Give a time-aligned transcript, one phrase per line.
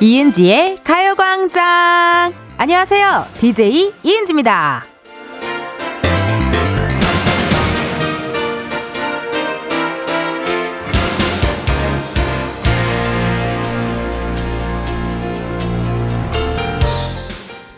[0.00, 2.32] 이은지의 가요광장!
[2.56, 3.26] 안녕하세요.
[3.40, 4.84] DJ 이은지입니다.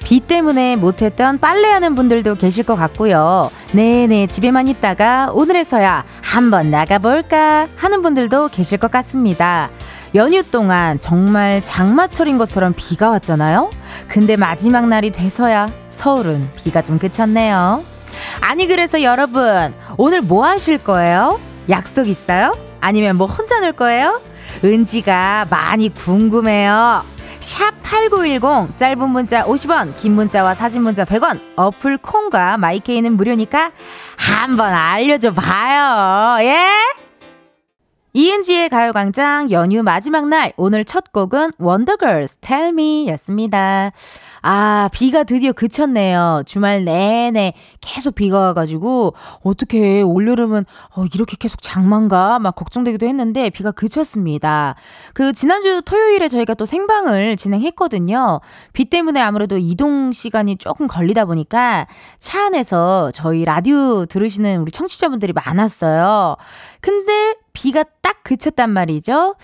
[0.04, 3.50] 비 때문에 못했던 빨래하는 분들도 계실 것 같고요.
[3.72, 9.70] 네네, 집에만 있다가 오늘에서야 한번 나가볼까 하는 분들도 계실 것 같습니다.
[10.14, 13.70] 연휴 동안 정말 장마철인 것처럼 비가 왔잖아요?
[14.08, 17.84] 근데 마지막 날이 돼서야 서울은 비가 좀 그쳤네요.
[18.40, 21.38] 아니, 그래서 여러분, 오늘 뭐 하실 거예요?
[21.68, 22.56] 약속 있어요?
[22.80, 24.20] 아니면 뭐 혼자 놀 거예요?
[24.64, 27.04] 은지가 많이 궁금해요.
[27.38, 33.70] 샵8910 짧은 문자 50원 긴 문자와 사진 문자 100원 어플 콩과 마이케이는 무료니까
[34.16, 37.09] 한번 알려줘 봐요 예?
[38.12, 43.92] 이은지의 가요광장 연휴 마지막 날 오늘 첫 곡은 원더걸스 Tell Me 였습니다.
[44.42, 46.42] 아, 비가 드디어 그쳤네요.
[46.46, 50.64] 주말 내내 계속 비가 와가지고, 어떻게 올여름은,
[50.96, 52.38] 어, 이렇게 계속 장만가?
[52.38, 54.76] 막 걱정되기도 했는데, 비가 그쳤습니다.
[55.12, 58.40] 그, 지난주 토요일에 저희가 또 생방을 진행했거든요.
[58.72, 61.86] 비 때문에 아무래도 이동 시간이 조금 걸리다 보니까,
[62.18, 66.36] 차 안에서 저희 라디오 들으시는 우리 청취자분들이 많았어요.
[66.80, 69.34] 근데, 비가 딱 그쳤단 말이죠.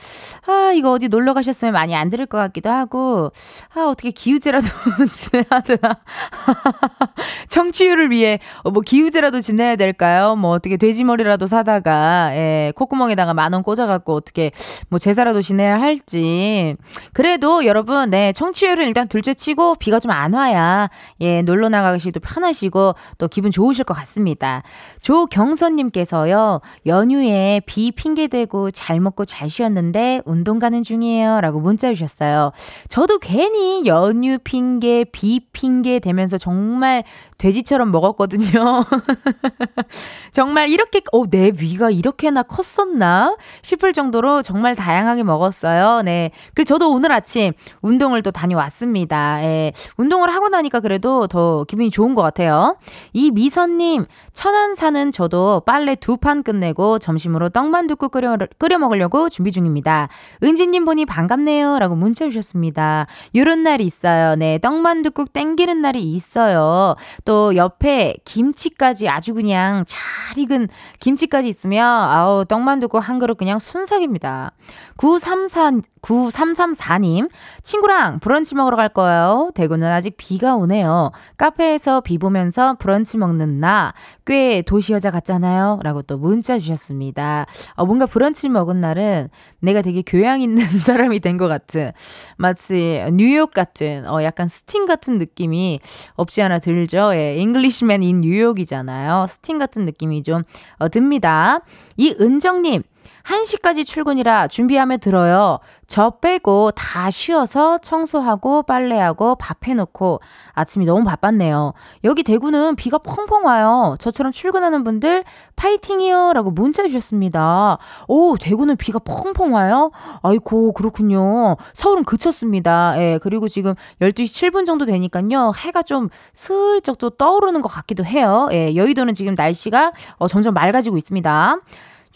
[0.46, 3.32] 아, 이거 어디 놀러 가셨으면 많이 안 들을 것 같기도 하고,
[3.74, 4.66] 아, 어떻게 기우제라도
[5.12, 5.98] 지내야 되나.
[7.48, 10.36] 청취율을 위해, 어, 뭐, 기우제라도 지내야 될까요?
[10.36, 14.50] 뭐, 어떻게 돼지머리라도 사다가, 예, 콧구멍에다가 만 원 꽂아갖고, 어떻게,
[14.88, 16.74] 뭐, 제사라도 지내야 할지.
[17.12, 20.88] 그래도 여러분, 네, 청취율을 일단 둘째 치고, 비가 좀 안 와야,
[21.20, 24.62] 예, 놀러 나가시기도 편하시고, 또 기분 좋으실 것 같습니다.
[25.02, 31.40] 조경선님께서요, 연휴에 비 핑계대고 잘 먹고 잘 쉬었는데 운동 가는 중이에요.
[31.40, 32.52] 라고 문자 주셨어요.
[32.88, 37.02] 저도 괜히 연휴 핑계, 비 핑계 대면서 정말
[37.38, 38.84] 돼지처럼 먹었거든요.
[40.32, 43.36] 정말 이렇게, 어, 내 위가 이렇게나 컸었나?
[43.62, 46.02] 싶을 정도로 정말 다양하게 먹었어요.
[46.02, 46.30] 네.
[46.54, 47.52] 그리고 저도 오늘 아침
[47.82, 49.42] 운동을 또 다녀왔습니다.
[49.42, 49.72] 예.
[49.96, 52.76] 운동을 하고 나니까 그래도 더 기분이 좋은 것 같아요.
[53.12, 59.28] 이 미선님, 천안 사는 저도 빨래 두 판 끝내고 점심으로 떡만 둣국 끓여, 끓여 먹으려고
[59.28, 60.08] 준비 중입니다.
[60.42, 61.78] 은지님 보니 반갑네요.
[61.78, 63.06] 라고 문자 주셨습니다.
[63.34, 64.34] 요런 날이 있어요.
[64.36, 64.58] 네.
[64.58, 66.96] 떡만둣국 땡기는 날이 있어요.
[67.24, 70.68] 또 옆에 김치까지 아주 그냥 잘 익은
[71.00, 74.52] 김치까지 있으면 아우 떡만두고 한 그릇 그냥 순삭입니다.
[74.96, 77.28] 934 9334님
[77.62, 79.50] 친구랑 브런치 먹으러 갈 거예요.
[79.54, 81.10] 대구는 아직 비가 오네요.
[81.36, 83.92] 카페에서 비 보면서 브런치 먹는 나
[84.26, 85.78] 꽤 도시 여자 같잖아요.
[85.84, 87.46] 라고 또 문자 주셨습니다.
[87.74, 89.28] 어, 뭔가 브런치 먹은 날은
[89.60, 91.92] 내가 되게 교양 있는 사람이 된 것 같은
[92.38, 95.80] 마치 뉴욕 같은 어 약간 스팅 같은 느낌이
[96.14, 97.10] 없지 않아 들죠.
[97.14, 99.26] 예, Englishman in New York이잖아요.
[99.28, 100.42] 스팅 같은 느낌이 좀
[100.78, 101.60] 어, 듭니다.
[101.96, 102.82] 이 은정님,
[103.26, 105.58] 1시까지 출근이라 준비하며 들어요.
[105.88, 110.20] 저 빼고 다 쉬어서 청소하고 빨래하고 밥 해놓고
[110.52, 111.72] 아침이 너무 바빴네요.
[112.04, 113.96] 여기 대구는 비가 펑펑 와요.
[113.98, 115.24] 저처럼 출근하는 분들
[115.56, 116.32] 파이팅이요.
[116.34, 117.78] 라고 문자 주셨습니다.
[118.06, 119.90] 오, 대구는 비가 펑펑 와요?
[120.22, 121.56] 아이고, 그렇군요.
[121.72, 122.94] 서울은 그쳤습니다.
[122.98, 125.52] 예, 그리고 지금 12시 7분 정도 되니까요.
[125.56, 128.48] 해가 좀 슬쩍 또 떠오르는 것 같기도 해요.
[128.52, 131.56] 예, 여의도는 지금 날씨가 어, 점점 맑아지고 있습니다.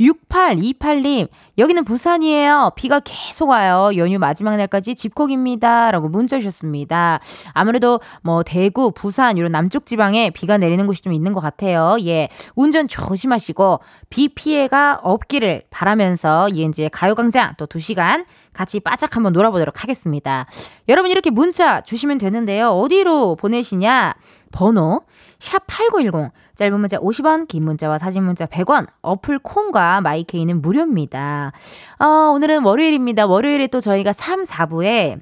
[0.01, 1.29] 6828님,
[1.59, 2.71] 여기는 부산이에요.
[2.75, 3.91] 비가 계속 와요.
[3.97, 5.91] 연휴 마지막 날까지 집콕입니다.
[5.91, 7.21] 라고 문자 주셨습니다.
[7.53, 11.97] 아무래도 뭐 대구, 부산, 이런 남쪽 지방에 비가 내리는 곳이 좀 있는 것 같아요.
[12.07, 12.29] 예.
[12.55, 20.47] 운전 조심하시고, 비 피해가 없기를 바라면서 이은지의 가요광장 또 2시간 같이 바짝 한번 놀아보도록 하겠습니다.
[20.89, 22.71] 여러분 이렇게 문자 주시면 되는데요.
[22.71, 24.15] 어디로 보내시냐?
[24.53, 25.03] 번호
[25.41, 31.53] 샵8910 짧은 문자 50원 긴 문자와 사진 문자 100원 어플 콩과 마이케이는 무료입니다.
[31.99, 33.27] 어, 오늘은 월요일입니다.
[33.27, 35.21] 월요일에 또 저희가 3, 4부에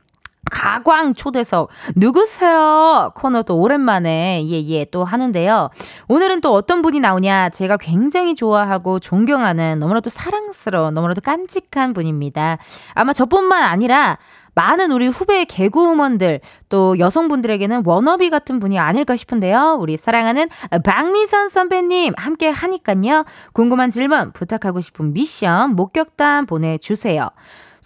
[0.50, 3.12] 가광 초대석 누구세요?
[3.14, 5.70] 코너 또 오랜만에 예예 예, 또 하는데요.
[6.08, 7.50] 오늘은 또 어떤 분이 나오냐?
[7.50, 12.58] 제가 굉장히 좋아하고 존경하는 너무나도 사랑스러운 너무나도 깜찍한 분입니다.
[12.94, 14.18] 아마 저뿐만 아니라
[14.58, 19.78] 많은 우리 후배 개그우먼들 또 여성분들에게는 워너비 같은 분이 아닐까 싶은데요.
[19.78, 20.48] 우리 사랑하는
[20.82, 23.24] 박미선 선배님 함께 하니깐요.
[23.52, 27.30] 궁금한 질문 부탁하고 싶은 미션 목격담 보내주세요.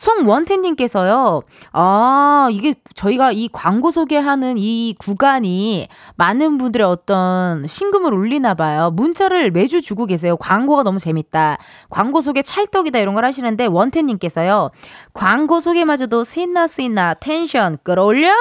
[0.02, 8.90] 송원태님께서요, 아, 이게 저희가 이 광고 소개하는 이 구간이 많은 분들의 어떤 신금을 울리나 봐요.
[8.90, 10.36] 문자를 매주 주고 계세요.
[10.36, 11.58] 광고가 너무 재밌다.
[11.88, 12.98] 광고 소개 찰떡이다.
[12.98, 14.72] 이런 걸 하시는데, 원태님께서요,
[15.14, 18.32] 광고 소개마저도 신나 신나 텐션 끌어올려!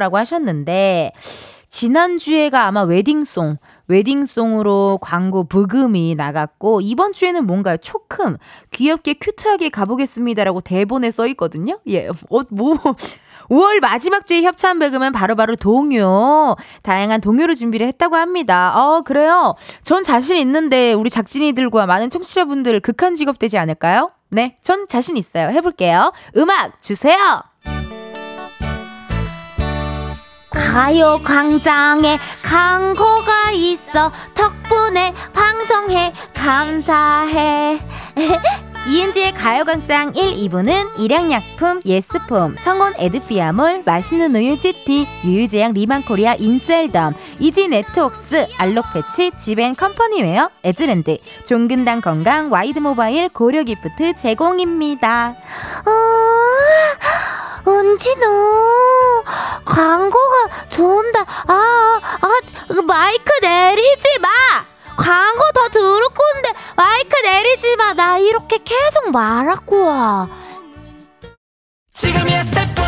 [0.00, 1.12] 라고 하셨는데,
[1.68, 3.58] 지난주에가 아마 웨딩송,
[3.88, 7.76] 웨딩송으로 광고 부금이 나갔고, 이번 주에는 뭔가요?
[7.78, 8.36] 초큼,
[8.70, 11.78] 귀엽게 큐트하게 가보겠습니다라고 대본에 써 있거든요?
[11.88, 12.76] 예, 어, 뭐,
[13.48, 16.54] 5월 마지막 주에 협찬 배금은 바로바로 동요.
[16.82, 18.74] 다양한 동요를 준비를 했다고 합니다.
[18.76, 19.54] 어, 그래요?
[19.82, 24.08] 전 자신 있는데 우리 작진이들과 많은 청취자분들 극한 직업 되지 않을까요?
[24.30, 25.48] 네, 전 자신 있어요.
[25.48, 26.12] 해볼게요.
[26.36, 27.16] 음악 주세요!
[30.50, 34.10] 가요 광장에 광고가 있어.
[34.34, 36.12] 덕분에 방송해.
[36.34, 37.80] 감사해
[38.88, 48.46] 이은지의 가요광장 1, 2부는 일양약품, 예스폼, 성원 에드피아몰, 맛있는 우유 GT, 유유제약 리만코리아 인셀덤, 이지네트웍스,
[48.56, 55.34] 알록패치, 지벤컴퍼니웨어, 에즈랜드, 종근당 건강, 와이드모바일, 고려기프트 제공입니다.
[55.84, 59.22] 어, 은지 너
[59.66, 61.20] 광고가 좋은다.
[61.20, 64.28] 아, 아, 마이크 내리지 마.
[64.98, 67.94] 광고 더 들을 건데 마이크 내리지 마.
[67.94, 70.28] 나 이렇게 계속 말하고 와.
[71.94, 72.84] 지금이야 스텝 1,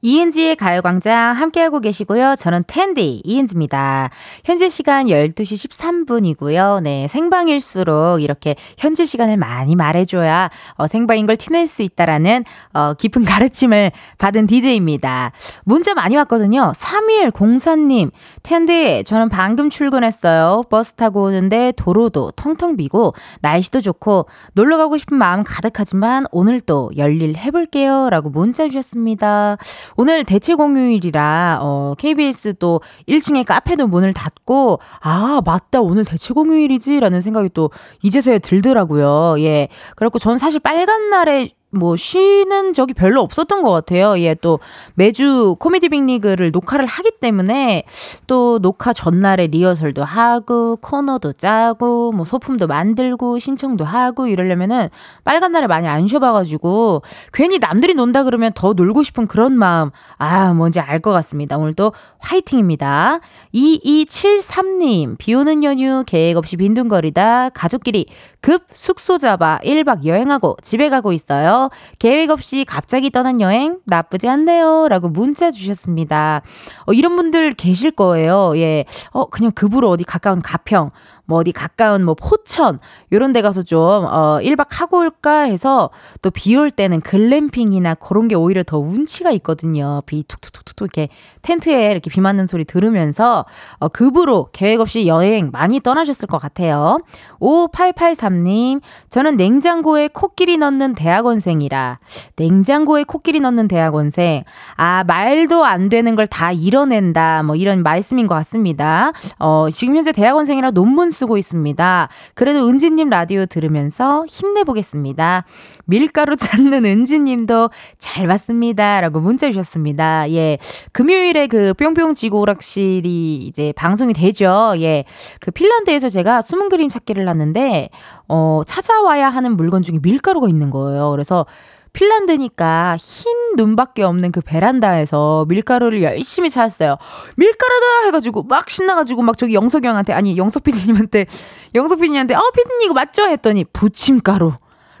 [0.00, 2.36] 이은지의 가요광장 함께하고 계시고요.
[2.38, 4.10] 저는 텐디 이은지입니다.
[4.44, 6.82] 현재 시간 12시 13분이고요.
[6.82, 13.24] 네, 생방일수록 이렇게 현재 시간을 많이 말해줘야 어, 생방인 걸 티낼 수 있다라는 어, 깊은
[13.24, 15.32] 가르침을 받은 DJ입니다.
[15.64, 16.72] 문자 많이 왔거든요.
[16.76, 18.10] 3104님,
[18.42, 20.62] 텐디, 저는 방금 출근했어요.
[20.70, 26.90] 버스 타고 오는데 도로도 텅텅 비고 날씨도 좋고 놀러 가고 싶은 마음 가득하지만 오늘 또
[26.96, 28.10] 열일 해볼게요.
[28.10, 29.56] 라고 문자 주셨습니다.
[30.00, 37.20] 오늘 대체 공휴일이라 어 KBS 또 1층에 카페도 문을 닫고 아 맞다 오늘 대체 공휴일이지라는
[37.20, 37.72] 생각이 또
[38.02, 39.34] 이제서야 들더라고요.
[39.40, 39.66] 예.
[39.96, 44.18] 그래갖고 전 사실 빨간 날에 뭐 쉬는 적이 별로 없었던 것 같아요.
[44.20, 44.58] 예, 또
[44.94, 47.84] 매주 코미디 빅리그를 녹화를 하기 때문에
[48.26, 54.88] 또 녹화 전날에 리허설도 하고 코너도 짜고 뭐 소품도 만들고 신청도 하고 이러려면은
[55.24, 57.02] 빨간 날에 많이 안 쉬어봐가지고
[57.34, 61.56] 괜히 남들이 논다 그러면 더 놀고 싶은 그런 마음 아 뭔지 알 것 같습니다.
[61.58, 63.20] 오늘도 화이팅입니다.
[63.54, 68.06] 2273님 비 오는 연휴 계획 없이 빈둥거리다 가족끼리
[68.40, 71.57] 급 숙소 잡아 1박 여행하고 집에 가고 있어요.
[71.98, 74.88] 계획 없이 갑자기 떠난 여행 나쁘지 않네요.
[74.88, 76.42] 라고 문자 주셨습니다.
[76.86, 78.52] 어, 이런 분들 계실 거예요.
[78.56, 78.84] 예.
[79.10, 80.90] 어, 그냥 급으로 어디 가까운 가평,
[81.28, 82.80] 뭐 어디 가까운 뭐 포천
[83.12, 85.90] 요런 데 가서 좀 어, 1박 하고 올까 해서
[86.22, 90.02] 또 비 올 때는 글램핑이나 그런 게 오히려 더 운치가 있거든요.
[90.06, 91.08] 비 툭툭툭툭 이렇게
[91.42, 93.44] 텐트에 이렇게 비 맞는 소리 들으면서
[93.78, 96.98] 어, 급으로 계획 없이 여행 많이 떠나셨을 것 같아요.
[97.40, 98.80] 5883님,
[99.10, 101.98] 저는 냉장고에 코끼리 넣는 대학원생이라
[102.36, 104.42] 냉장고에 코끼리 넣는 대학원생.
[104.76, 107.42] 아, 말도 안 되는 걸 다 이뤄낸다.
[107.42, 109.12] 뭐 이런 말씀인 것 같습니다.
[109.38, 112.08] 어, 지금 현재 대학원생이라 논문 쓰고 있습니다.
[112.34, 115.44] 그래도 은지님 라디오 들으면서 힘내보겠습니다.
[115.84, 119.00] 밀가루 찾는 은지님도 잘 봤습니다.
[119.00, 120.30] 라고 문자 주셨습니다.
[120.30, 120.58] 예.
[120.92, 124.74] 금요일에 그 뿅뿅 지고 오락실이 이제 방송이 되죠.
[124.76, 125.04] 예.
[125.40, 127.88] 그 핀란드에서 제가 숨은 그림 찾기를 하는데,
[128.28, 131.10] 어, 찾아와야 하는 물건 중에 밀가루가 있는 거예요.
[131.10, 131.46] 그래서
[131.92, 136.96] 핀란드니까 흰 눈밖에 없는 그 베란다에서 밀가루를 열심히 찾았어요.
[137.36, 141.26] 밀가루다 해가지고 막 신나가지고 막 저기 영석이 형한테 아니 영석 PD님한테
[141.74, 144.52] 영석 PD님한테 어 PD님 이거 맞죠 했더니 부침가루.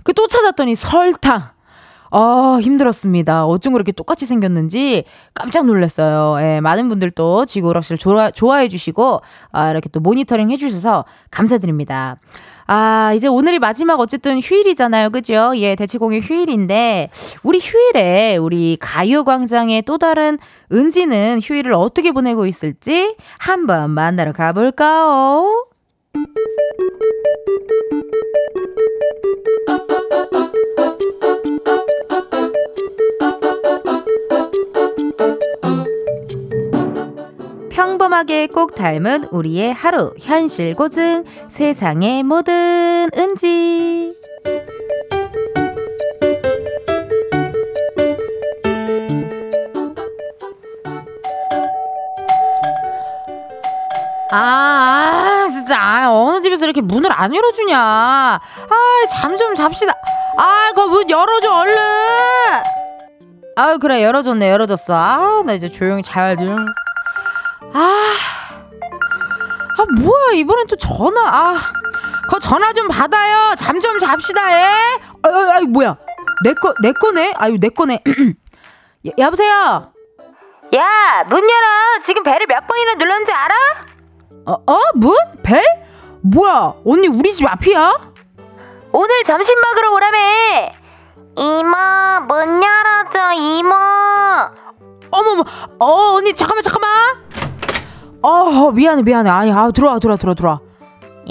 [0.04, 1.50] 그 또 찾았더니 설탕.
[2.10, 3.44] 아, 힘들었습니다.
[3.46, 5.04] 어쩜 그렇게 똑같이 생겼는지
[5.34, 6.42] 깜짝 놀랐어요.
[6.42, 9.20] 예, 많은 분들 또 지구오락실 좋아, 좋아해 주시고,
[9.52, 12.16] 아, 이렇게 또 모니터링 해 주셔서 감사드립니다.
[12.70, 15.08] 아, 이제 오늘이 마지막 어쨌든 휴일이잖아요.
[15.08, 15.52] 그죠?
[15.56, 17.08] 예, 대체공휴 휴일인데,
[17.42, 20.36] 우리 휴일에 우리 가요광장의 또 다른
[20.70, 25.66] 은지는 휴일을 어떻게 보내고 있을지 한번 만나러 가볼까요?
[38.18, 44.14] 소소하게 꼭 닮은 우리의 하루 현실 고증 세상의 모든 은지.
[54.30, 57.78] 아, 아 진짜 아, 어느 집에서 이렇게 문을 안 열어주냐.
[57.78, 58.40] 아
[59.10, 59.92] 잠 좀 잡시다.
[60.36, 61.76] 아 그 문 열어줘 얼른.
[63.56, 64.94] 아 그래 열어줬네 열어줬어.
[64.94, 66.44] 아 나 이제 조용히 자야지
[67.72, 68.14] 아,
[69.78, 71.56] 아, 뭐야, 이번엔 또 전화, 아.
[72.30, 73.54] 그 전화 좀 받아요.
[73.56, 74.66] 잠 좀 잡시다, 예?
[75.22, 75.96] 아유, 아유, 뭐야.
[76.44, 77.32] 내 거, 내 거네?
[77.36, 78.02] 아유, 내 거네.
[79.06, 79.92] 여, 여보세요?
[80.74, 82.02] 야, 문 열어.
[82.04, 83.54] 지금 배를 몇 번이나 눌렀는지 알아?
[84.46, 84.78] 어, 어?
[84.94, 85.14] 문?
[85.42, 85.62] 벨?
[86.22, 87.92] 뭐야, 언니 우리 집 앞이야?
[88.92, 90.18] 오늘 점심 먹으러 오라며.
[91.36, 91.76] 이모,
[92.28, 93.74] 문 열어줘, 이모.
[95.10, 95.44] 어머머,
[95.78, 96.90] 어, 언니 잠깐만, 잠깐만.
[98.22, 99.30] 어, 미안해, 미안해.
[99.30, 100.60] 아니, 아, 들어와, 들어와, 들어와, 들어와.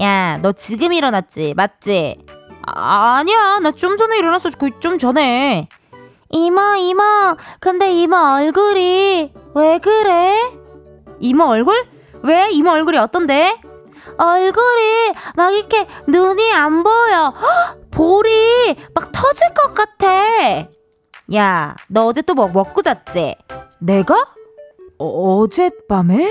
[0.01, 2.25] 야, 너 지금 일어났지, 맞지?
[2.65, 5.67] 아, 아니야, 나 좀 전에 일어났어, 그 좀 전에.
[6.29, 7.01] 이모, 이모,
[7.60, 10.34] 근데 이모 얼굴이 왜 그래?
[11.20, 11.74] 이모 얼굴?
[12.24, 12.50] 왜?
[12.51, 13.58] 이모 얼굴이 어떤데?
[14.17, 17.34] 얼굴이 막 이렇게 눈이 안 보여.
[17.39, 20.67] 헉, 볼이 막 터질 것 같아.
[21.36, 23.36] 야, 너 어제 또 뭐 먹고 잤지?
[23.79, 24.15] 내가?
[25.00, 26.27] 어, 어젯밤에?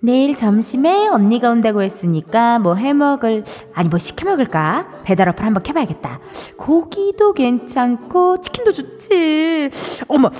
[0.00, 3.42] 내일 점심에 언니가 온다고 했으니까 뭐 해먹을
[3.74, 4.86] 아니 뭐 시켜 먹을까?
[5.02, 6.20] 배달 어플 한번 켜봐야겠다.
[6.56, 9.70] 고기도 괜찮고 치킨도 좋지.
[10.06, 10.30] 어머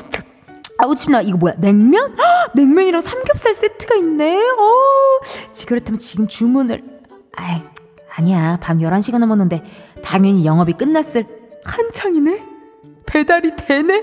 [0.79, 1.55] 아우 침나 이거 뭐야?
[1.59, 2.15] 냉면?
[2.17, 4.37] 헉, 냉면이랑 삼겹살 세트가 있네.
[4.39, 5.21] 어
[5.67, 6.85] 그렇다면 지금 주문을
[7.35, 7.61] 아이
[8.15, 8.59] 아니야.
[8.63, 9.65] 밤 11시가 넘었는데
[10.05, 11.27] 당연히 영업이 끝났을
[11.65, 12.46] 한창이네
[13.07, 13.95] 배달이 되네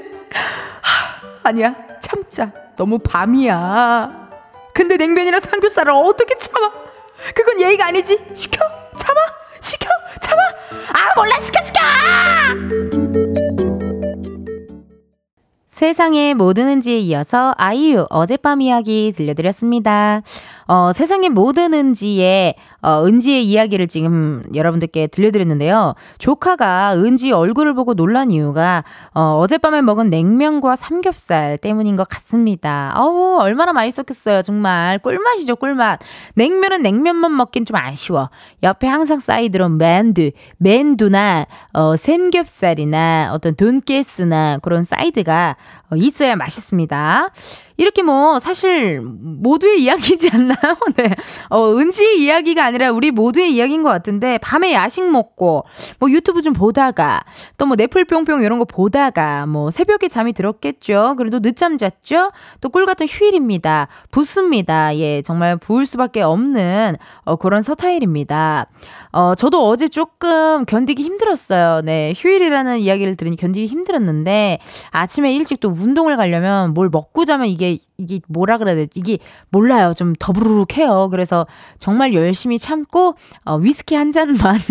[0.81, 4.24] 하, 아니야 참자 너무 밤이야
[4.74, 6.72] 근데 냉면이랑 삼겹살을 어떻게 참아?
[7.36, 8.19] 그건 예의가 아니지.
[8.33, 8.60] 시켜?
[8.98, 9.19] 참아?
[9.62, 9.88] 시켜?
[10.19, 10.41] 참아?
[10.93, 11.79] 아 몰라 시켜 시켜!
[15.67, 20.22] 세상에 뭐 드는지에 이어서 아이유 어젯밤 이야기 들려드렸습니다.
[20.67, 25.96] 어, 세상에 뭐 드는지에 어, 은지의 이야기를 지금 여러분들께 들려드렸는데요.
[26.17, 32.93] 조카가 은지 얼굴을 보고 놀란 이유가 어, 어젯밤에 먹은 냉면과 삼겹살 때문인 것 같습니다.
[32.98, 34.41] 어우, 얼마나 맛있었겠어요.
[34.41, 36.00] 정말 꿀맛이죠, 꿀맛.
[36.36, 38.29] 냉면은 냉면만 먹긴 좀 아쉬워.
[38.63, 45.55] 옆에 항상 사이드로 맨두, 맨두나 어, 삼겹살이나 어떤 돈가스나 그런 사이드가
[45.91, 47.29] 어, 있어야 맛있습니다.
[47.77, 50.77] 이렇게 뭐 사실 모두의 이야기지 않나요?
[50.96, 51.10] 네.
[51.50, 55.63] 어, 은지의 이야기가 아니라 우리 모두의 이야기인 것 같은데 밤에 야식 먹고
[56.00, 57.22] 뭐 유튜브 좀 보다가
[57.58, 61.15] 또 뭐 넷플 뿅뿅 이런 거 보다가 뭐 새벽에 잠이 들었겠죠.
[61.18, 62.32] 그래도 늦잠 잤죠.
[62.62, 63.88] 또 꿀 같은 휴일입니다.
[64.12, 64.96] 붓습니다.
[64.98, 68.68] 예, 정말 부을 수밖에 없는 어, 그런 서타일입니다.
[69.12, 71.82] 어, 저도 어제 조금 견디기 힘들었어요.
[71.84, 74.60] 네, 휴일이라는 이야기를 들으니 견디기 힘들었는데
[74.92, 77.62] 아침에 일찍 또 운동을 가려면 뭘 먹고 자면 이게
[77.98, 79.00] 이게 뭐라 그래야 되지?
[79.00, 79.17] 이게
[79.50, 79.93] 몰라요.
[79.96, 81.10] 좀 더부룩해요.
[81.12, 81.48] 그래서
[81.79, 83.15] 정말 열심히 참고
[83.46, 84.58] 어, 위스키 한 잔만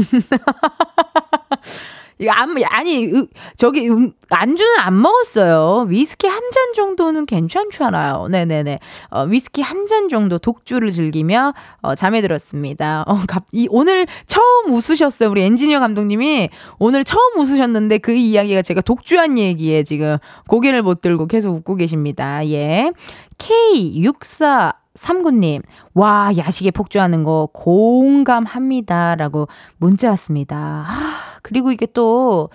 [2.29, 3.11] 안, 아니,
[3.57, 5.87] 저기, 음, 안주는 안 먹었어요.
[5.89, 8.29] 위스키 한 잔 정도는 괜찮잖아요.
[8.31, 8.79] 네네네.
[9.11, 13.05] 어, 위스키 한 잔 정도 독주를 즐기며, 어, 잠에 들었습니다.
[13.07, 15.31] 어, 갑, 이, 오늘 처음 웃으셨어요.
[15.31, 21.27] 우리 엔지니어 감독님이 오늘 처음 웃으셨는데 그 이야기가 제가 독주한 얘기에 지금 고개를 못 들고
[21.27, 22.47] 계속 웃고 계십니다.
[22.49, 22.91] 예.
[23.39, 25.63] K64 삼구님,
[25.95, 29.15] 와, 야식에 폭주하는 거 공감합니다.
[29.17, 29.49] 라고
[29.79, 30.85] 문자 왔습니다.
[30.87, 32.51] 아, 그리고 이게 또,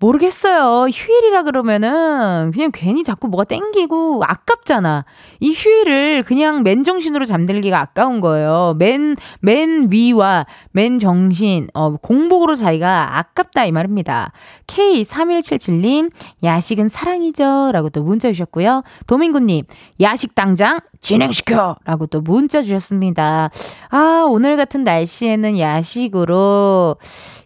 [0.00, 0.86] 모르겠어요.
[0.92, 5.04] 휴일이라 그러면은 그냥 괜히 자꾸 뭐가 땡기고 아깝잖아.
[5.40, 8.76] 이 휴일을 그냥 맨정신으로 잠들기가 아까운 거예요.
[8.78, 14.30] 맨, 맨 위와 맨 정신, 어, 공복으로 자기가 아깝다 이 말입니다.
[14.68, 16.10] K3177님,
[16.44, 17.72] 야식은 사랑이죠.
[17.72, 18.82] 라고 또 문자 주셨고요.
[19.08, 19.64] 도민구님,
[20.00, 21.76] 야식 당장 진행시켜!
[21.84, 23.50] 라고 또 문자 주셨습니다.
[23.90, 26.96] 아, 오늘 같은 날씨에는 야식으로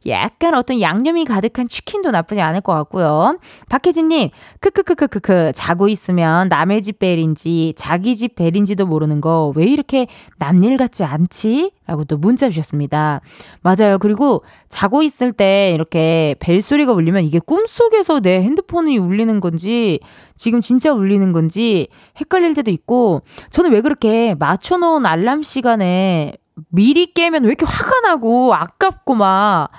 [0.07, 3.39] 약간 어떤 양념이 가득한 치킨도 나쁘지 않을 것 같고요.
[3.69, 4.31] 박혜진님,
[4.61, 10.07] 크크크크크크, 자고 있으면 남의 집 벨인지 자기 집 벨인지도 모르는 거 왜 이렇게
[10.39, 11.73] 남일 같지 않지?
[11.87, 13.21] 라고 또 문자 주셨습니다.
[13.63, 13.99] 맞아요.
[13.99, 20.01] 그리고 자고 있을 때 이렇게 벨 소리가 울리면 이게 꿈속에서 내 핸드폰이 울리는 건지
[20.37, 21.89] 지금 진짜 울리는 건지
[22.21, 26.35] 헷갈릴 때도 있고 저는 왜 그렇게 맞춰놓은 알람 시간에
[26.69, 29.71] 미리 깨면 왜 이렇게 화가 나고 아깝고 막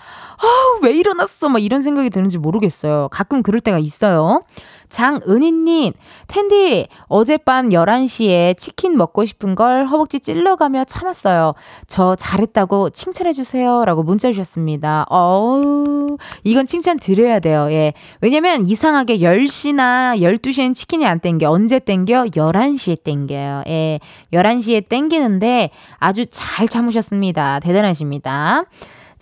[0.44, 1.48] 아, 왜 일어났어?
[1.48, 3.08] 막 이런 생각이 드는지 모르겠어요.
[3.12, 4.42] 가끔 그럴 때가 있어요.
[4.90, 5.94] 장은희님,
[6.28, 11.54] 텐디, 어젯밤 11시에 치킨 먹고 싶은 걸 허벅지 찔러가며 참았어요.
[11.88, 13.86] 저 잘했다고 칭찬해주세요.
[13.86, 15.06] 라고 문자 주셨습니다.
[15.10, 17.68] 어우, 이건 칭찬 드려야 돼요.
[17.72, 17.94] 예.
[18.22, 21.50] 왜냐면 이상하게 10시나 12시엔 치킨이 안 땡겨.
[21.50, 22.26] 언제 땡겨?
[22.26, 23.64] 11시에 땡겨요.
[23.68, 24.00] 예.
[24.32, 27.62] 11시에 땡기는데 아주 잘 참으셨습니다.
[27.62, 28.66] 대단하십니다.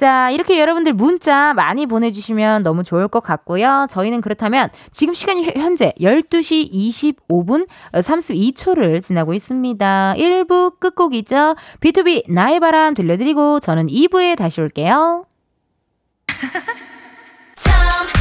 [0.01, 3.85] 자, 이렇게 여러분들 문자 많이 보내주시면 너무 좋을 것 같고요.
[3.87, 10.15] 저희는 그렇다면 지금 시간이 현재 12시 25분 32초를 지나고 있습니다.
[10.17, 11.55] 1부 끝곡이죠.
[11.81, 15.27] B2B 나의 바람 들려드리고 저는 2부에 다시 올게요.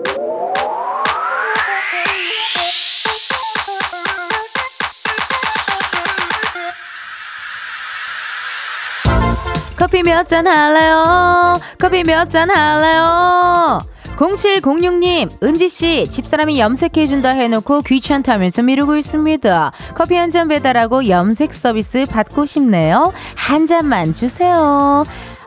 [9.91, 11.59] 커피 몇 잔 할래요?
[11.77, 13.79] 커피 몇 잔 할래요?
[14.15, 19.71] 0706님, 은지씨, 집사람이 염색해준다 해놓고 귀찮다면서 미루고 있습니다.
[19.95, 23.11] 커피 한 잔 배달하고 염색 서비스 받고 싶네요.
[23.35, 25.03] 한 잔만 주세요.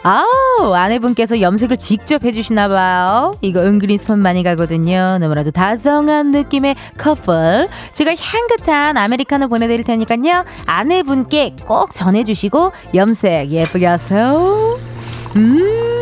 [0.07, 3.37] 아우, 아내분께서 염색을 직접 해주시나봐요.
[3.41, 5.17] 이거 은근히 손 많이 가거든요.
[5.19, 7.69] 너무나도 다정한 느낌의 커플.
[7.95, 10.45] 제가 향긋한 아메리카노 보내드릴 테니까요.
[10.67, 14.79] 아내분께 꼭 전해주시고 염색 예쁘게 하세요.
[15.37, 15.94] 음,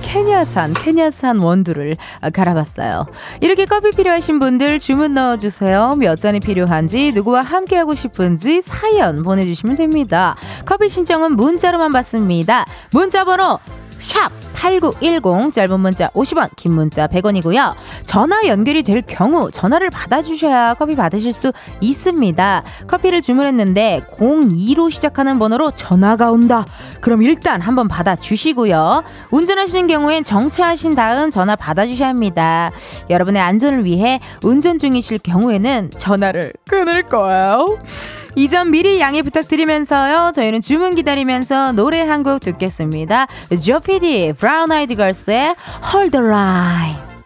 [0.00, 1.96] 케냐산, 케냐산 원두를
[2.32, 3.06] 갈아봤어요.
[3.40, 5.96] 이렇게 커피 필요하신 분들 주문 넣어주세요.
[5.98, 10.36] 몇 잔이 필요한지, 누구와 함께하고 싶은지 사연 보내주시면 됩니다.
[10.64, 12.64] 커피 신청은 문자로만 받습니다.
[12.92, 13.58] 문자 번호
[13.98, 17.74] 샵 8910 짧은 문자 50원 긴 문자 100원이고요.
[18.04, 22.64] 전화 연결이 될 경우 전화를 받아주셔야 커피 받으실 수 있습니다.
[22.88, 26.66] 커피를 주문했는데 02로 시작하는 번호로 전화가 온다.
[27.00, 29.04] 그럼 일단 한번 받아주시고요.
[29.30, 32.70] 운전하시는 경우엔 정차하신 다음 전화 받아주셔야 합니다.
[33.10, 37.78] 여러분의 안전을 위해 운전 중이실 경우에는 전화를 끊을 거예요.
[38.38, 40.30] 이 점 미리 양해 부탁드리면서요.
[40.32, 43.26] 저희는 주문 기다리면서 노래 한 곡 듣겠습니다.
[43.64, 45.54] 조피디 브라운 아이드 걸스의
[45.92, 47.17] Hold the Line.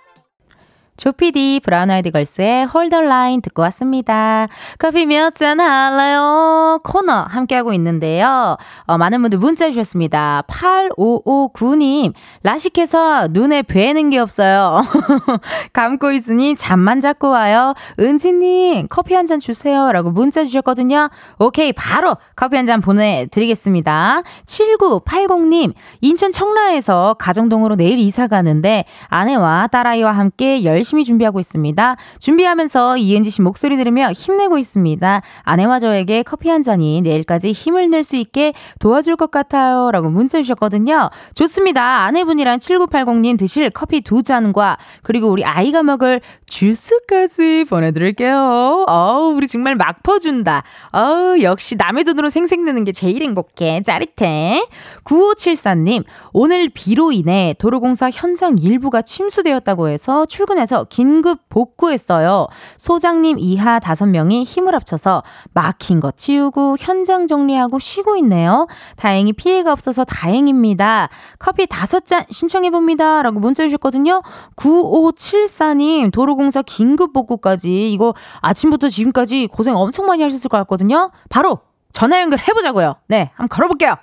[0.98, 4.46] 조피디 브라운 아이드 걸스의 Hold the Line 듣고 왔습니다.
[4.78, 6.78] 커피 몇 잔 할래요?
[6.84, 8.56] 코너 함께하고 있는데요.
[8.86, 10.42] 어, 많은 분들 문자 주셨습니다.
[10.46, 14.82] 8559님, 라식해서 눈에 뵈는 게 없어요.
[15.72, 17.74] 감고 있으니 잠만 잡고 와요.
[17.98, 19.90] 은지님, 커피 한 잔 주세요.
[19.92, 21.08] 라고 문자 주셨거든요.
[21.38, 24.22] 오케이, 바로 커피 한 잔 보내드리겠습니다.
[24.46, 31.96] 7980님, 인천 청라에서 가정동으로 내일 이사 가는데 아내와 딸아이와 함께 열심히 열심히 준비하고 있습니다.
[32.18, 35.22] 준비하면서 이은지 씨 목소리 들으며 힘내고 있습니다.
[35.42, 39.92] 아내와 저에게 커피 한 잔이 내일까지 힘을 낼 수 있게 도와줄 것 같아요.
[39.92, 41.08] 라고 문자 주셨거든요.
[41.34, 42.02] 좋습니다.
[42.02, 48.84] 아내분이랑 7980님 드실 커피 두 잔과 그리고 우리 아이가 먹을 주스까지 보내드릴게요.
[48.88, 50.64] 어우, 우리 정말 막 퍼준다.
[50.92, 53.82] 어우, 역시 남의 돈으로 생생내는 게 제일 행복해.
[53.86, 54.66] 짜릿해.
[55.04, 62.46] 9574님, 오늘 비로 인해 도로공사 현장 일부가 침수되었다고 해서 출근해서 긴급 복구했어요.
[62.76, 68.66] 소장님 이하 5명이 힘을 합쳐서 막힌 거 치우고 현장 정리하고 쉬고 있네요.
[68.96, 71.08] 다행히 피해가 없어서 다행입니다.
[71.38, 73.22] 커피 5잔 신청해봅니다.
[73.22, 74.22] 라고 문자 주셨거든요.
[74.56, 81.10] 9574님, 도로공사 긴급 복구까지 이거 아침부터 지금까지 고생 엄청 많이 하셨을 것 같거든요.
[81.28, 81.58] 바로
[81.92, 82.94] 전화 연결해보자고요.
[83.08, 83.94] 네, 한번 걸어볼게요.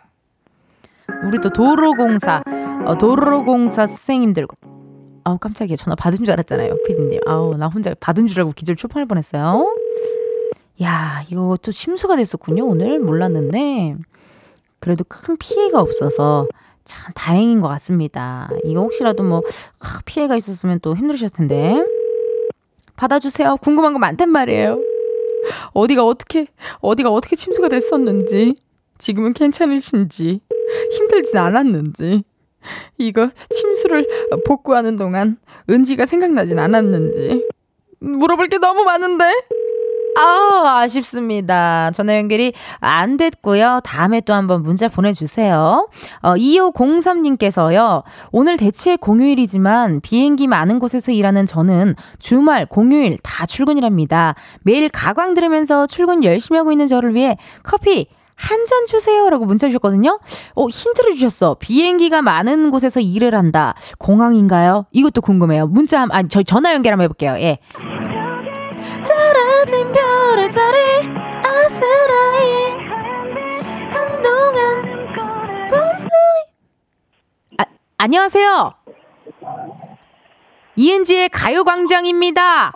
[1.24, 2.44] 우리 또 도로공사,
[2.86, 4.48] 어, 도로공사 선생님들
[5.24, 5.76] 아우 깜짝이야.
[5.76, 7.22] 전화 받은 줄 알았잖아요 피디님.
[7.26, 9.76] 아우 나 혼자 받은 줄 알고 기절 초판할 뻔했어요.
[10.82, 13.00] 야또 심수가 됐었군요 오늘?
[13.00, 13.96] 몰랐는데.
[14.80, 16.48] 그래도 큰 피해가 없어서
[16.86, 18.50] 참 다행인 것 같습니다.
[18.64, 19.42] 이거 혹시라도 뭐
[20.06, 21.86] 피해가 있었으면 또 힘들으셨을 텐데.
[22.96, 23.58] 받아주세요.
[23.62, 24.80] 궁금한 거 많단 말이에요.
[25.74, 26.48] 어디가 어떻게
[26.82, 28.56] 어디가 어떻게 침수가 됐었는지
[28.98, 30.42] 지금은 괜찮으신지
[30.92, 32.24] 힘들진 않았는지
[32.98, 34.08] 이거 침수를
[34.46, 35.38] 복구하는 동안
[35.70, 37.48] 은지가 생각나진 않았는지
[38.00, 39.26] 물어볼 게 너무 많은데
[40.18, 41.92] 아, 아쉽습니다.
[41.92, 43.80] 전화 연결이 안 됐고요.
[43.86, 45.88] 다음에 또 한번 문자 보내주세요.
[46.22, 48.04] 어, 2503님께서요.
[48.32, 54.36] 오늘 대체 공휴일이지만 비행기 많은 곳에서 일하는 저는 주말, 공휴일 다 출근이랍니다.
[54.64, 58.08] 매일 가광 들으면서 출근 열심히 하고 있는 저를 위해 커피
[58.42, 59.30] 한 잔 주세요.
[59.30, 60.20] 라고 문자 주셨거든요.
[60.56, 61.56] 어, 힌트를 주셨어.
[61.60, 63.74] 비행기가 많은 곳에서 일을 한다.
[63.98, 64.86] 공항인가요?
[64.92, 65.68] 이것도 궁금해요.
[65.68, 67.34] 문자, 한- 아니, 저 전화 연결 한번 해볼게요.
[67.40, 67.58] 예.
[69.06, 70.78] 떨어진 별의 자리
[71.44, 72.72] 아스라이
[73.92, 74.80] 한동안
[77.58, 77.66] 아,
[77.98, 78.74] 안녕하세요.
[80.76, 82.74] 이은지의 가요광장입니다.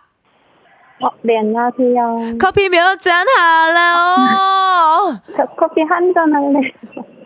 [1.04, 2.38] 어, 네, 안녕하세요.
[2.40, 5.20] 커피 몇 잔 할래요?
[5.36, 6.72] 저 커피 한 잔 할래요.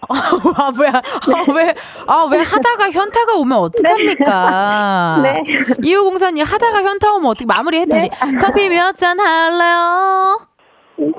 [0.10, 0.90] 아, 뭐야.
[0.94, 1.74] 아, 왜,
[2.08, 5.20] 아, 왜 하다가 현타가 오면 어떡합니까?
[5.22, 5.44] 네.
[5.84, 8.10] 2504님, 하다가 현타 오면 어떻게 마무리 했다지.
[8.10, 8.38] 네.
[8.40, 10.40] 커피 몇 잔 할래요?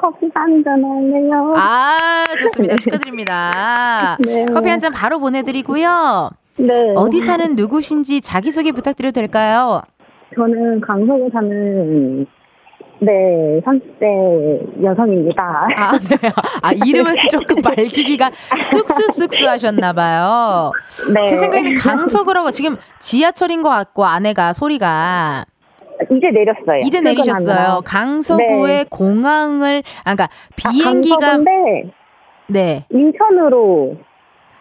[0.01, 1.53] 커피 한 잔 할래요.
[1.57, 2.77] 아, 좋습니다.
[2.77, 4.17] 축하드립니다.
[4.25, 4.45] 네.
[4.53, 6.31] 커피 한 잔 바로 보내드리고요.
[6.59, 6.93] 네.
[6.97, 9.83] 어디 사는 누구신지 자기소개 부탁드려도 될까요?
[10.35, 12.27] 저는 강서구 사는,
[13.01, 15.43] 네, 30대 여성입니다.
[15.77, 16.17] 아, 네.
[16.63, 18.31] 아, 이름은 조금 밝히기가
[18.65, 20.73] 쑥쑥쑥쑥 하셨나봐요.
[21.15, 21.27] 네.
[21.27, 25.45] 제 생각에는 강서구라고 지금 지하철인 것 같고, 아내가 소리가.
[26.11, 26.81] 이제 내렸어요.
[26.83, 27.01] 이제.
[27.01, 27.83] 내리셨어요.
[27.85, 28.85] 강서구의 네.
[28.91, 31.19] 공항을, 아, 그러니까 아, 비행기가.
[31.19, 31.91] 강서구인데,
[32.49, 32.85] 네.
[32.91, 33.97] 인천으로,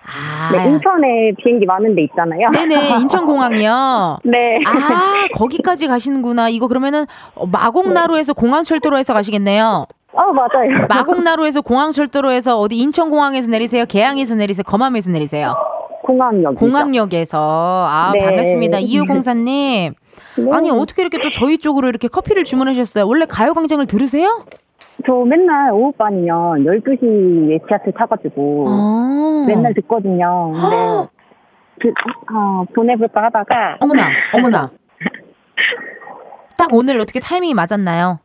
[0.08, 0.52] 아.
[0.52, 2.50] 네, 인천에 비행기 많은 데 있잖아요.
[2.52, 4.20] 네네, 인천공항이요.
[4.24, 4.58] 네.
[4.66, 6.50] 아, 거기까지 가시는구나.
[6.50, 9.86] 이거 그러면은 어, 마곡나루에서 공항철도로에서 가시겠네요.
[10.14, 10.88] 어, 맞아요.
[10.90, 13.86] 마곡나루에서 공항철도로에서 어디 인천공항에서 내리세요?
[13.86, 14.64] 개항에서 내리세요?
[14.64, 15.54] 검암에서 내리세요?
[16.04, 16.56] 공항역.
[16.56, 17.38] 공항역에서.
[17.90, 18.20] 아, 네.
[18.24, 18.80] 반갑습니다.
[18.80, 19.94] 이호공사님.
[20.38, 20.52] 네.
[20.54, 23.06] 아니, 어떻게 이렇게 또 저희 쪽으로 이렇게 커피를 주문하셨어요?
[23.06, 24.46] 원래 가요광장을 들으세요?
[25.06, 29.46] 저 맨날 오후반이면 12시에 지하철 타가지고, 어.
[29.48, 30.52] 맨날 듣거든요.
[30.54, 31.08] 근데
[31.80, 31.90] 그,
[32.34, 34.72] 어, 보내볼까 하다가 어머나, 어머나.
[36.58, 38.20] 딱 오늘 어떻게 타이밍이 맞았나요?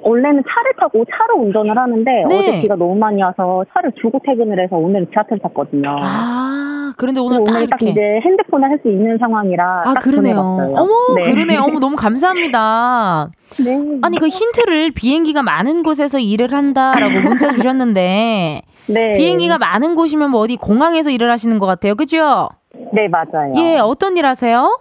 [0.00, 2.38] 원래는 차를 타고 차로 운전을 하는데 네.
[2.38, 5.96] 어제 비가 너무 많이 와서 차를 주고 퇴근을 해서 오늘은 지하철 탔거든요.
[6.00, 7.82] 아, 그런데 오늘 딱 오늘 딱.
[7.82, 10.34] 이제 핸드폰을 할 수 있는 상황이라 아, 딱 그러네요.
[10.34, 10.74] 보내봤어요.
[10.76, 11.30] 어머, 네.
[11.32, 11.60] 그러네요.
[11.66, 13.30] 어머, 너무 감사합니다.
[13.64, 13.78] 네.
[14.02, 19.12] 아니, 그 힌트를 비행기가 많은 곳에서 일을 한다라고 문자 주셨는데, 네.
[19.16, 21.94] 비행기가 많은 곳이면 뭐 어디 공항에서 일을 하시는 것 같아요.
[21.94, 22.50] 그죠?
[22.92, 23.52] 네 맞아요.
[23.56, 24.78] 예, 어떤 일 하세요?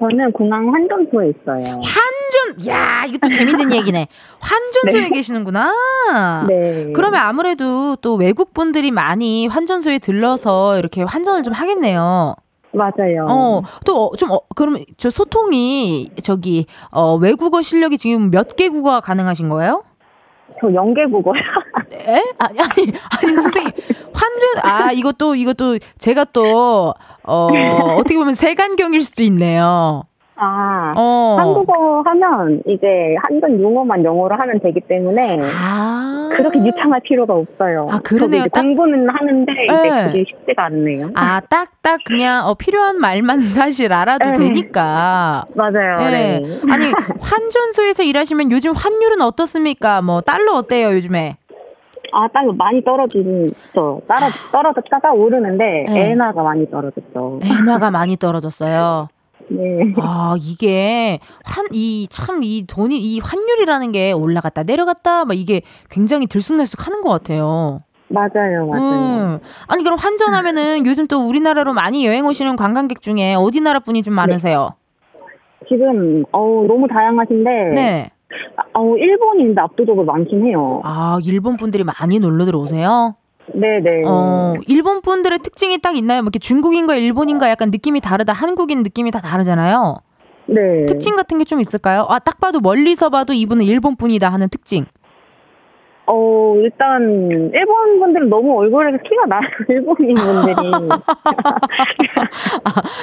[0.00, 1.80] 저는 공항 환전소에 있어요.
[2.44, 4.08] 환전, 야, 이것도 재밌는 얘기네.
[4.40, 5.72] 환전소에 계시는구나.
[6.48, 6.92] 네.
[6.94, 12.34] 그러면 아무래도 또 외국 분들이 많이 환전소에 들러서 이렇게 환전을 좀 하겠네요.
[12.72, 13.26] 맞아요.
[13.28, 19.48] 어, 또좀 어, 그럼 저 소통이 저기 어 외국어 실력이 지금 몇 개 국어가 가능하신
[19.48, 19.84] 거예요?
[20.60, 21.34] 저 연계국어요.
[21.94, 22.22] 에?
[22.38, 23.70] 아니 아니 아니 선생님
[24.12, 27.48] 환전 아 이것도 이것도 제가 또 어,
[27.96, 30.02] 어떻게 보면 세간경일 수도 있네요.
[30.36, 30.92] 아.
[30.96, 31.36] 어.
[31.38, 36.28] 한국어 하면 이제 한전 용어만 영어로 하면 되기 때문에 아.
[36.36, 37.86] 그렇게 유창할 필요가 없어요.
[37.90, 38.40] 아, 그러네요.
[38.40, 40.06] 이제 딱- 공부는 하는데 이제 네.
[40.06, 41.10] 그게 쉽지가 않네요.
[41.14, 44.32] 아, 딱딱 그냥 어, 필요한 말만 사실 알아도 네.
[44.32, 45.44] 되니까.
[45.54, 45.98] 맞아요.
[46.00, 46.10] 예.
[46.10, 46.60] 네.
[46.72, 50.02] 아니, 환전소에서 일하시면 요즘 환율은 어떻습니까?
[50.02, 51.36] 뭐, 달러 어때요, 요즘에?
[52.12, 54.02] 아, 땅 많이 떨어지죠.
[54.06, 56.10] 떨어, 떨어졌다가 오르는데 네.
[56.10, 57.40] 엔화가 많이 떨어졌죠.
[57.42, 59.08] 엔화가 많이 떨어졌어요.
[59.48, 59.94] 네.
[59.98, 66.26] 아, 이게, 환, 이, 참, 이 돈이, 이 환율이라는 게 올라갔다 내려갔다, 막 이게 굉장히
[66.26, 67.82] 들쑥날쑥 하는 것 같아요.
[68.08, 69.34] 맞아요, 맞아요.
[69.34, 69.38] 음.
[69.66, 74.14] 아니, 그럼 환전하면은 요즘 또 우리나라로 많이 여행 오시는 관광객 중에 어디 나라 분이 좀
[74.14, 74.74] 많으세요?
[75.68, 78.10] 지금 어우 너무 다양하신데 네.
[78.74, 80.82] 어우 일본인데 압도적으로 많긴 해요.
[80.84, 83.16] 아, 일본 분들이 많이 놀러 들어오세요?
[83.52, 84.04] 네네.
[84.06, 86.22] 어, 일본 분들의 특징이 딱 있나요?
[86.22, 88.32] 뭐 이렇게 중국인과 일본인과 약간 느낌이 다르다.
[88.32, 89.96] 한국인 느낌이 다 다르잖아요.
[90.46, 90.86] 네.
[90.86, 92.06] 특징 같은 게 좀 있을까요?
[92.08, 94.84] 아, 딱 봐도 멀리서 봐도 이분은 일본 분이다 하는 특징.
[96.06, 97.02] 어 일단
[97.54, 99.40] 일본 분들은 너무 얼굴에서 티가 나요.
[99.68, 100.70] 일본인 분들이.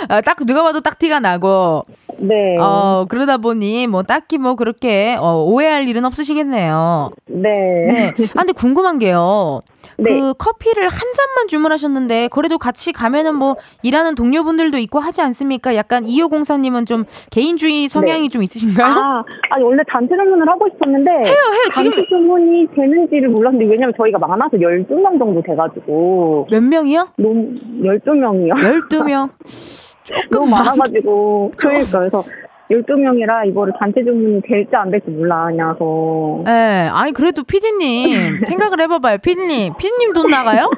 [0.09, 1.83] 아, 딱 누가 봐도 딱 티가 나고.
[2.19, 2.57] 네.
[2.59, 7.11] 어, 그러다 보니 뭐 딱히 뭐 그렇게 어, 오해할 일은 없으시겠네요.
[7.27, 7.49] 네.
[7.87, 8.07] 네.
[8.35, 9.61] 아, 근데 궁금한 게요.
[9.97, 10.19] 네.
[10.19, 15.75] 그 커피를 한 잔만 주문하셨는데 그래도 같이 가면은 뭐 일하는 동료분들도 있고 하지 않습니까?
[15.75, 18.87] 약간 2504님은 좀 개인주의 성향이 좀 있으신가요?
[18.87, 18.93] 네.
[18.99, 21.61] 아, 아니 원래 단체 주문을 하고 싶었는데 해요, 해요.
[21.73, 27.09] 지금- 단체 주문이 되는지를 몰랐는데 왜냐면 저희가 많아서 12명 정도 돼가지고 몇 명이요?
[27.17, 28.89] 너무 12명이요.
[28.89, 29.29] 12명.
[30.31, 32.23] 너무 많아가지고 그러니까 그래서
[32.71, 36.43] 12명이라 이거를 단체 주문이 될지 안 될지 몰라, 그냥서.
[36.47, 39.17] 예, 아니, 그래도 피디님, 생각을 해봐봐요.
[39.17, 40.69] 피디님, 피디님 돈 나가요?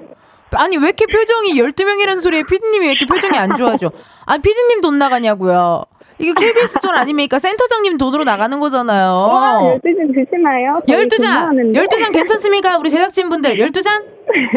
[0.56, 3.92] 아니, 왜 이렇게 표정이 12명이라는 소리에 피디님이 왜 이렇게 표정이 안 좋아져?
[4.26, 5.84] 아니, 피디님 돈 나가냐고요.
[6.24, 7.40] 이거 KBS 돈 아닙니까?
[7.40, 9.80] 센터장님 돈으로 나가는 와, 거잖아요.
[9.84, 10.82] 12장 드시나요?
[10.88, 11.18] 저희 12잔!
[11.18, 11.80] 근무하는데.
[11.80, 12.78] 12잔 괜찮습니까?
[12.78, 14.04] 우리 제작진분들, 12잔?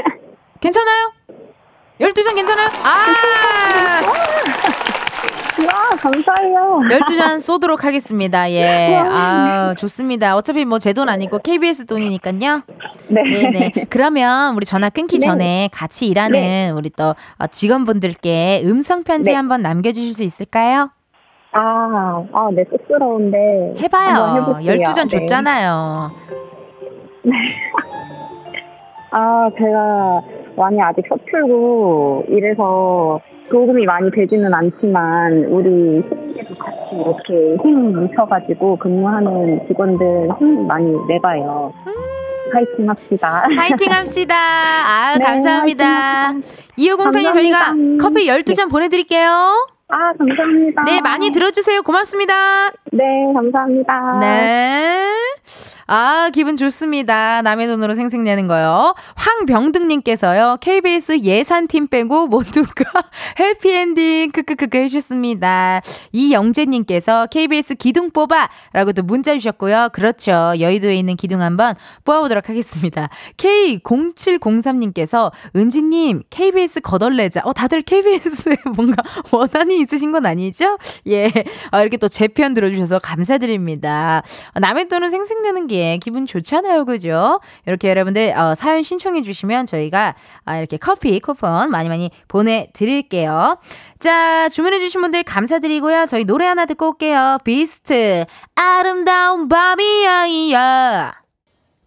[0.60, 1.12] 괜찮아요?
[2.00, 2.68] 12잔 괜찮아요?
[2.84, 3.06] 아!
[5.58, 6.80] 와, 감사해요.
[6.90, 8.50] 12잔 쏘도록 하겠습니다.
[8.50, 8.94] 예.
[9.02, 10.36] 아, 좋습니다.
[10.36, 12.62] 어차피 뭐 제 돈 아니고 KBS 돈이니까요.
[13.08, 13.22] 네.
[13.22, 13.72] 네네.
[13.88, 15.26] 그러면 우리 전화 끊기 네.
[15.26, 16.70] 전에 같이 일하는 네.
[16.70, 19.36] 우리 또 어, 직원분들께 음성 편지 네.
[19.36, 20.90] 한번 남겨주실 수 있을까요?
[21.58, 23.74] 아, 아, 네, 쑥스러운데.
[23.80, 24.36] 해봐요.
[24.36, 24.74] 해볼게요.
[24.82, 25.20] 12잔 네.
[25.20, 26.10] 줬잖아요.
[29.12, 30.20] 아, 제가
[30.56, 33.18] 많이 아직 서툴고 이래서
[33.50, 41.72] 도움이 많이 되지는 않지만 우리 팀에도 같이 이렇게 힘 뭉쳐가지고 근무하는 직원들 힘 많이 내봐요.
[42.52, 43.44] 파이팅 합시다.
[43.56, 44.34] 파이팅 합시다.
[44.36, 46.32] 아 네, 감사합니다.
[46.76, 47.58] 이호공사님 저희가.
[48.00, 49.68] 커피 12잔 보내드릴게요.
[49.88, 50.82] 아, 감사합니다.
[50.82, 51.82] 네, 많이 들어주세요.
[51.82, 52.70] 고맙습니다.
[52.92, 54.18] 네, 감사합니다.
[54.20, 55.12] 네.
[55.88, 57.42] 아, 기분 좋습니다.
[57.42, 58.92] 남의 돈으로 생색 내는 거요.
[59.14, 62.84] 황병등님께서요, KBS 예산팀 빼고 모두가
[63.38, 65.82] 해피엔딩, 크크크크 해주셨습니다.
[66.10, 68.48] 이영재님께서 KBS 기둥 뽑아!
[68.72, 69.90] 라고 또 문자 주셨고요.
[69.92, 70.54] 그렇죠.
[70.58, 73.08] 여의도에 있는 기둥 한번 뽑아보도록 하겠습니다.
[73.36, 77.42] K0703님께서, 은지님, KBS 거덜내자.
[77.44, 80.78] 어, 다들 KBS에 뭔가 원한이 있으신 건 아니죠?
[81.06, 81.26] 예.
[81.70, 84.24] 어, 이렇게 또 제 편 들어주셔서 감사드립니다.
[84.54, 86.84] 어, 남의 돈은 생색내는 게 기분 좋잖아요.
[86.84, 87.40] 그죠?
[87.66, 93.58] 이렇게 여러분들 어, 사연 신청해 주시면 저희가 아, 이렇게 커피 쿠폰 많이 많이 보내드릴게요.
[93.98, 96.06] 자, 주문해 주신 분들 감사드리고요.
[96.06, 97.38] 저희 노래 하나 듣고 올게요.
[97.44, 101.25] 비스트 아름다운 밤이야 이야.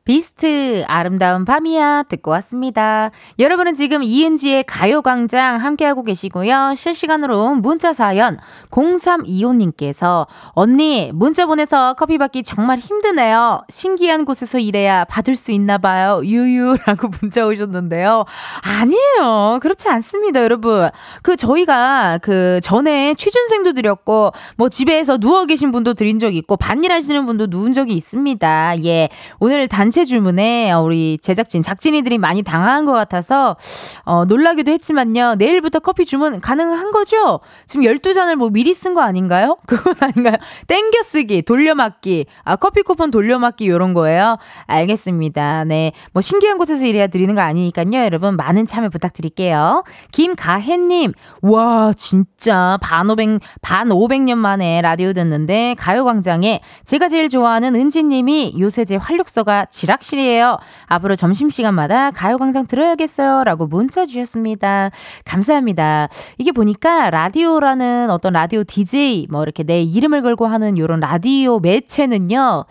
[0.10, 3.12] 비스트 아름다운 밤이야 듣고 왔습니다.
[3.38, 6.74] 여러분은 지금 이은지의 가요광장 함께하고 계시고요.
[6.76, 8.40] 실시간으로 문자 사연
[8.72, 13.62] 0325님께서 언니 문자 보내서 커피 받기 정말 힘드네요.
[13.70, 16.22] 신기한 곳에서 일해야 받을 수 있나 봐요.
[16.24, 18.26] 유유라고 문자 오셨는데요.
[18.64, 19.60] 아니에요.
[19.62, 20.90] 그렇지 않습니다, 여러분.
[21.22, 26.92] 그 저희가 그 전에 취준생도 드렸고 뭐 집에서 누워 계신 분도 드린 적 있고 반일
[26.92, 28.84] 하시는 분도 누운 적이 있습니다.
[28.86, 29.10] 예.
[29.40, 33.56] 오늘 단체 주문에 우리 제작진, 작진이들이 많이 당황한 것 같아서
[34.04, 35.36] 어, 놀라기도 했지만요.
[35.36, 37.40] 내일부터 커피 주문 가능한 거죠?
[37.68, 39.58] 지금 12잔을 뭐 미리 쓴 거 아닌가요?
[39.68, 40.36] 그건 아닌가요?
[40.68, 44.38] 땡겨 쓰기, 돌려막기, 아, 커피 쿠폰 돌려막기 요런 거예요.
[44.66, 45.66] 알겠습니다.
[45.66, 45.92] 네.
[46.14, 48.04] 뭐 신기한 곳에서 일해야 드리는 거 아니니까요.
[48.04, 49.84] 여러분 많은 참여 부탁드릴게요.
[50.12, 57.10] 김가혜 님, 와, 진짜 반 오백, 반 오백 년 만에 라디오 듣는데 가요 광장에 제가
[57.10, 60.58] 제일 좋아하는 은지 님이 요새 제 활력소가 지락실이에요.
[60.88, 63.44] 앞으로 점심시간마다 가요광장 들어야겠어요.
[63.46, 64.92] 라고 문자 주셨습니다.
[65.26, 66.10] 감사합니다.
[66.38, 72.66] 이게 보니까 라디오라는 어떤 라디오 DJ, 뭐 이렇게 내 이름을 걸고 하는 요런 라디오 매체는요.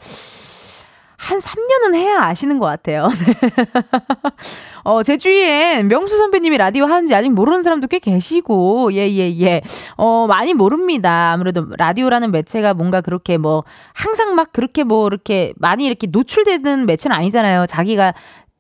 [1.19, 3.09] 한 3년은 해야 아시는 것 같아요.
[4.85, 9.61] 어, 제 주위엔 명수 선배님이 라디오 하는지 아직 모르는 사람도 꽤 계시고, 예, 예, 예.
[9.97, 11.33] 어, 많이 모릅니다.
[11.33, 17.15] 아무래도 라디오라는 매체가 뭔가 그렇게 뭐, 항상 막 그렇게 뭐, 이렇게 많이 이렇게 노출되는 매체는
[17.17, 17.67] 아니잖아요.
[17.67, 18.15] 자기가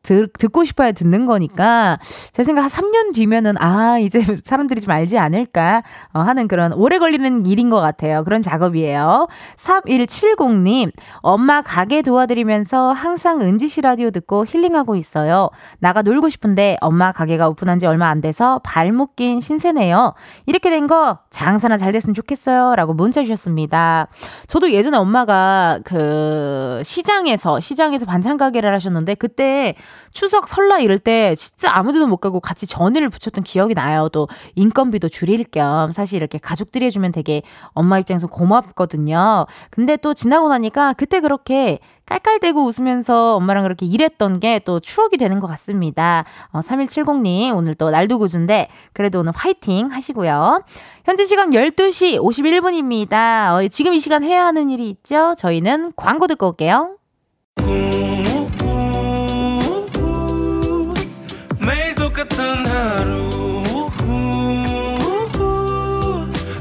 [0.08, 1.98] 들, 듣고 싶어야 듣는 거니까
[2.32, 6.98] 제 생각 한 3년 뒤면은 아 이제 사람들이 좀 알지 않을까 어, 하는 그런 오래
[6.98, 8.24] 걸리는 일인 것 같아요.
[8.24, 9.28] 그런 작업이에요.
[9.58, 10.90] 3170님
[11.20, 15.50] 엄마 가게 도와드리면서 항상 은지 씨 라디오 듣고 힐링하고 있어요.
[15.78, 20.14] 나가 놀고 싶은데 엄마 가게가 오픈한 지 얼마 안 돼서 발 묶인 신세네요.
[20.46, 22.74] 이렇게 된 거 장사나 잘 됐으면 좋겠어요.
[22.74, 24.08] 라고 문자 주셨습니다.
[24.46, 29.74] 저도 예전에 엄마가 그 시장에서 시장에서 반찬 가게를 하셨는데 그때
[30.12, 34.08] 추석 설날 이럴 때 진짜 아무데도 못 가고 같이 전의를 붙였던 기억이 나요.
[34.12, 39.46] 또 인건비도 줄일 겸 사실 이렇게 가족들이 해주면 되게 엄마 입장에서 고맙거든요.
[39.70, 45.40] 근데 또 지나고 나니까 그때 그렇게 깔깔대고 웃으면서 엄마랑 그렇게 일했던 게 또 추억이 되는
[45.40, 46.24] 것 같습니다.
[46.52, 50.62] 어, 3170님, 오늘 또 날도 구준데, 그래도 오늘 화이팅 하시고요.
[51.04, 53.54] 현재 시간 12시 51분입니다.
[53.54, 55.34] 어, 지금 이 시간 해야 하는 일이 있죠?
[55.38, 56.96] 저희는 광고 듣고 올게요.
[62.38, 63.90] 같은 하루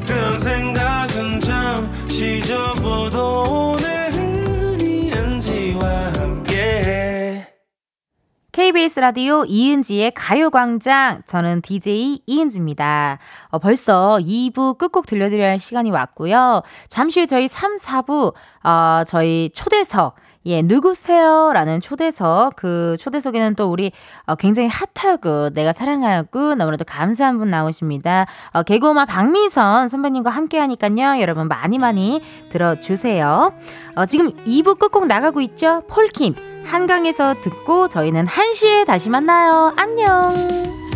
[0.08, 7.44] 그런 생각은 잠시 접어도 오늘은 이은지와 함께
[8.52, 11.22] KBS 라디오 이은지의 가요광장.
[11.28, 13.20] 저는 DJ 이은지입니다.
[13.50, 16.64] 어, 벌써 2부 끝곡 들려드려야 할 시간이 왔고요.
[16.88, 20.16] 잠시 후 저희 3, 4부, 어, 저희 초대석,
[20.48, 21.52] 예, 누구세요?
[21.54, 22.56] 라는 초대석.
[22.56, 23.92] 그 초대석에는 또 우리
[24.26, 28.26] 어, 굉장히 핫하고 내가 사랑하고 너무나도 감사한 분 나오십니다.
[28.54, 31.22] 어, 개그우마 박미선 선배님과 함께 하니까요.
[31.22, 33.54] 여러분 많이 많이 들어주세요.
[33.96, 35.84] 어, 지금 2부 끝곡 나가고 있죠?
[35.90, 36.36] 폴킴.
[36.66, 39.74] 한강에서 듣고 저희는 1시에 다시 만나요.
[39.76, 40.87] 안녕.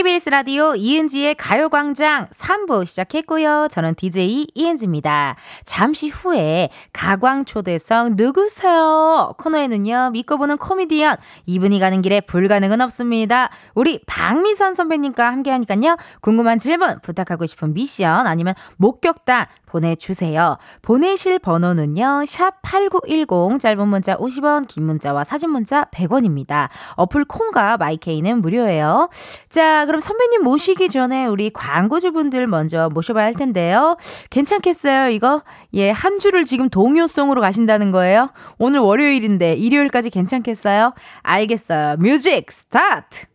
[0.00, 3.68] KBS 라디오 이은지의 가요광장 3부 시작했고요.
[3.70, 5.36] 저는 DJ 이은지입니다.
[5.66, 9.34] 잠시 후에 가광초대석 누구세요?
[9.36, 13.50] 코너에는요, 믿고 보는 코미디언, 이분이 가는 길에 불가능은 없습니다.
[13.74, 20.58] 우리 박미선 선배님과 함께 하니까요, 궁금한 질문, 부탁하고 싶은 미션, 아니면 목격담 보내주세요.
[20.82, 26.68] 보내실 번호는요, 샵8910, 짧은 문자 50원, 긴 문자와 사진 문자 100원입니다.
[26.96, 29.08] 어플 콩과 마이케이는 무료예요.
[29.48, 33.96] 자, 그럼 선배님 모시기 전에 우리 광고주분들 먼저 모셔봐야 할 텐데요.
[34.30, 35.42] 괜찮겠어요, 이거?
[35.74, 38.28] 예, 한 주를 지금 동요송으로 가신다는 거예요?
[38.58, 40.94] 오늘 월요일인데 일요일까지 괜찮겠어요?
[41.22, 41.96] 알겠어요.
[41.98, 43.26] Music start!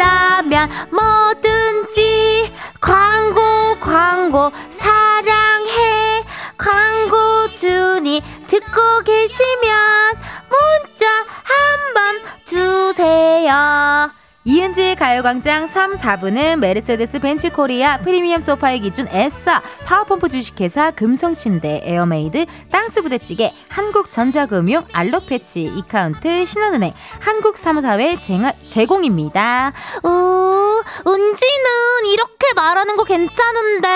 [0.00, 6.24] 거라면 뭐든지 광고 광고 사랑해
[6.56, 10.16] 광고주니 듣고 계시면
[10.48, 11.06] 문자
[11.44, 14.19] 한번 주세요.
[14.44, 22.46] 이은지의 가요광장 3, 4부는 메르세데스 벤츠 코리아 프리미엄 소파의 기준 에싸 파워펌프 주식회사 금성침대 에어메이드
[22.72, 29.72] 땅스부대찌개 한국전자금융 알록패치 이카운트 신한은행 한국사무사회 쟁- 제공입니다.
[30.04, 33.88] 우, 은지는 이렇게 말하는 거 괜찮은데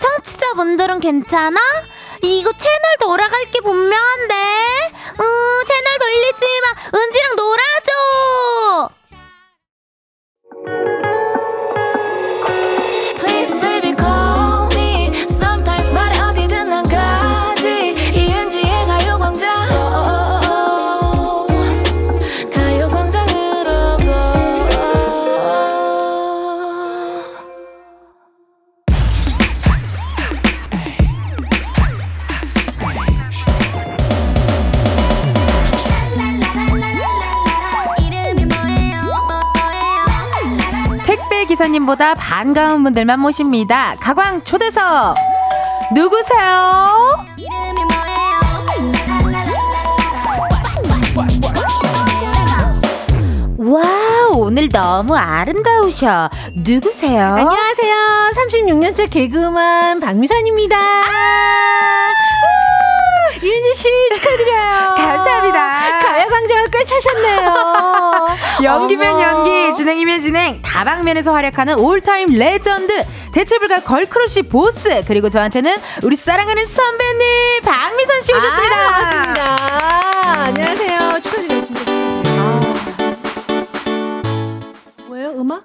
[0.00, 1.60] 청취자분들은 괜찮아?
[2.22, 4.34] 이거 채널 돌아갈 게 분명한데
[5.20, 8.95] 우, 채널 돌리지 마 은지랑 놀아줘
[10.66, 11.05] Thank you.
[41.66, 43.96] 택배 기사님보다 반가운 분들만 모십니다.
[44.00, 45.14] 가광 초대석
[45.94, 47.24] 누구세요?
[47.36, 47.84] 이름이
[53.58, 53.82] 뭐예요 와
[54.32, 56.30] 오늘 너무 아름다우셔.
[56.54, 57.34] 누구세요?
[57.34, 58.30] 안녕하세요.
[58.36, 60.76] 36년째 개그우먼 박미선입니다.
[60.76, 62.15] 이
[63.50, 64.94] 은지 씨 축하드려요.
[64.98, 66.00] 감사합니다.
[66.00, 67.54] 가요광장을 꽤 차셨네요.
[68.64, 69.22] 연기면 어머.
[69.22, 76.66] 연기, 진행이면 진행, 다방면에서 활약하는 all-time legend, 대체불가 girl crush boss, 그리고 저한테는 우리 사랑하는
[76.66, 78.76] 선배님 박미선 씨 오셨습니다.
[78.76, 80.42] 아, 반갑습니다.
[80.46, 81.20] 안녕하세요.
[81.22, 81.64] 축하드려요.
[81.64, 82.60] 진짜 축하드려요.
[85.08, 85.28] 뭐예요?
[85.38, 85.64] 음악?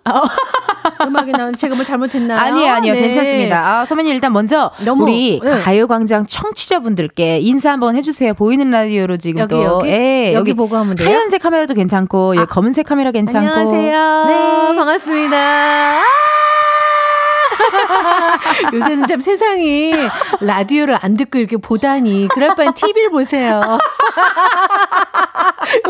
[1.05, 2.39] 음악이 나온 제가 뭐 잘못했나요?
[2.39, 2.93] 아니에요, 아니에요.
[2.95, 3.01] 네.
[3.01, 3.81] 괜찮습니다.
[3.81, 5.61] 아, 선배님 일단 먼저 너무, 우리 네.
[5.61, 8.33] 가요광장 청취자분들께 인사 한번 해주세요.
[8.33, 9.61] 보이는 라디오로 지금 여기, 또.
[9.63, 9.89] 여기?
[9.89, 11.07] 예, 여기 보고 하면 돼요?
[11.07, 13.47] 하얀색 카메라도 괜찮고, 예, 검은색 카메라 괜찮고.
[13.47, 14.25] 안녕하세요.
[14.27, 14.75] 네.
[14.75, 16.01] 반갑습니다.
[17.91, 18.31] 아!
[18.73, 19.93] 요새는 참 세상이
[20.41, 23.61] 라디오를 안 듣고 이렇게 보다니 그럴 바엔 TV를 보세요.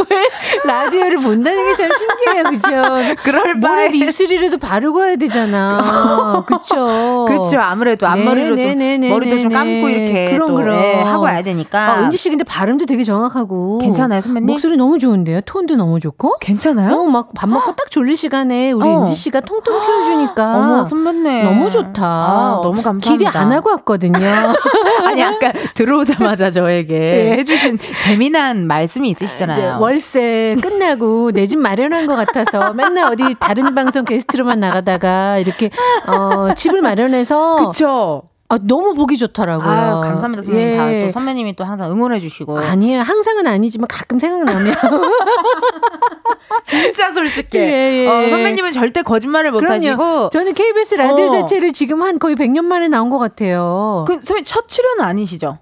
[0.10, 0.30] 왜
[0.66, 3.16] 라디오를 본다는 게 참 신기해요, 그죠?
[3.24, 3.88] 그럴 바에.
[3.92, 5.82] 입술이라도 바르고 해야 되잖아.
[6.46, 7.26] 그쵸?
[7.28, 7.60] 그쵸.
[7.60, 9.94] 아무래도 앞머리로 네, 좀, 네, 네, 머리도 좀 네, 감고 네.
[9.94, 10.76] 이렇게 그럼, 또, 그럼.
[10.76, 11.80] 예, 하고 와야 되니까.
[11.80, 13.80] 아, 은지 씨 근데 발음도 되게 정확하고.
[13.80, 14.48] 괜찮아요, 선배님?
[14.48, 15.42] 목소리 너무 좋은데요?
[15.46, 16.38] 톤도 너무 좋고?
[16.42, 16.94] 괜찮아요?
[16.96, 19.00] 어, 막 밥 먹고 딱 졸릴 시간에 우리 어.
[19.00, 20.58] 은지 씨가 통통 튀어 주니까.
[20.58, 21.44] 어머, 선배님.
[21.46, 21.91] 너무 좋다.
[22.00, 23.12] 아, 너무 감사합니다.
[23.32, 24.18] 기대 안 하고 왔거든요.
[25.06, 27.32] 아니, 아까 들어오자마자 저에게 네.
[27.38, 29.78] 해주신 재미난 말씀이 있으시잖아요.
[29.80, 35.70] 월세 끝나고 내 집 마련한 것 같아서 맨날 어디 다른 방송 게스트로만 나가다가 이렇게
[36.08, 38.24] 어, 집을 마련해서 그쵸.
[38.52, 39.70] 아, 너무 보기 좋더라고요.
[39.70, 40.74] 아유, 감사합니다, 선배님.
[40.74, 40.76] 예.
[40.76, 42.58] 다또 선배님이 또 항상 응원해 주시고.
[42.60, 43.00] 아니에요.
[43.00, 44.76] 항상은 아니지만 가끔 생각나면.
[46.68, 47.48] 진짜 솔직해.
[47.54, 48.08] 예, 예.
[48.08, 49.96] 어, 선배님은 절대 거짓말을 못 하시고.
[49.96, 50.30] 그럼요.
[50.32, 51.30] 저는 KBS 라디오 어.
[51.30, 54.04] 자체를 지금 한 거의 100년 만에 나온 것 같아요.
[54.06, 55.60] 그 선배님 첫 출연은 아니시죠?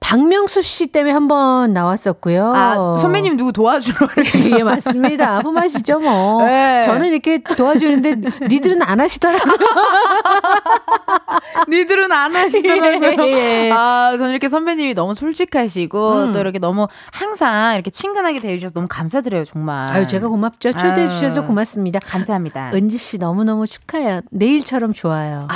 [0.00, 2.52] 박명수 씨 때문에 한 번 나왔었고요.
[2.54, 4.08] 아, 선배님 누구 도와주러.
[4.58, 5.36] 예, 맞습니다.
[5.38, 6.42] 아픔하시죠, 뭐.
[6.46, 6.80] 네.
[6.82, 9.54] 저는 이렇게 도와주는데 니들은 안 하시더라고요.
[11.68, 13.26] 니들은 안 하시더라고요.
[13.28, 13.70] 예, 예.
[13.72, 16.32] 아, 저는 이렇게 선배님이 너무 솔직하시고 음.
[16.32, 19.92] 또 이렇게 너무 항상 이렇게 친근하게 대해주셔서 너무 감사드려요, 정말.
[19.92, 20.72] 아유, 제가 고맙죠.
[20.72, 21.10] 초대해 아유.
[21.10, 21.98] 주셔서 고맙습니다.
[22.00, 22.70] 감사합니다.
[22.72, 24.20] 은지 씨 너무너무 축하해요.
[24.30, 25.46] 내일처럼 좋아요.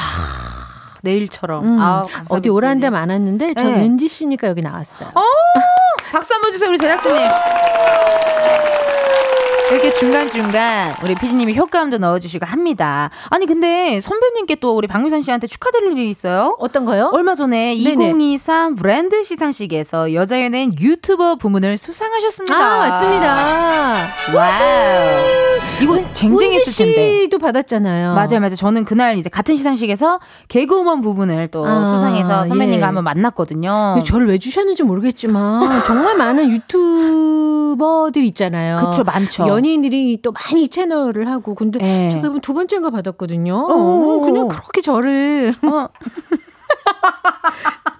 [1.03, 1.65] 내일처럼.
[1.65, 2.91] 음, 감사합니다, 어디 오라는 데.
[2.91, 3.83] 많았는데 전 네.
[3.85, 5.11] 은지 씨니까 여기 나왔어요.
[6.13, 7.23] 박수 한번 주세요, 우리 제작진님.
[9.73, 13.09] 이렇게 중간중간 우리 피디님이 효과음도 넣어주시고 합니다.
[13.31, 16.57] 아니, 근데 선배님께 또 우리 박유선 씨한테 축하드릴 일이 있어요.
[16.59, 17.11] 어떤 거요?
[17.15, 18.11] 얼마 전에 네네.
[18.11, 22.55] 2023 브랜드 시상식에서 여자 연예인 유튜버 부문을 수상하셨습니다.
[22.55, 23.97] 아, 맞습니다.
[24.35, 25.63] 와우.
[25.81, 27.23] 이거 쟁쟁했을 텐데.
[27.23, 28.15] 씨도 받았잖아요.
[28.15, 28.55] 맞아요, 맞아요.
[28.57, 32.85] 저는 그날 이제 같은 시상식에서 개그우먼 부분을 또 아, 수상해서 선배님과 예.
[32.85, 34.03] 한번 만났거든요.
[34.05, 38.91] 저를 왜 주셨는지 모르겠지만 정말 많은 유튜버들 있잖아요.
[38.91, 39.49] 그쵸, 많죠.
[39.63, 42.11] 연예인들이 또 많이 채널을 하고 근데 예.
[42.11, 43.55] 제가 이번 두 번째인가 받았거든요.
[43.55, 44.21] 어.
[44.21, 45.89] 그냥 그렇게 저를 어.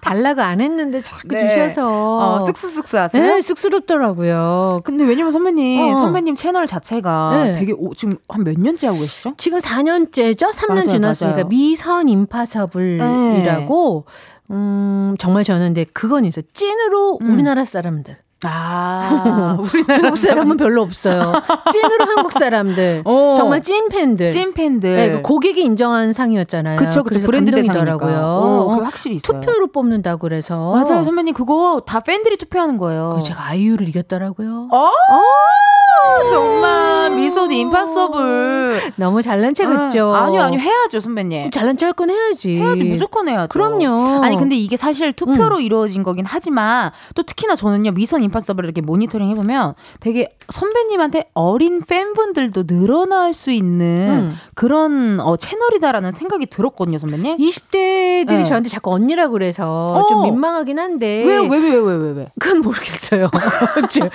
[0.01, 1.47] 달라고 안 했는데 자꾸 네.
[1.49, 3.23] 주셔서 어, 쓱쓱쓱쓱 하세요?
[3.23, 4.81] 네, 쑥스럽더라고요.
[4.83, 5.95] 근데 왜냐면 선배님, 어.
[5.95, 7.53] 선배님 채널 자체가 네.
[7.53, 9.35] 되게 오- 지금 한 몇 년째 하고 계시죠?
[9.37, 10.51] 지금 4년째죠?
[10.51, 11.47] 3년 맞아요, 지났으니까 맞아요.
[11.47, 14.05] 미선 임파서블이라고
[14.51, 16.43] 음 정말 저는 근데 그건 있어요.
[16.51, 17.31] 찐으로 음.
[17.31, 18.17] 우리나라 사람들.
[18.49, 21.33] 아, 한국 사람은 별로 없어요.
[21.71, 23.01] 찐으로 한국 사람들.
[23.05, 23.35] 어.
[23.37, 24.31] 정말 찐 팬들.
[24.31, 24.95] 찐 팬들.
[24.95, 26.77] 네, 그 고객이 인정한 상이었잖아요.
[26.77, 27.19] 그쵸, 그쵸.
[27.25, 27.73] 브랜드 대상이니까.
[27.73, 28.25] 감동이더라고요.
[28.25, 29.39] 어, 어, 확실히 있어요.
[29.39, 30.71] 투표로 뽑는다고 그래서.
[30.71, 31.33] 맞아요, 선배님.
[31.33, 33.15] 그거 다 팬들이 투표하는 거예요.
[33.17, 34.69] 그 제가 아이유를 이겼더라고요.
[34.71, 34.89] 어?
[36.31, 38.93] 정말 미소는 임파서블.
[38.95, 40.13] 너무 잘난 체 같죠.
[40.15, 40.59] 아, 아니요, 아니요.
[40.59, 41.51] 해야죠, 선배님.
[41.51, 42.57] 잘난 체할건 해야지.
[42.57, 43.47] 해야지 무조건 해야죠.
[43.49, 44.23] 그럼요.
[44.23, 45.61] 아니 근데 이게 사실 투표로 음.
[45.61, 52.65] 이루어진 거긴 하지만 또 특히나 저는요 미선 임파서블 이렇게 모니터링 해보면 되게 선배님한테 어린 팬분들도
[52.67, 54.35] 늘어날 수 있는 음.
[54.55, 57.37] 그런 어, 채널이다라는 생각이 들었거든요 선배님.
[57.37, 58.43] 20대들이 네.
[58.43, 60.05] 저한테 자꾸 언니라고 그래서 어.
[60.07, 61.23] 좀 민망하긴 한데.
[61.25, 62.27] 왜 왜 왜 왜 왜 왜?
[62.39, 63.29] 그건 모르겠어요.
[63.89, 64.09] 저-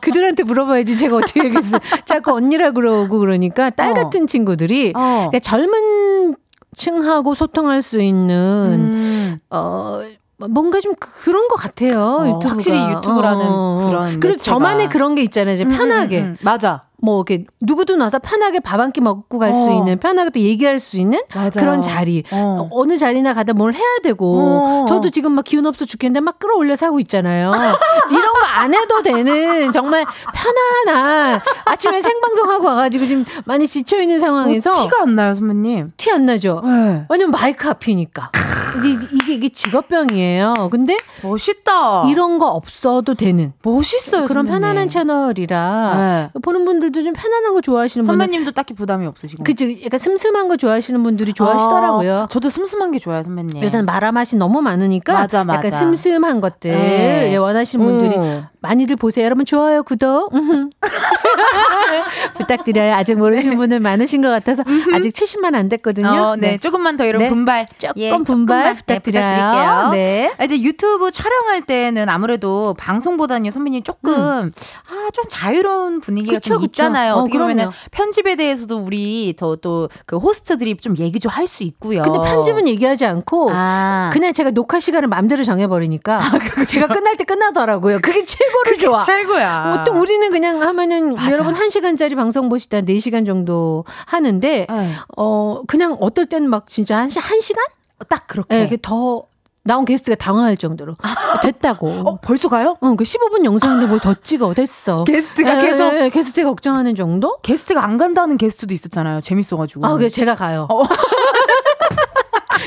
[0.00, 1.80] 그들한테 물어봐야지 제가 어떻게 얘기했어요.
[2.04, 3.94] 자꾸 언니라 그러고 그러니까 딸 어.
[3.94, 5.28] 같은 친구들이 어.
[5.30, 6.36] 그러니까 젊은
[6.74, 9.38] 층하고 소통할 수 있는 음.
[9.50, 10.02] 어
[10.48, 12.00] 뭔가 좀 그- 그런 것 같아요.
[12.20, 12.48] 어, 유튜브가.
[12.50, 14.36] 확실히 유튜브라는 그런 그리고.
[14.38, 15.54] 저만의 그런 게 있잖아요.
[15.54, 16.36] 이제 편하게 음, 음, 음.
[16.42, 16.82] 맞아.
[17.02, 19.70] 뭐 이렇게 누구도 나서 편하게 밥 한 끼 먹고 갈수 어.
[19.72, 21.50] 있는 편하게 또 얘기할 수 있는 맞아요.
[21.54, 22.24] 그런 자리.
[22.30, 22.68] 어.
[22.70, 22.84] 어.
[22.84, 24.86] 느 자리나 가다 뭘 해야 되고 어.
[24.86, 27.52] 저도 지금 막 기운 없어 죽겠는데 막 끌어올려서 하고 있잖아요.
[28.10, 34.18] 이런 거 안 해도 되는 정말 편안한 아침에 생방송 하고 와가지고 지금 많이 지쳐 있는
[34.18, 35.92] 상황에서 어, 티가 안 나요 선배님.
[35.96, 36.60] 티 안 나죠.
[36.64, 37.06] 네.
[37.08, 38.30] 왜냐면 마이크 앞이니까.
[38.78, 40.68] 이제 이게 이게 직업병이에요.
[40.70, 42.04] 근데 멋있다.
[42.08, 44.26] 이런 거 없어도 되는 멋있어요.
[44.26, 44.60] 그런 선배님.
[44.60, 46.40] 편안한 채널이라 네.
[46.40, 49.44] 보는 분들도 좀 편안한 거 좋아하시는 분들 선배님도 딱히 부담이 없으시고.
[49.44, 52.16] 그죠 약간 슴슴한 거 좋아하시는 분들이 좋아하시더라고요.
[52.22, 53.62] 아, 저도 슴슴한 게 좋아요, 선배님.
[53.62, 55.58] 요새는 마라 맛이 너무 많으니까 맞아, 맞아.
[55.66, 57.30] 약간 슴슴한 것들 네.
[57.32, 58.44] 예, 원하시는 분들이 어.
[58.62, 59.24] 많이들 보세요.
[59.24, 60.32] 여러분 좋아요, 구독.
[62.36, 62.94] 부탁드려요.
[62.94, 64.62] 아직 모르시는 분들 많으신 것 같아서
[64.94, 66.08] 아직 70만 안 됐거든요.
[66.08, 66.58] 어, 네.
[66.58, 67.30] 조금만 더 여러분 네.
[67.30, 67.66] 분발.
[67.78, 69.90] 조금 예, 분발 조금만, 부탁드려요.
[69.90, 69.96] 네.
[69.96, 70.34] 네.
[70.38, 76.36] 아, 이제 유튜브 촬영할 때는 아무래도 방송보다는요, 선배님 조금, 아, 좀 자유로운 분위기가 음.
[76.36, 76.66] 그쵸, 좀 그쵸.
[76.66, 77.14] 있잖아요.
[77.14, 77.70] 어, 어떻게 그럼요.
[77.90, 82.02] 편집에 대해서도 우리 더 또 그 호스트들이 좀 얘기 좀 할 수 있고요.
[82.02, 84.10] 근데 편집은 얘기하지 않고 아.
[84.12, 86.20] 그냥 제가 녹화 시간을 마음대로 정해 버리니까
[86.68, 88.00] 제가 끝날 때 끝나더라고요.
[88.00, 88.98] 그게 최 고로 좋아.
[89.00, 89.76] 최고야.
[89.78, 91.30] 보통 우리는 그냥 하면은 맞아.
[91.32, 94.92] 여러분 1시간짜리 방송 보시다 4시간 정도 하는데 네.
[95.16, 97.64] 어 그냥 어떨 때는 막 진짜 한, 시, 한 시간?
[98.08, 98.56] 딱 그렇게.
[98.58, 99.24] 예, 그게 더
[99.62, 100.96] 나온 게스트가 당황할 정도로
[101.42, 101.88] 됐다고.
[102.08, 102.76] 어, 벌써 가요?
[102.80, 105.04] 어, 그 15분 영상인데 뭘 더 찍어 됐어.
[105.04, 107.36] 게스트가 예, 계속 예, 예, 게스트가 걱정하는 정도?
[107.42, 109.20] 게스트가 안 간다는 게스트도 있었잖아요.
[109.20, 109.86] 재밌어가지고.
[109.86, 110.66] 아, 그래 제가 가요.
[110.70, 110.82] 어.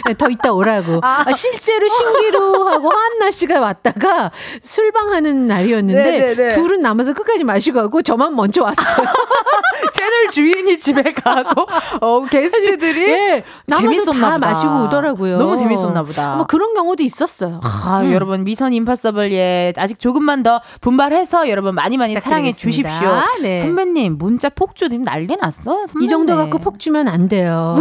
[0.08, 1.00] 네, 더 이따 오라고.
[1.02, 4.32] 아, 실제로 신기루 하고 한나 씨가 왔다가
[4.62, 6.56] 술방하는 날이었는데 네네네.
[6.56, 9.06] 둘은 남아서 끝까지 마시고 가고 저만 먼저 왔어요.
[9.94, 11.66] 채널 주인이 집에 가고
[12.02, 14.48] 어, 게스트들이 예, 남아서 재밌었나 다 보다.
[14.48, 15.38] 마시고 오더라고요.
[15.38, 16.36] 너무 재밌었나 보다.
[16.36, 17.60] 뭐 그런 경우도 있었어요.
[17.64, 18.12] 아, 음.
[18.12, 22.52] 여러분 미선 임파서블 예 아직 조금만 더 분발해서 여러분 많이 많이 사랑해.
[22.52, 23.22] 주십시오.
[23.42, 23.60] 네.
[23.60, 25.86] 선배님 문자 폭주 지금 난리 났어.
[25.88, 26.02] 선배님.
[26.02, 27.78] 이 정도 갖고 폭 주면 안 돼요.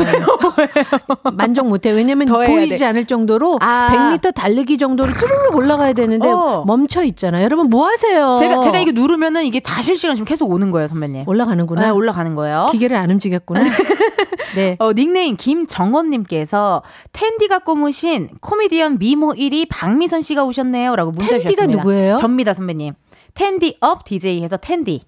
[1.32, 1.90] 만족 못 해.
[1.90, 2.84] 왜냐면 왜냐면 보이지 돼.
[2.86, 3.88] 않을 정도로 아.
[4.20, 6.64] 100m 달리기 정도로 쭈르륵 올라가야 되는데 어.
[6.66, 7.42] 멈춰 있잖아.
[7.42, 8.36] 여러분 뭐 하세요?
[8.38, 11.24] 제가 제가 이거 누르면은 이게 다 실시간 지금 계속 오는 거예요, 선배님.
[11.26, 11.82] 올라가는구나.
[11.82, 12.68] 네, 올라가는 거예요.
[12.70, 13.62] 기계를 안 움직였구나.
[14.54, 14.76] 네.
[14.80, 16.82] 어, 닉네임 김정원님께서
[17.12, 20.94] 텐디가 꼽으신 코미디언 미모 1위 박미선 씨가 오셨네요.
[20.96, 21.82] 라고 문자 텐디가 주셨습니다.
[21.82, 22.16] 누구예요?
[22.16, 22.94] 접니다, 선배님.
[23.34, 25.00] tension up DJ 해서 텐디.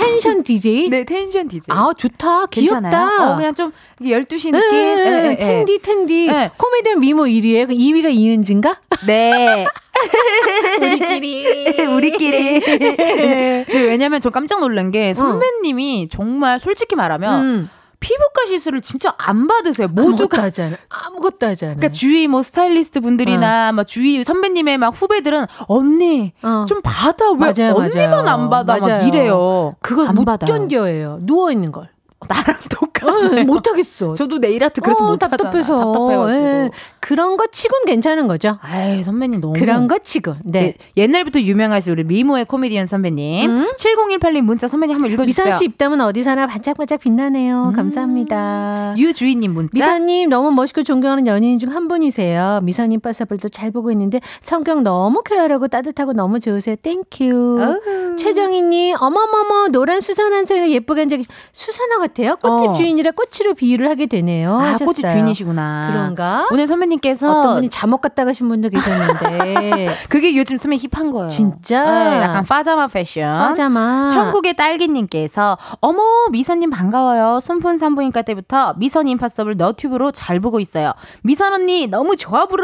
[0.00, 0.88] tension DJ.
[0.88, 1.66] 네, tension DJ.
[1.68, 2.46] 아 좋다.
[2.46, 2.90] 괜찮아요?
[2.90, 3.32] 귀엽다.
[3.32, 4.70] 어, 그냥 좀 12시 네, 느낌.
[4.70, 5.36] 네, 예, 예, 예.
[5.36, 6.50] 텐디 텐디 네.
[6.56, 8.76] 코미디언 미모 1위에 2위가 이은진가?
[9.06, 9.66] 네.
[10.80, 12.60] 우리끼리 우리끼리.
[12.60, 17.70] 네, 왜냐면 저 깜짝 놀란 게 선배님이 정말 솔직히 말하면 음.
[18.00, 19.86] 피부과 시술을 진짜 안 받으세요.
[19.86, 20.76] 아무것도 모두가 하지 않아.
[20.88, 21.74] 아무것도 하지 않아.
[21.76, 26.64] 그러니까 주위 뭐 스타일리스트 분들이나 막 주위 선배님의 막 후배들은 언니 어.
[26.68, 28.26] 좀 받아 왜 맞아요, 언니만 맞아요.
[28.28, 29.06] 안 받아 막 맞아요.
[29.06, 29.76] 이래요.
[29.80, 30.46] 그걸 안못 받아요.
[30.52, 31.18] 견뎌해요.
[31.22, 31.88] 누워 있는 걸.
[32.28, 33.08] 나랑 똑같아.
[33.40, 34.14] 어, 못 하겠어.
[34.14, 35.16] 저도 네일 아트 그래서 어.
[35.16, 35.78] 답답해서.
[35.78, 36.32] 답답해가지고.
[36.32, 36.70] 예.
[37.00, 38.58] 그런 거 치곤 괜찮은 거죠.
[38.60, 40.38] 아이 선배님 너무 그런 거 치곤.
[40.44, 40.74] 네.
[40.96, 43.66] 예, 옛날부터 유명하신 우리 미모의 코미디언 선배님 음?
[43.76, 45.46] 7018님 문자 선배님 한번 읽어주세요.
[45.46, 47.72] 미선 씨 입담은 어디서나 반짝반짝 빛나네요.
[47.74, 48.94] 감사합니다.
[48.98, 49.70] 유주인님 문자.
[49.72, 52.60] 미선님 너무 멋있고 존경하는 연예인 중 한 분이세요.
[52.64, 56.74] 미선 임파서블도 잘 보고 있는데 성격 너무 쾌활하고 따뜻하고 너무 좋으세요.
[56.82, 58.16] Thank you.
[58.18, 62.36] 최정희님 어머머머 노란 수선화 한 송이가 예쁘게 앉아 계시 수선화 같아요.
[62.36, 62.74] 꽃집 어.
[62.74, 64.56] 주인이라 꽃으로 비유를 하게 되네요.
[64.56, 64.86] 아, 하셨어요.
[64.86, 65.88] 꽃집 주인이시구나.
[65.90, 66.48] 그런가?
[66.50, 71.28] 오늘 선배님께서 어떤 분이 잠옷 갖다 가신 분도 계셨는데 그게 요즘 쓰면 힙한 거예요.
[71.28, 71.82] 진짜?
[72.10, 73.38] 네, 약간 파자마 패션.
[73.38, 77.40] 파자마 천국의 딸기님께서 어머 미선님 반가워요.
[77.40, 80.92] 순푼 산부인과 때부터 미선 임파서블 너튜브로 잘 보고 있어요.
[81.22, 82.56] 미선 언니 너무 좋아 라고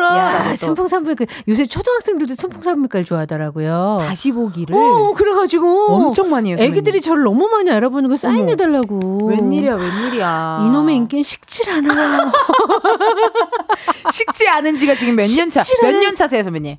[0.50, 3.98] 또 순풍 산부인과 요새 초등학생들도 순풍 산부인과를 좋아하더라고요.
[4.00, 6.56] 다시 보기를 어, 그래가지고 엄청 많이 해요.
[6.58, 9.18] 애기들이 저를 너무 많이 알아보는 거 사인해달라고.
[9.40, 10.62] 웬일이야 웬일이야.
[10.66, 12.30] 이놈의 인기는 식질 않아요.
[14.12, 15.60] 식지 않은 지가 지금 몇 년 차?
[15.82, 16.76] 몇 년 차세요 선배님?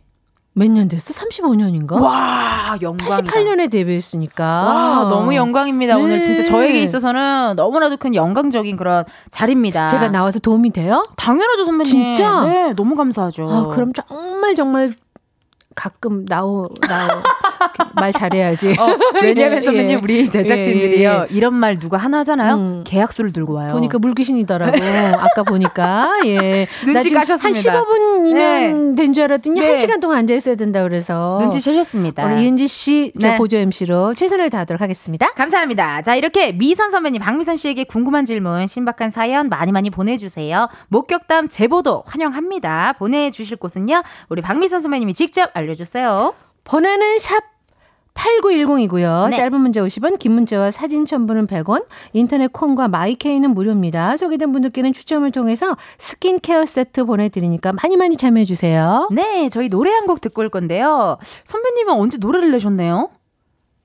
[0.53, 1.13] 몇년 됐어?
[1.13, 2.01] 35년인가?
[2.01, 3.07] 와 영광.
[3.09, 4.43] 88년에 데뷔했으니까.
[4.43, 5.95] 와 너무 영광입니다.
[5.95, 6.01] 네.
[6.01, 9.87] 오늘 진짜 저에게 있어서는 너무나도 큰 영광적인 그런 자리입니다.
[9.87, 11.07] 제가 나와서 도움이 돼요?
[11.15, 11.85] 당연하죠 선배님.
[12.13, 12.41] 진짜?
[12.45, 13.47] 네 너무 감사하죠.
[13.47, 14.93] 아, 그럼 정말 정말
[15.75, 17.07] 가끔 나오 나오
[17.93, 18.69] 말 잘해야지.
[18.79, 20.01] 어, 왜냐면 예, 선배님 예.
[20.01, 21.35] 우리 제작진들이요 예, 예, 예.
[21.35, 22.83] 이런 말 누가 하나 하잖아요 음.
[22.85, 23.69] 계약서를 들고 와요.
[23.73, 24.77] 보니까 물귀신이더라고.
[25.19, 26.67] 아까 보니까 예.
[26.85, 27.73] 눈치 까셨습니다.
[27.73, 29.75] 한 15분 이면 된 줄 알았더니 네.
[29.75, 31.37] 1시간 동안 앉아 있어야 된다 그래서.
[31.41, 32.25] 눈치 채셨습니다.
[32.27, 33.37] 우리 이은지 씨, 제 네.
[33.37, 35.27] 보조 MC로 최선을 다하도록 하겠습니다.
[35.33, 36.01] 감사합니다.
[36.01, 40.67] 자, 이렇게 미선 선배님, 박미선 씨에게 궁금한 질문, 신박한 사연 많이 많이 보내주세요.
[40.89, 42.93] 목격담 제보도 환영합니다.
[42.99, 46.33] 보내주실 곳은요, 우리 박미선 선배님이 직접 알려주세요.
[46.67, 47.41] 번호는 샵
[48.13, 49.29] 8910이고요.
[49.29, 49.37] 네.
[49.37, 54.17] 짧은 문자 50원, 긴 문자와 사진 첨부는 100원, 인터넷 콩과 마이케이는 무료입니다.
[54.17, 59.09] 소개된 분들께는 추첨을 통해서 스킨케어 세트 보내드리니까 많이 많이 참여해주세요.
[59.11, 61.17] 네, 저희 노래 한 곡 듣고 올 건데요.
[61.43, 63.09] 선배님은 언제 노래를 내셨네요?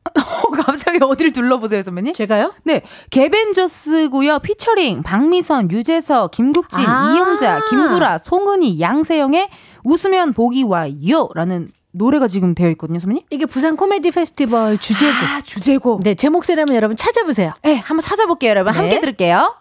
[0.65, 2.15] 갑자기 어디를 둘러보세요, 선배님?
[2.15, 2.55] 제가요?
[2.65, 4.39] 네, 개벤저스고요.
[4.39, 7.13] 피처링 박미선, 유재석, 김국진, 아.
[7.15, 9.49] 이영자, 김구라, 송은이, 양세형의
[9.85, 13.25] 웃으면 보기 와요라는 노래가 지금 되어 있거든요, 선배님.
[13.31, 15.23] 이게 부산 코미디 페스티벌 주제곡.
[15.23, 16.03] 아, 주제곡.
[16.03, 17.53] 네, 제 목소리라면 여러분 찾아보세요.
[17.63, 18.73] 네, 한번 찾아볼게요, 여러분.
[18.73, 18.79] 네.
[18.79, 19.57] 함께 들을게요.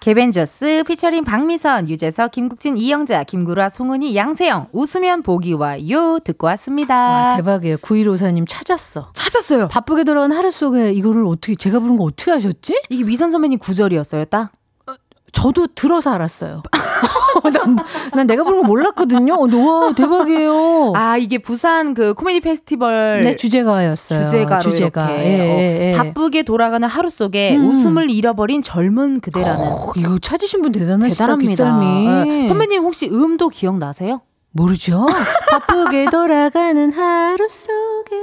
[0.00, 6.94] 개벤저스 피처링 박미선, 유재석, 김국진, 이영자, 김구라, 송은이, 양세형 웃으면 보기 와요 듣고 왔습니다.
[6.94, 7.78] 와, 대박이에요.
[7.78, 9.12] 9154님 찾았어.
[9.14, 9.68] 찾았어요.
[9.68, 12.82] 바쁘게 돌아온 하루 속에 이거를 어떻게, 제가 부른 거 어떻게 하셨지?
[12.90, 14.52] 이게 미선 선배님 구절이었어요, 딱.
[15.34, 16.62] 저도 들어서 알았어요.
[17.52, 17.76] 난,
[18.14, 19.34] 난 내가 부른 거 몰랐거든요.
[19.34, 20.92] 어, 와, 대박이에요.
[20.94, 24.24] 아, 이게 부산 그 코미디 페스티벌 네, 주제가였어요.
[24.26, 25.10] 주제가로 주제가.
[25.10, 25.94] 이렇게 예, 예, 예.
[25.94, 27.66] 어, 바쁘게 돌아가는 하루 속에 음.
[27.66, 31.24] 웃음을 잃어버린 젊은 그대라는 어, 이거 찾으신 분 대단하시다.
[31.26, 31.78] 대단합니다.
[32.24, 32.46] 네.
[32.46, 34.22] 선배님 혹시 음도 기억나세요?
[34.52, 35.06] 모르죠?
[35.50, 38.16] 바쁘게 돌아가는 하루 속에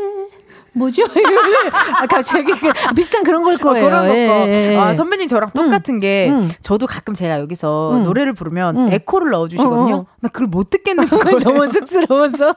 [0.73, 1.03] 뭐죠?
[1.99, 3.85] 아, 갑자기 그 비슷한 그런 걸 거예요.
[3.85, 4.13] 어, 그런 거.
[4.15, 4.77] 예, 예.
[4.77, 6.49] 아, 선배님 저랑 똑같은 게 음.
[6.61, 8.03] 저도 가끔 제가 여기서 음.
[8.03, 8.93] 노래를 부르면 음.
[8.93, 9.95] 에코를 넣어주시거든요.
[9.95, 10.05] 어, 어.
[10.21, 11.39] 나 그걸 못 듣겠는 거예요.
[11.39, 12.55] 너무 쑥스러워서.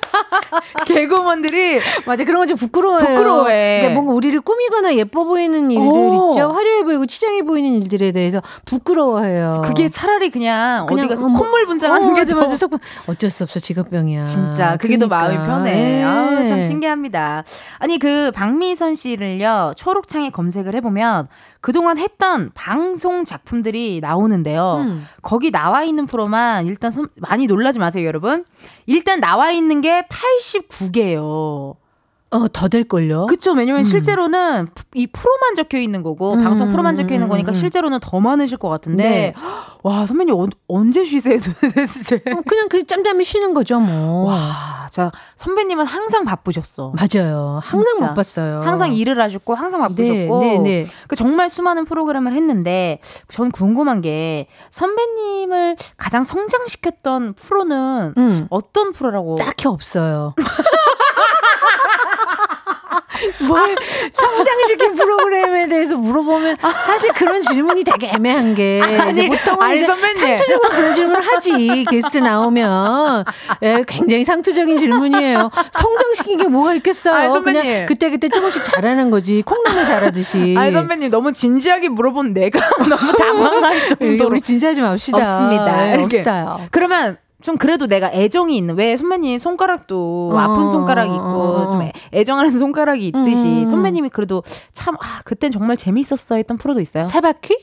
[0.86, 2.98] 개그우먼들이 맞아, 그런 거 좀 부끄러워요.
[3.06, 3.78] 부끄러워해.
[3.80, 6.30] 그러니까 뭔가 우리를 꾸미거나 예뻐 보이는 일들 어.
[6.32, 6.48] 있죠.
[6.50, 9.62] 화려해 보이고 치장해 보이는 일들에 대해서 부끄러워해요.
[9.64, 11.38] 그게 차라리 그냥, 그냥, 어디 가서 어머.
[11.38, 12.56] 콧물 분장하는 어, 게 맞아, 더 맞아.
[12.56, 12.78] 속-
[13.08, 14.22] 어쩔 수 없어 직업병이야.
[14.22, 15.54] 진짜 그게 더 마음이 그러니까.
[15.56, 16.00] 편해.
[16.00, 16.04] 예.
[16.04, 17.44] 아, 참 신기합니다.
[17.78, 21.28] 아니 그 박미선 씨를요 초록창에 검색을 해보면
[21.60, 24.80] 그동안 했던 방송 작품들이 나오는데요.
[24.82, 25.06] 음.
[25.22, 28.44] 거기 나와 있는 프로만 일단 손- 많이 놀라지 마세요, 여러분.
[28.86, 31.76] 일단 나와 있는 게 89개예요.
[32.34, 33.26] 어, 더 될걸요.
[33.26, 33.52] 그쵸.
[33.52, 33.84] 왜냐면 음.
[33.84, 37.54] 실제로는 이 프로만 적혀 있는 거고, 음, 방송 프로만 적혀 있는 음, 거니까 음.
[37.54, 39.34] 실제로는 더 많으실 것 같은데, 네.
[39.84, 42.16] 와, 선배님 언, 언제 쉬세요, 도대체?
[42.34, 44.24] 어, 그냥 그 짬짬이 쉬는 거죠, 뭐.
[44.30, 46.92] 와, 자, 선배님은 항상 바쁘셨어.
[46.96, 47.60] 맞아요.
[47.62, 48.08] 항상 진짜.
[48.08, 48.62] 바빴어요.
[48.62, 50.86] 항상 일을 하셨고, 항상 바쁘셨고, 네, 네, 네.
[51.06, 58.46] 그 정말 수많은 프로그램을 했는데, 전 궁금한 게, 선배님을 가장 성장시켰던 프로는 음.
[58.50, 59.36] 어떤 프로라고?
[59.36, 60.34] 딱히 없어요.
[63.46, 63.74] 뭘
[64.12, 66.56] 성장시킨 프로그램에 대해서 물어보면
[66.86, 70.18] 사실 그런 질문이 되게 애매한 게 이제 아니, 보통은 아니, 이제 선배님.
[70.20, 73.24] 상투적으로 그런 질문을 하지 게스트 나오면
[73.62, 75.50] 예, 굉장히 상투적인 질문이에요.
[75.72, 77.14] 성장시킨 게 뭐가 있겠어요.
[77.32, 77.44] 아니.
[77.44, 80.54] 그냥 그때 그때 조금씩 잘하는 거지 콩나물 잘하듯이.
[80.58, 82.58] 아니, 선배님, 너무 진지하게 물어본 내가
[82.88, 84.30] 너무 당황할 정도로.
[84.30, 85.18] 우리 진지하지 맙시다.
[85.18, 85.90] 없습니다.
[85.90, 86.18] 예, 이렇게.
[86.20, 86.60] 없어요.
[86.70, 91.70] 그러면 좀 그래도 내가 애정이 있는 왜 선배님 손가락도 어, 아픈 손가락이 어, 있고 어,
[91.70, 91.82] 좀 어.
[91.84, 93.64] 애- 애정하는 손가락이 있듯이 음, 음.
[93.66, 94.42] 선배님이 그래도
[94.72, 97.04] 참 아, 그땐 정말 재밌었어 했던 프로도 있어요.
[97.04, 97.54] 세 바퀴?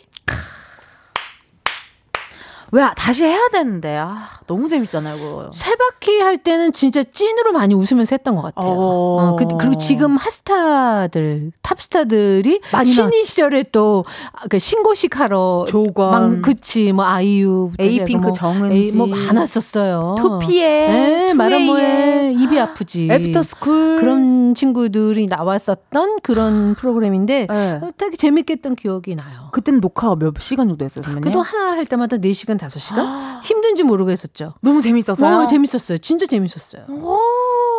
[2.71, 5.51] 왜 다시 해야 되는데 아 너무 재밌잖아요 그거.
[5.53, 8.71] 세 바퀴 할 때는 진짜 찐으로 많이 웃으면서 했던 것 같아요.
[8.71, 8.75] 어.
[9.31, 14.03] 어, 그, 리고 지금 hot스타들, 탑스타들이 신인 시절에 또
[14.49, 16.11] 그 신고식 하러 조건.
[16.11, 18.75] 막 그치 뭐 아이유, 에이핑크, 정은지.
[18.75, 20.15] 에이, 뭐 많았었어요.
[20.17, 23.07] 2PM, 네, 2AM, 말해 뭐해 입이 아프지.
[23.11, 27.79] 애프터스쿨 그런 친구들이 나왔었던 그런 프로그램인데 네.
[27.81, 29.49] 어, 되게 재밌게 했던 기억이 나요.
[29.51, 31.21] 그때는 녹화가 몇 시간 정도 했어요 선배님?
[31.21, 33.41] 그래도 하나 할 때마다 4시간, 5시간?
[33.43, 34.53] 힘든지 모르겠었죠.
[34.61, 35.43] 너무 재밌어서요.
[35.43, 35.97] 어, 재밌었어요.
[35.99, 36.85] 진짜 재밌었어요.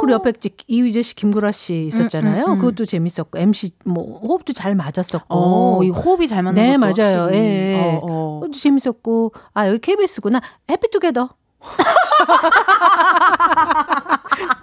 [0.00, 2.46] 그리고 옆에 지- 이휘재 씨, 김구라 씨 있었잖아요.
[2.46, 2.58] 음, 음, 음.
[2.58, 5.26] 그것도 재밌었고 MC 뭐 호흡도 잘 맞았었고.
[5.28, 7.22] 어, 이 호흡이 잘 맞는 네, 맞아요.
[7.24, 7.38] 확실히.
[7.38, 7.80] 예.
[7.80, 8.40] 어, 어.
[8.40, 9.32] 그것도 재밌었고.
[9.54, 10.40] 아, 여기 KBS구나.
[10.70, 11.28] 해피투게더.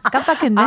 [0.10, 0.62] 깜빡했네.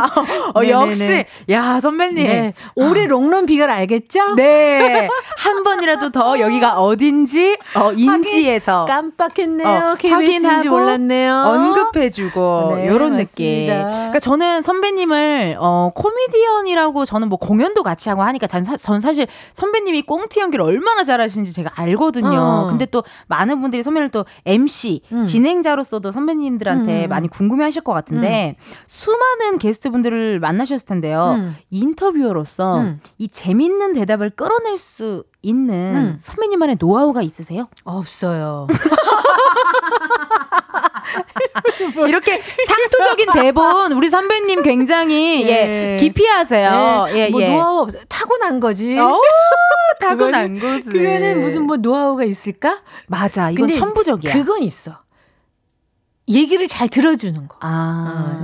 [0.53, 0.71] 어, 네네네.
[0.71, 2.53] 역시 야 선배님 네.
[2.75, 4.35] 올해 롱런 비결 알겠죠?
[4.35, 5.07] 네.
[5.37, 9.91] 한 번이라도 더 여기가 어딘지 어, 인지해서 깜빡했네요.
[9.91, 11.33] 어, KBS인지 몰랐네요.
[11.33, 13.23] 언급해주고 네, 요런 맞습니다.
[13.23, 13.67] 느낌.
[13.67, 19.27] 그러니까 저는 선배님을 어 코미디언이라고 저는 뭐 공연도 같이 하고 하니까 전, 사, 전 사실
[19.53, 22.39] 선배님이 꽁트 연기를 얼마나 잘하시는지 제가 알거든요.
[22.39, 22.67] 어.
[22.69, 25.25] 근데 또 많은 분들이 선배를 또 MC 음.
[25.25, 27.09] 진행자로서도 선배님들한테 음.
[27.09, 28.55] 많이 궁금해하실 것 같은데
[28.87, 31.35] 수많은 게스트분들을 만나셨을 텐데요.
[31.37, 31.55] 음.
[31.69, 32.99] 인터뷰어로서 음.
[33.17, 36.17] 이 재밌는 대답을 끌어낼 수 있는 음.
[36.21, 37.65] 선배님만의 노하우가 있으세요?
[37.83, 38.67] 없어요.
[42.07, 45.97] 이렇게 상투적인 대본 우리 선배님 굉장히 예, 예.
[45.99, 47.05] 기피하세요.
[47.11, 47.49] 네, 예, 뭐 예.
[47.49, 47.99] 노하우 없어.
[48.07, 48.97] 타고난 거지.
[48.97, 49.19] 어,
[49.99, 50.89] 타고난 거지.
[50.89, 52.79] 그거는 무슨 뭐 노하우가 있을까?
[53.07, 53.51] 맞아.
[53.51, 54.33] 이건 천부적이야.
[54.33, 55.02] 그건 있어.
[56.29, 57.57] 얘기를 잘 들어주는 거.
[57.59, 57.67] 아,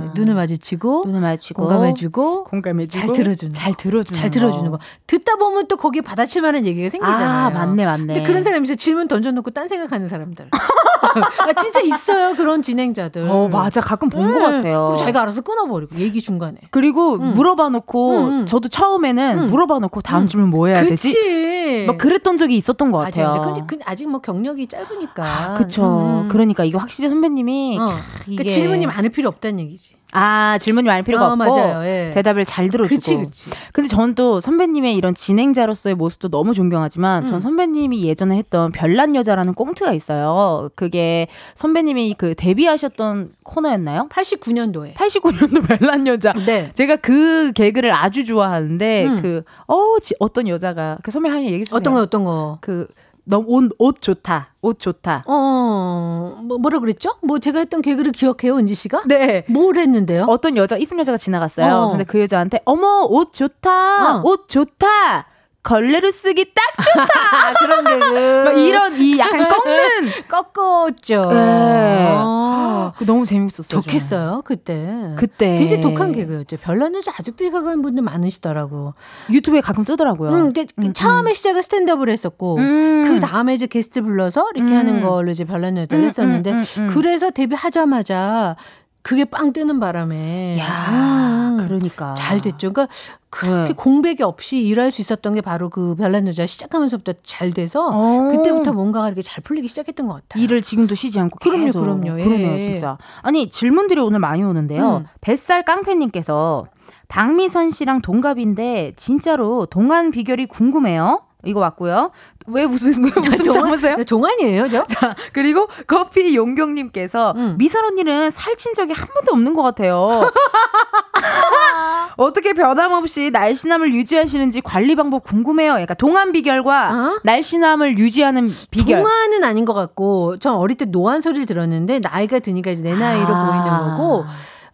[0.08, 3.78] 아, 눈을 마주치고 눈을 마주치고 공감해주고 공감해주고 잘 들어주는 잘 거.
[3.78, 4.78] 들어주는 잘 들어주는 거.
[5.06, 7.28] 듣다 보면 또 거기에 받아칠 만한 얘기가 생기잖아요.
[7.46, 8.06] 아, 맞네, 맞네.
[8.14, 8.76] 근데 그런 사람이 있어요.
[8.76, 10.50] 질문 던져놓고 딴 생각하는 사람들.
[11.38, 12.34] 아, 진짜 있어요.
[12.36, 13.26] 그런 진행자들.
[13.28, 13.80] 어, 맞아.
[13.80, 14.40] 가끔 본것 네.
[14.40, 14.86] 같아요.
[14.88, 16.58] 그리고 자기가 알아서 끊어버리고 얘기 중간에.
[16.70, 17.34] 그리고 음.
[17.34, 18.46] 물어봐 놓고 음, 음.
[18.46, 19.46] 저도 처음에는 음.
[19.48, 20.26] 물어봐 놓고 다음 음.
[20.28, 21.12] 질문 뭐 해야 되지?
[21.12, 21.84] 그치.
[21.86, 22.98] 막 그랬던 적이 있었던 것.
[22.98, 23.40] 같아요.
[23.42, 25.24] 근데 그- 아직 뭐 경력이 짧으니까.
[25.24, 26.22] 아, 그쵸.
[26.24, 26.28] 음.
[26.28, 27.86] 그러니까 이거 확실히 선배님이 어.
[27.86, 27.92] 크,
[28.24, 29.94] 그러니까 이게 질문이 많을 필요 없다는 얘기지.
[30.12, 31.84] 아 질문이 많을 필요가 어, 없고 맞아요.
[31.84, 32.10] 예.
[32.12, 32.94] 대답을 잘 들어주고.
[32.94, 33.50] 그치, 그치.
[33.72, 37.40] 근데 저는 또 선배님의 이런 진행자로서의 모습도 너무 존경하지만 전 음.
[37.40, 40.70] 선배님이 예전에 했던 별난 여자라는 꽁트가 있어요.
[40.74, 44.08] 그게 선배님이 그 데뷔하셨던 코너였나요?
[44.10, 44.94] 89년도에.
[44.94, 46.32] 89년도 별난 여자.
[46.32, 46.70] 네.
[46.74, 49.22] 제가 그 개그를 아주 좋아하는데 음.
[49.22, 51.76] 그 어, 지, 어떤 여자가 그 선배 하나 얘기 주세요.
[51.76, 52.58] 어떤 거, 어떤 거.
[52.60, 52.86] 그
[53.24, 54.54] 너무 옷, 옷 좋다.
[54.62, 55.24] 옷 좋다.
[55.26, 57.10] 어, 뭐, 뭐라 그랬죠?
[57.22, 59.02] 뭐 제가 했던 개그를 기억해요, 은지 씨가?
[59.06, 59.44] 네.
[59.48, 60.24] 뭘 했는데요?
[60.28, 61.74] 어떤 여자 이쁜 여자가 지나갔어요.
[61.74, 61.90] 어.
[61.90, 64.18] 근데 그 여자한테 어머 옷 좋다.
[64.18, 64.22] 어.
[64.24, 65.26] 옷 좋다.
[65.62, 67.54] 걸레로 쓰기 딱 좋다.
[67.60, 68.42] 그런 개그.
[68.44, 71.26] 막 이런 이 약간 꺾는 꺾었죠.
[71.30, 72.06] 네.
[72.08, 72.92] 어.
[73.04, 73.80] 너무 재밌었어요.
[73.80, 74.74] 독했어요, 그때.
[74.86, 75.16] 저는.
[75.16, 76.56] 그때 굉장히 독한 개그였죠.
[76.58, 78.94] 별난 여자 아직도 생각하는 분들 많으시더라고.
[79.30, 80.30] 유튜브에 가끔 뜨더라고요.
[80.30, 83.04] 음, 그, 그 처음에 시작은 스탠드업을 했었고, 음.
[83.06, 84.78] 그 다음에 이제 게스트 불러서 이렇게 음.
[84.78, 86.86] 하는 걸로 이제 별난 여자를 음, 했었는데, 음, 음, 음.
[86.88, 88.56] 그래서 데뷔하자마자
[89.02, 90.58] 그게 빵 뜨는 바람에.
[90.58, 92.72] 야, 음, 그러니까 잘 됐죠.
[92.72, 92.88] 그러니까
[93.30, 93.72] 그렇게 네.
[93.72, 98.30] 공백이 없이 일할 수 있었던 게 바로 그 별난 여자 시작하면서부터 잘 돼서 어.
[98.32, 100.42] 그때부터 뭔가가 이렇게 잘 풀리기 시작했던 것 같아요.
[100.42, 101.80] 일을 지금도 쉬지 않고 그럼요, 계속.
[101.80, 102.20] 그럼요.
[102.20, 102.24] 예.
[102.24, 102.98] 그러네요, 진짜.
[103.22, 104.98] 아니 질문들이 오늘 많이 오는데요.
[104.98, 105.06] 음.
[105.20, 106.66] 뱃살 깡패님께서
[107.08, 111.22] 박미선 씨랑 동갑인데 진짜로 동안 비결이 궁금해요.
[111.44, 112.10] 이거 왔고요.
[112.46, 113.96] 왜 무슨 왜 무슨 참으세요?
[113.96, 114.84] 네, 동안이에요, 저?
[114.86, 117.54] 자 그리고 커피 용경님께서 음.
[117.58, 120.30] 미선 언니는 살찐 적이 한 번도 없는 것 같아요.
[122.16, 125.80] 어떻게 변함없이 날씬함을 유지하시는지 관리 방법 궁금해요.
[125.80, 127.20] 약간 동안 비결과 어?
[127.24, 129.02] 날씬함을 유지하는 비결.
[129.02, 133.26] 동안은 아닌 것 같고 전 어릴 때 노안 소리를 들었는데 나이가 드니까 이제 내 나이로
[133.28, 133.46] 아.
[133.46, 134.24] 보이는 거고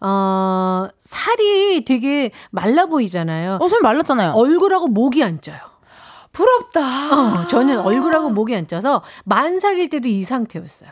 [0.01, 3.57] 어 살이 되게 말라 보이잖아요.
[3.61, 4.31] 어, 손 말랐잖아요.
[4.33, 5.57] 얼굴하고 목이 안 쪄요.
[6.37, 7.41] 부럽다.
[7.41, 10.89] 어, 저는 얼굴하고 목이 안 쪄서 만 살일 때도 이 상태였어요.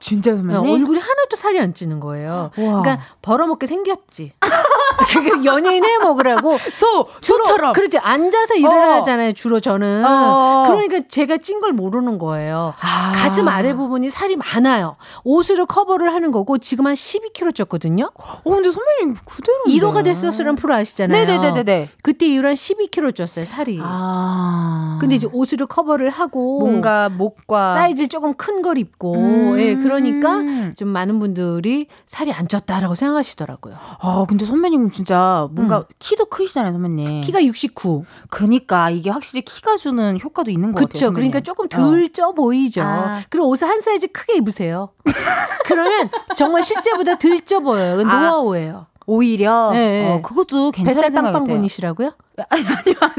[0.00, 0.70] 진짜 어, 선배님.
[0.70, 2.50] 얼굴이 하나도 살이 안 찌는 거예요.
[2.58, 2.82] 우와.
[2.82, 4.32] 그러니까 벌어먹게 생겼지.
[5.12, 7.72] 그게 연예인 해 먹으라고 소, 소처럼.
[7.72, 8.94] 그렇지 앉아서 일을 어.
[8.96, 9.32] 하잖아요.
[9.32, 10.64] 주로 저는 어.
[10.66, 12.74] 그러니까 제가 찐 걸 모르는 거예요.
[12.80, 13.12] 아.
[13.14, 14.96] 가슴 아래 부분이 살이 많아요.
[15.22, 18.10] 옷으로 커버를 하는 거고 지금 한 12kg 쪘거든요.
[18.14, 19.58] 어, 근데 선배님 그대로.
[19.68, 21.24] 1호가 될 순 없어란 프로 아시잖아요.
[21.26, 21.88] 네네네네.
[22.02, 23.78] 그때 이후로 한 12kg 쪘어요 살이.
[23.80, 24.98] 아.
[25.00, 29.58] 근데 이제 옷으로 커버를 하고 뭔가 목과 사이즈 조금 큰 걸 입고 음.
[29.58, 30.38] 예 그러니까
[30.76, 33.74] 좀 많은 분들이 살이 안 쪘다라고 생각하시더라고요.
[34.00, 37.06] 아, 근데 선배님 진짜 뭔가 키도 크시잖아요, 선배님.
[37.06, 37.20] 음.
[37.20, 38.04] 키가 69.
[38.30, 40.86] 그니까 이게 확실히 키가 주는 효과도 있는 것 같아요.
[40.88, 41.06] 그렇죠.
[41.06, 41.30] 선배님.
[41.30, 42.82] 그러니까 조금 덜쪄 보이죠.
[42.82, 43.20] 아.
[43.30, 44.90] 그리고 옷을 한 사이즈 크게 입으세요.
[45.66, 48.00] 그러면 정말 실제보다 덜쪄 보여요.
[48.00, 48.02] 아.
[48.02, 48.86] 노하우예요.
[49.06, 50.10] 오히려 네.
[50.10, 51.56] 어, 그것도 괜찮은 뱃살 생각 빵빵 같아요.
[51.56, 52.12] 분이시라고요?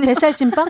[0.04, 0.70] 뱃살 찐빵?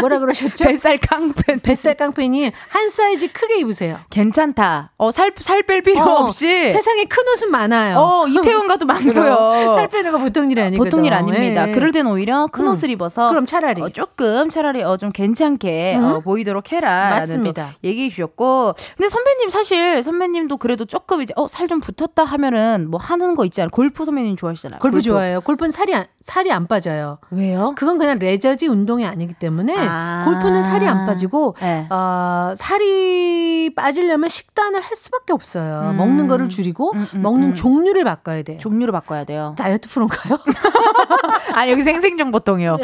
[0.00, 0.64] 뭐라 그러셨죠?
[0.64, 1.60] 뱃살 깡팬.
[1.60, 3.98] 뱃살 깡팬이 한 사이즈 크게 입으세요.
[4.10, 4.92] 괜찮다.
[4.98, 6.46] 어, 살, 살 뺄 필요 어, 없이.
[6.72, 7.98] 세상에 큰 옷은 많아요.
[7.98, 9.72] 어, 이태원 가도 많고요.
[9.74, 10.90] 살 빼는 거 보통 일이 아니거든.
[10.90, 11.68] 보통 일 아닙니다.
[11.68, 11.72] 예.
[11.72, 12.72] 그럴 땐 오히려 큰 음.
[12.72, 13.82] 옷을 입어서 그럼 차라리.
[13.82, 16.04] 어, 조금 차라리 어, 좀 괜찮게 음.
[16.04, 17.10] 어, 보이도록 해라.
[17.10, 17.70] 맞습니다.
[17.84, 18.74] 얘기해 주셨고.
[18.96, 23.46] 근데 선배님 사실 선배님도 그래도 조금 이제 어, 살 좀 붙었다 하면은 뭐 하는 거
[23.46, 23.70] 있잖아요.
[23.72, 24.78] 골프 선배님 좋아하시잖아요.
[24.80, 25.40] 골프 좋아해요.
[25.40, 27.18] 골프는 살이 안, 살이 안 빠져요.
[27.30, 27.74] 왜요?
[27.76, 30.22] 그건 그냥 레저지 운동이 아니기 때문에 아.
[30.24, 31.86] 골프는 살이 안 빠지고 네.
[31.90, 35.90] 어, 살이 빠지려면 식단을 할 수밖에 없어요.
[35.90, 35.96] 음.
[35.96, 37.54] 먹는 거를 줄이고 음, 음, 먹는 음.
[37.54, 38.58] 종류를 바꿔야 돼요.
[38.58, 39.54] 종류를 바꿔야 돼요.
[39.58, 40.38] 다이어트 프로인가요?
[41.54, 42.78] 아니 여기 생생정보통이요.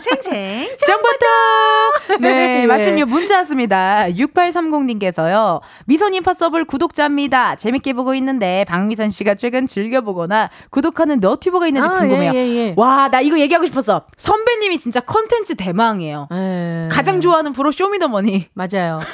[0.00, 0.68] 생생.
[0.86, 2.20] 정보통.
[2.20, 2.66] 네, 예.
[2.66, 4.06] 마침 요 문자 왔습니다.
[4.10, 5.60] 6830님께서요.
[5.86, 7.56] 미선 임파서블 구독자입니다.
[7.56, 12.32] 재밌게 보고 있는데 박미선 씨가 최근 즐겨 보거나 구독하는 너튜버가 있는지 아, 궁금해요.
[12.34, 12.74] 예, 예, 예.
[12.76, 14.02] 와, 나 이거 얘기하고 싶었어.
[14.16, 16.28] 선배님이 진짜 컨텐츠 대망이에요.
[16.32, 16.88] 예.
[16.90, 18.48] 가장 좋아하는 프로 쇼미더머니.
[18.54, 19.00] 맞아요.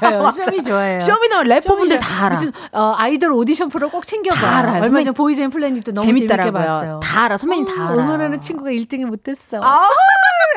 [0.00, 0.30] 맞아요.
[0.30, 1.00] 쇼미 좋아해요.
[1.00, 2.34] 쇼미더머니 래퍼분들 다 알아.
[2.34, 4.36] 무슨 어, 아이돌 오디션 프로 꼭 챙겨봐.
[4.36, 4.82] 다 알아요.
[4.82, 6.62] 얼마 전 보이즈 앤 플래닛도 너무 재밌게 재밌더라고요.
[6.62, 7.00] 봤어요.
[7.02, 7.36] 다 알아.
[7.36, 7.94] 선배님 다 알아.
[7.94, 9.58] 응원하는 친구가 1등이 못했어.
[9.66, 9.88] 아,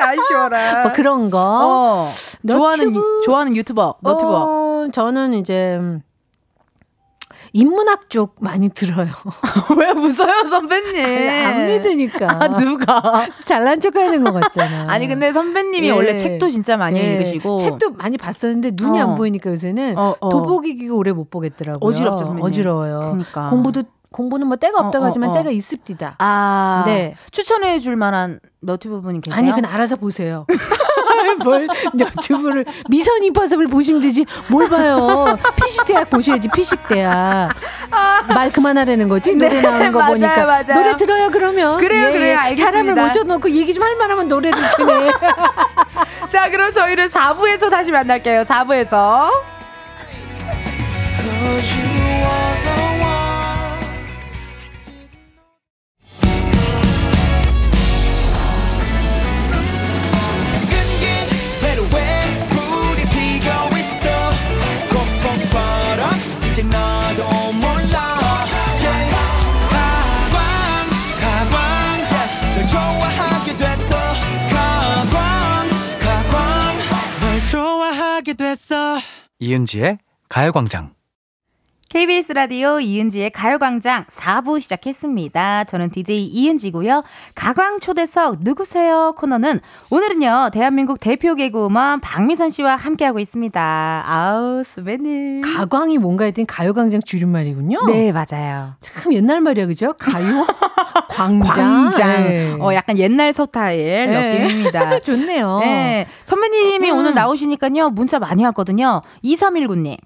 [0.00, 0.82] 아쉬워라.
[0.82, 1.38] 뭐 그런 거.
[1.40, 2.06] 어.
[2.46, 2.94] 좋아하는
[3.24, 4.28] 좋아하는 유튜버, 너튜버.
[4.28, 6.02] 어, 저는 이제 음,
[7.52, 9.08] 인문학 쪽 많이 들어요.
[9.76, 11.28] 왜 웃어요, 선배님?
[11.46, 12.28] 안 믿으니까.
[12.30, 13.26] 아, 누가?
[13.44, 14.90] 잘난 척 하는 것 같잖아.
[14.90, 15.90] 아니 근데 선배님이 예.
[15.90, 17.14] 원래 책도 진짜 많이 예.
[17.14, 19.08] 읽으시고 책도 많이 봤었는데 눈이 어.
[19.08, 20.28] 안 보이니까 요새는 어, 어.
[20.28, 21.88] 돋보기기가 오래 못 보겠더라고요.
[21.88, 22.44] 어지럽죠, 선배님.
[22.44, 22.98] 어지러워요.
[23.00, 23.50] 그러니까.
[23.50, 23.82] 공부도
[24.12, 25.32] 공부는 뭐 때가 없다고 어, 어, 하지만 어.
[25.34, 26.16] 때가 있습니다.
[26.18, 27.14] 아 네.
[27.30, 29.38] 추천해 줄 만한 너튜브 분이 계세요?
[29.38, 30.46] 아니, 그건 알아서 보세요.
[31.44, 37.50] 뭘 유튜브를 미선 임파서블 보시면 되지 뭘 봐요 피식대학 보셔야지 피식대학
[38.28, 40.74] 말 그만하라는 거지 노래 네, 나오는 거 맞아요, 보니까 맞아요.
[40.74, 42.38] 노래 들어요 그러면 그래요, 그래요.
[42.38, 42.70] 알겠습니다.
[42.70, 45.10] 사람을 모셔놓고 얘기 좀 할 만하면 노래를 트네
[46.30, 49.30] 자 그럼 저희는 4부에서 다시 만날게요 4부에서
[78.50, 78.98] 됐어
[79.38, 79.98] 이은지의
[80.28, 80.92] 가요광장.
[81.90, 85.64] KBS 라디오 이은지의 가요광장 4부 시작했습니다.
[85.64, 87.02] 저는 DJ 이은지고요.
[87.34, 89.58] 가광 초대석 누구세요 코너는
[89.90, 94.04] 오늘은요 대한민국 대표 개그우먼 박미선 씨와 함께하고 있습니다.
[94.06, 95.40] 아우 수배님.
[95.42, 98.74] 가광이 뭔가 했더니 가요광장 줄임말이군요 네 맞아요.
[98.80, 100.46] 참 옛날 말이야 그죠 가요
[101.10, 102.08] 광장, 광장.
[102.22, 102.56] 네.
[102.60, 104.38] 어 약간 옛날 스타일 네.
[104.44, 105.00] 느낌입니다.
[105.02, 106.06] 좋네요 네.
[106.22, 106.98] 선배님이 음.
[106.98, 107.90] 오늘 나오시니까요.
[107.90, 109.02] 문자 많이 왔거든요.
[109.24, 109.96] 2319님.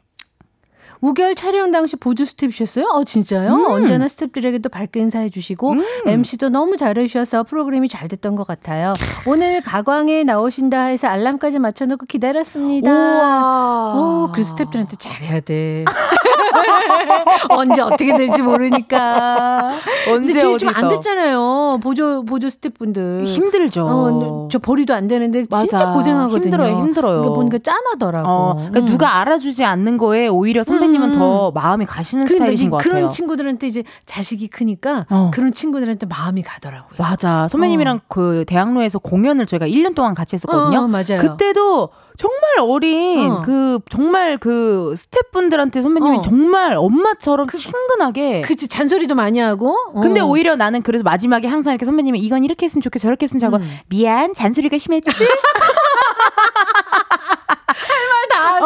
[1.05, 2.87] 우결 촬영 당시 보조 스텝이셨어요?
[2.87, 3.53] 어, 진짜요?
[3.53, 3.67] 음.
[3.71, 5.75] 언제나 스텝들에게도 밝게 인사해 주시고,
[6.07, 8.95] MC도 너무 잘해 주셔서 프로그램이 잘 됐던 것 같아요.
[9.27, 12.91] 오늘 가광에 나오신다 해서 알람까지 맞춰 놓고 기다렸습니다.
[12.91, 13.95] 우와.
[13.97, 15.85] 오, 그 스텝들한테 잘해야 돼.
[17.51, 19.73] 언제 어떻게 될지 모르니까.
[20.07, 20.89] 근데 언제 지금 좀안 어디서.
[20.89, 21.81] 됐잖아요.
[21.83, 23.25] 보조 보조 스태프분들.
[23.27, 23.87] 힘들죠.
[23.87, 25.93] 어, 저 버리도 안 되는데 진짜 맞아.
[25.93, 26.43] 고생하거든요.
[26.45, 27.17] 힘들어요, 힘들어요.
[27.21, 28.27] 그러니까 보니까 짠하더라고.
[28.29, 28.87] 어, 그러니까 음.
[28.87, 31.19] 누가 알아주지 않는 거에 오히려 선배님 은 음.
[31.19, 32.93] 더 마음이 가시는 근데 스타일이신 것 같아요.
[32.93, 35.31] 그런 친구들한테 이제 자식이 크니까 어.
[35.33, 36.97] 그런 친구들한테 마음이 가더라고요.
[36.99, 37.49] 맞아.
[37.49, 40.81] 선배님이랑 그 대학로에서 공연을 저희가 1년 동안 같이 했었거든요.
[40.81, 41.21] 어, 맞아요.
[41.21, 43.43] 그때도 정말 어린 어.
[43.43, 46.21] 그 정말 그 스태프분들한테 선배님이 어.
[46.21, 49.77] 정말 엄마처럼 친근하게 그치 잔소리도 많이 하고.
[49.95, 50.01] 어.
[50.01, 53.57] 근데 오히려 나는 그래서 마지막에 항상 이렇게 선배님이 이건 이렇게 했으면 좋겠어 저렇게 했으면 좋고
[53.57, 53.79] 음.
[53.89, 55.11] 미안 잔소리가 심했지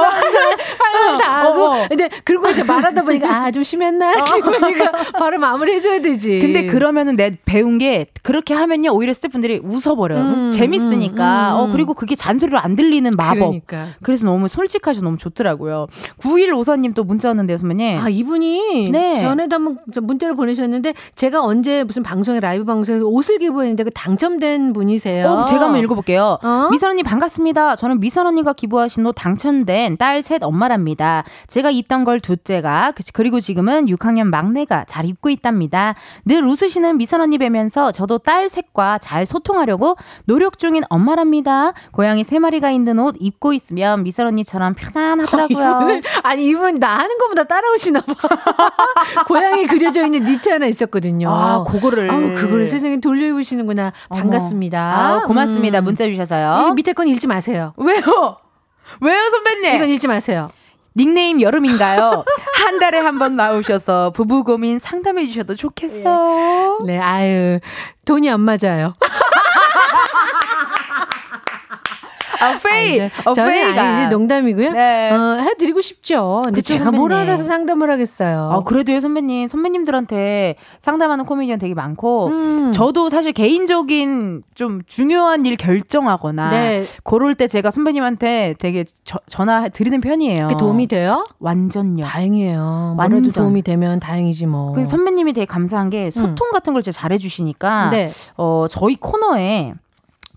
[0.03, 1.65] 할말 다 하고.
[1.71, 1.87] 어, 어.
[1.89, 6.39] 근데 그리고 이제 말하다 보니까 아 좀 심했나 싶으니까 바로 마무리 해줘야 되지.
[6.41, 11.71] 근데 그러면은 내 배운 게 그렇게 하면요 오히려 스태프분들이 웃어버려요 음, 재밌으니까 음, 음.
[11.71, 13.87] 어 그리고 그게 잔소리로 안 들리는 마법 그러니까.
[14.03, 15.87] 그래서 너무 솔직하셔 너무 좋더라고요
[16.21, 19.21] 9154님 또 문자 왔는데요 선배님 아 이분이 네.
[19.23, 24.75] 전에도 한번 저 문자를 보내셨는데 제가 언제 무슨 방송에 라이브 방송에서 옷을 기부했는데 그 당첨된
[24.75, 25.27] 분이세요.
[25.27, 26.39] 어, 제가 한번 읽어볼게요.
[26.43, 26.69] 어?
[26.71, 27.77] 미선 언니 반갑습니다.
[27.77, 31.24] 저는 미선 언니가 기부하신 옷 당첨된 딸 셋 엄마랍니다.
[31.47, 35.95] 제가 입던 걸 둘째가 그- 그리고 지금은 6학년 막내가 잘 입고 있답니다.
[36.24, 41.72] 늘 웃으시는 미선 언니 뵈면서 저도 딸 셋과 잘 소통하려고 노력 중인 엄마랍니다.
[41.93, 45.57] 고양이 세 마리가 있는 옷 입고 있으면 미선 언니처럼 편안하더라고요.
[45.57, 48.14] 이분을- 아니 이분 나 하는 것보다 따라오시나 봐.
[49.28, 51.30] 고양이 그려져 있는 니트 하나 있었거든요.
[51.30, 52.11] 아, 그거를.
[52.11, 53.93] 아우, 그거를 세상에 돌려 입으시는구나.
[54.09, 54.78] 반갑습니다.
[54.80, 55.80] 아, 고맙습니다.
[55.80, 55.84] 음.
[55.84, 56.68] 문자 주셔서요.
[56.70, 57.72] 이 밑에 건 읽지 마세요.
[57.76, 58.36] 왜요?
[59.01, 59.74] 왜요, 선배님?
[59.76, 60.51] 이건 읽지 마세요.
[60.97, 62.24] 닉네임 여름인가요?
[62.64, 66.78] 한 달에 한 번 나오셔서 부부 고민 상담해 주셔도 좋겠어.
[66.86, 67.61] 네, 아유
[68.05, 68.95] 돈이 안 맞아요.
[72.41, 73.01] 아, 페이.
[73.24, 73.82] 어, 저는 페이가.
[73.82, 74.72] 아니, 이제 농담이고요.
[74.72, 75.11] 네.
[75.12, 76.43] 어, 해드리고 싶죠.
[76.45, 77.28] 근데 그쵸, 제가 뭘 선배님.
[77.28, 78.51] 알아서 상담을 하겠어요.
[78.53, 79.47] 아, 그래도요, 선배님.
[79.49, 82.72] 선배님들한테 상담하는 코미디언 되게 많고, 음.
[82.72, 86.82] 저도 사실 개인적인 좀 중요한 일 결정하거나, 네.
[87.05, 90.49] 그럴 때 제가 선배님한테 되게 저- 전화 드리는 편이에요.
[90.49, 91.26] 그게 도움이 돼요?
[91.41, 92.05] 완전요.
[92.05, 92.95] 다행이에요.
[92.99, 93.30] 완전.
[93.30, 94.72] 도움이 되면 다행이지 뭐.
[94.72, 98.09] 그 선배님이 되게 감사한 게 소통 같은 걸 진짜 잘해주시니까, 네.
[98.36, 99.74] 어, 저희 코너에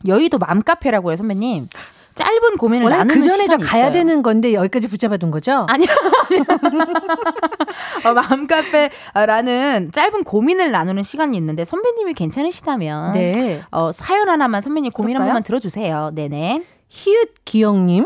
[0.07, 1.67] 여의도 맘카페라고 해요, 선배님.
[2.13, 3.93] 짧은 고민을 나누는 그 전에 저 가야 있어요.
[3.93, 5.65] 되는 건데 여기까지 붙잡아둔 거죠?
[5.69, 5.87] 아니요.
[8.05, 13.61] 어, 맘카페라는 짧은 고민을 나누는 시간이 있는데 선배님이 괜찮으시다면 네.
[13.71, 15.33] 어, 사연 하나만 선배님 고민 한 그럴까요?
[15.35, 16.11] 번만 들어주세요.
[16.13, 16.65] 네네.
[16.89, 18.05] 히읗 기영님.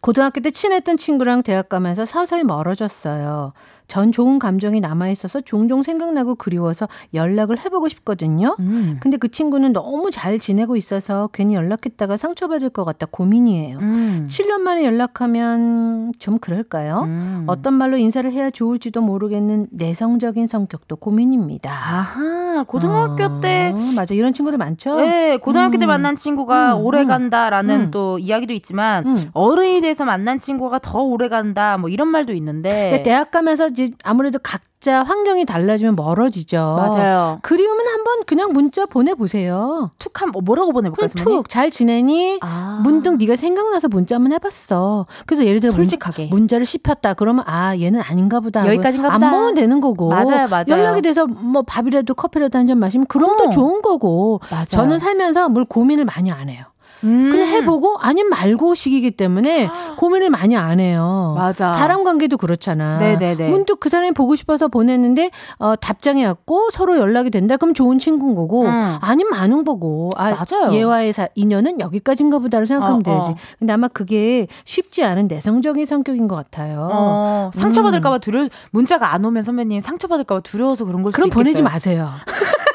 [0.00, 3.52] 고등학교 때 친했던 친구랑 대학 가면서 서서히 멀어졌어요.
[3.88, 8.54] 전 좋은 감정이 남아있어서 종종 생각나고 그리워서 연락을 해보고 싶거든요.
[8.60, 8.98] 음.
[9.00, 13.78] 근데 그 친구는 너무 잘 지내고 있어서 괜히 연락했다가 상처받을 것 같다 고민이에요.
[13.78, 14.26] 음.
[14.28, 17.04] 7년 만에 연락하면 좀 그럴까요?
[17.04, 17.44] 음.
[17.46, 21.70] 어떤 말로 인사를 해야 좋을지도 모르겠는 내성적인 성격도 고민입니다.
[21.72, 24.96] 아하, 고등학교 어, 때 맞아 이런 친구들 많죠.
[24.96, 25.88] 네, 고등학교 때 음.
[25.88, 27.08] 만난 친구가 음, 오래 음.
[27.08, 27.90] 간다라는 음.
[27.90, 29.30] 또 이야기도 있지만 음.
[29.32, 33.92] 어른이 돼서 만난 친구가 더 오래 간다 뭐 이런 말도 있는데 근데 대학 가면서 이제
[34.02, 36.56] 아무래도 각자 환경이 달라지면 멀어지죠.
[36.76, 37.38] 맞아요.
[37.42, 39.90] 그리우면 한번 그냥 문자 보내보세요.
[39.98, 41.08] 툭 한 뭐 뭐라고 보내볼까요?
[41.14, 42.38] 툭 잘 지내니?
[42.40, 42.80] 아.
[42.82, 45.06] 문득 네가 생각나서 문자 한번 해봤어.
[45.26, 46.26] 그래서 예를 들어 문- 솔직하게.
[46.30, 47.14] 문 자를 씹혔다.
[47.14, 48.66] 그러면 아 얘는 아닌가 보다.
[48.66, 49.30] 여기까지인가 안 보다.
[49.30, 50.08] 보면 되는 거고.
[50.08, 50.64] 맞아요, 맞아요.
[50.68, 53.50] 연락이 돼서 뭐 밥이라도 커피라도 한 잔 마시면 그럼 또 어.
[53.50, 54.40] 좋은 거고.
[54.50, 54.66] 맞아요.
[54.66, 56.64] 저는 살면서 뭘 고민을 많이 안 해요.
[57.04, 57.30] 음.
[57.30, 61.34] 그냥 해보고 아니면 말고 시기이기 때문에 고민을 많이 안 해요.
[61.36, 61.70] 맞아.
[61.70, 62.98] 사람 관계도 그렇잖아.
[62.98, 63.48] 네네네.
[63.48, 67.56] 문득 그 사람이 보고 싶어서 보냈는데 어, 답장이 왔고 서로 연락이 된다.
[67.56, 68.98] 그럼 좋은 친구인 거고 음.
[69.00, 70.10] 아니면 아는 거고.
[70.16, 70.72] 아, 맞아요.
[70.72, 73.30] 얘와의 사, 인연은 여기까지인가 보다로 생각하면 어, 되지.
[73.30, 73.36] 어.
[73.58, 76.88] 근데 아마 그게 쉽지 않은 내성적인 성격인 것 같아요.
[76.92, 81.64] 어, 상처받을까봐 두려 문자가 안 오면 선배님 상처받을까봐 두려워서 그런 걸 수도 그럼 보내지 있겠어요.
[81.72, 82.10] 마세요.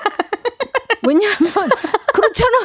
[1.08, 1.38] 왜냐하면
[2.14, 2.58] 그렇잖아.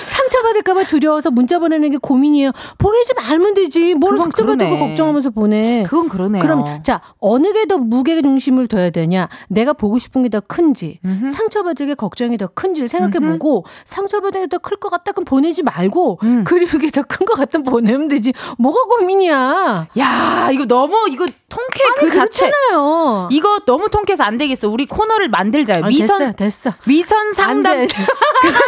[0.00, 2.50] 상처받을까봐 두려워서 문자 보내는 게 고민이에요.
[2.78, 3.94] 보내지 말면 되지.
[3.94, 4.88] 뭘 상처받을까 그러네.
[4.88, 5.82] 걱정하면서 보내.
[5.86, 6.42] 그건 그러네요.
[6.42, 9.28] 그럼 자 어느 게 더 무게 중심을 둬야 되냐?
[9.48, 11.28] 내가 보고 싶은 게 더 큰지, 음흠.
[11.28, 16.18] 상처받을 게 걱정이 더 큰지를 생각해보고 상처받을 게 더 클 것 같다 그럼 보내지 말고
[16.24, 16.44] 음.
[16.44, 18.32] 그리운 게더 큰 것 같으면 보내면 되지.
[18.58, 19.88] 뭐가 고민이야?
[19.98, 23.28] 야 이거 너무 이거 통쾌 그 자체 그렇잖아요.
[23.30, 24.68] 이거 너무 통쾌해서 안 되겠어.
[24.68, 25.84] 우리 코너를 만들자요.
[25.84, 26.70] 아, 미선 됐어, 됐어.
[26.86, 28.58] 미선 상담 안 돼.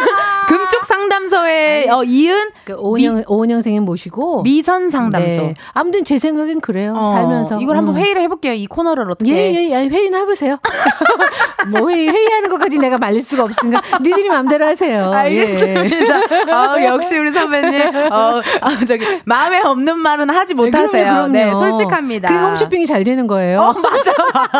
[0.47, 5.41] 금쪽 상담소에 어, 이은 그 오은영 오은영 선생님 모시고 미선 상담소.
[5.41, 5.53] 네.
[5.73, 6.93] 아무튼 제 생각엔 그래요.
[6.95, 8.01] 어, 살면서 이걸 한번 음.
[8.01, 8.53] 회의를 해볼게요.
[8.53, 9.31] 이 코너를 어떻게?
[9.31, 10.57] 예, 예, 예, 회의는 해보세요.
[11.69, 15.11] 뭐 회의, 회의하는 것까지 내가 말릴 수가 없으니까 니들이 마음대로 하세요.
[15.13, 15.17] 예.
[15.17, 16.17] 알겠습니다.
[16.73, 20.87] 어, 역시 우리 선배님, 어, 아, 저기 마음에 없는 말은 하지 못하세요.
[20.91, 21.27] 네, 그럼요.
[21.27, 22.29] 네, 솔직합니다.
[22.29, 23.59] 그리고 홈쇼핑이 잘 되는 거예요.
[23.61, 24.13] 어, 맞아,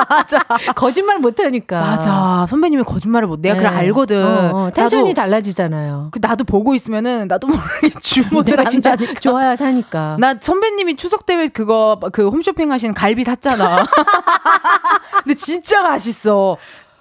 [0.09, 0.39] 맞아.
[0.75, 1.79] 거짓말 못하니까.
[1.79, 2.45] 맞아.
[2.49, 3.39] 선배님이 거짓말을 못.
[3.39, 3.61] 내가 네.
[3.63, 4.46] 그걸 알거든.
[4.51, 6.09] 어, 어, 텐션이 나도, 달라지잖아요.
[6.11, 8.95] 그 나도 보고 있으면은 나도 모르게 주문을 내가 진짜.
[9.19, 10.17] 좋아야 사니까.
[10.19, 13.85] 나 선배님이 추석 때문에 그거 그 홈쇼핑 하신 갈비 샀잖아.
[15.23, 16.57] 근데 진짜 맛있어.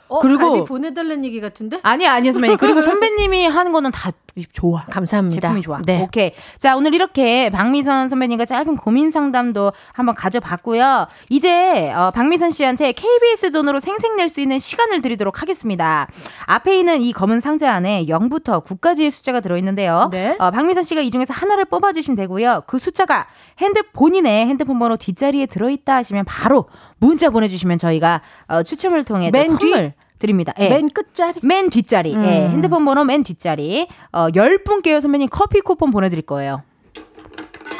[0.08, 1.80] 어, 그리고- 갈비 보내달라는 얘기 같은데?
[1.82, 2.58] 아니 아니요 선배님.
[2.58, 4.12] 그리고 선배님이 하는 거는 다
[4.52, 4.84] 좋아.
[4.84, 5.40] 감사합니다.
[5.40, 5.80] 제품이 좋아.
[5.84, 6.02] 네.
[6.02, 6.32] 오케이.
[6.58, 11.06] 자, 오늘 이렇게 박미선 선배님과 짧은 고민 상담도 한번 가져봤고요.
[11.30, 16.06] 이제 어, 박미선 씨한테 KBS 돈으로 생색낼 수 있는 시간을 드리도록 하겠습니다.
[16.44, 20.10] 앞에 있는 이 검은 상자 안에 0부터 9까지의 숫자가 들어있는데요.
[20.12, 20.36] 네.
[20.38, 22.62] 어, 박미선 씨가 이 중에서 하나를 뽑아주시면 되고요.
[22.66, 23.26] 그 숫자가
[23.58, 26.68] 핸드 본인의 핸드폰 번호 뒷자리에 들어있다 하시면 바로
[26.98, 29.46] 문자 보내주시면 저희가 어, 추첨을 통해 맨?
[29.46, 30.52] 선물 드립니다.
[30.58, 30.68] 예.
[30.68, 31.40] 맨 끝자리.
[31.42, 32.14] 맨 뒷자리.
[32.14, 32.24] 음.
[32.24, 33.86] 예, 핸드폰 번호 맨 뒷자리.
[34.12, 36.62] 어, 10분께요, 선배님 커피 쿠폰 보내드릴 거예요.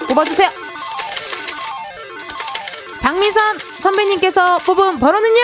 [0.09, 0.49] 뽑아주세요.
[3.01, 5.43] 박미선 선배님께서 뽑은 번호는요?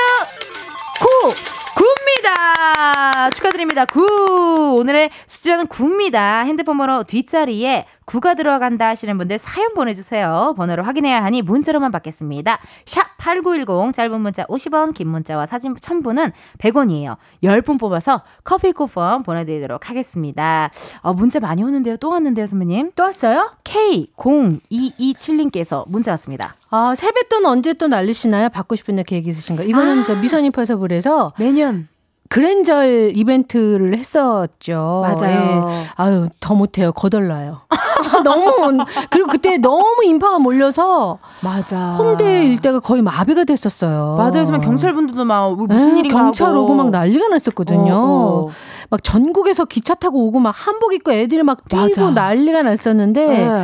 [1.01, 1.35] 9!
[1.75, 3.33] 9입니다.
[3.35, 3.85] 축하드립니다.
[3.87, 4.77] 9.
[4.81, 6.45] 오늘의 숫자는 9입니다.
[6.45, 10.55] 핸드폰 번호 뒷자리에 9가 들어간다 하시는 분들 사연 보내주세요.
[10.57, 12.59] 번호를 확인해야 하니 문자로만 받겠습니다.
[12.85, 17.17] 샵 8910 짧은 문자 50원 긴 문자와 사진 첨부는 100원이에요.
[17.43, 20.71] 10분 뽑아서 커피 쿠폰 보내드리도록 하겠습니다.
[21.01, 21.97] 어, 문자 많이 오는데요.
[21.99, 22.93] 또 왔는데요, 선배님.
[22.97, 23.53] 또 왔어요?
[23.65, 26.57] K0227님께서 문자 왔습니다.
[26.71, 28.49] 아, 세뱃돈 언제 또 날리시나요?
[28.49, 29.63] 받고 싶은 데 계획 있으신가?
[29.65, 31.89] 이거는 저 미선이 퍼서블에서 매년.
[32.33, 35.05] 그랜절 이벤트를 했었죠.
[35.05, 35.69] 맞아요.
[35.69, 35.75] 예.
[35.97, 36.91] 아유, 더 못해요.
[36.93, 37.59] 거덜나요.
[38.25, 41.93] 너무, 그리고 그때 너무 인파가 몰려서 맞아.
[41.99, 44.15] 홍대 일대가 거의 마비가 됐었어요.
[44.17, 44.47] 맞아요.
[44.47, 46.63] 선배님 경찰분들도 막 무슨 예, 일인가 경찰 하고.
[46.63, 47.93] 오고 막 난리가 났었거든요.
[47.93, 48.49] 어, 어.
[48.89, 52.11] 막 전국에서 기차 타고 오고 막 한복 입고 애들이 막 뛰고 맞아.
[52.13, 53.63] 난리가 났었는데 네.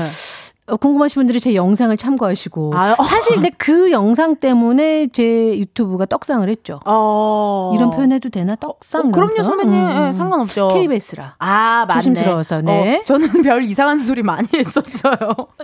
[0.68, 3.02] 어, 궁금하신 분들이 제 영상을 참고하시고 아, 어.
[3.04, 6.80] 사실 근데 그 영상 때문에 제 유튜브가 떡상을 했죠.
[6.84, 7.72] 어.
[7.74, 8.54] 이런 표현해도 되나?
[8.56, 9.08] 떡상.
[9.08, 9.42] 어, 그럼요?
[9.42, 9.72] 선배님.
[9.74, 10.08] 음, 음.
[10.08, 10.68] 예, 상관없죠.
[10.74, 11.36] KBS라.
[11.38, 11.98] 아, 맞네.
[12.00, 12.98] 조심스러워서, 네.
[12.98, 15.14] 어, 저는 별 이상한 소리 많이 했었어요.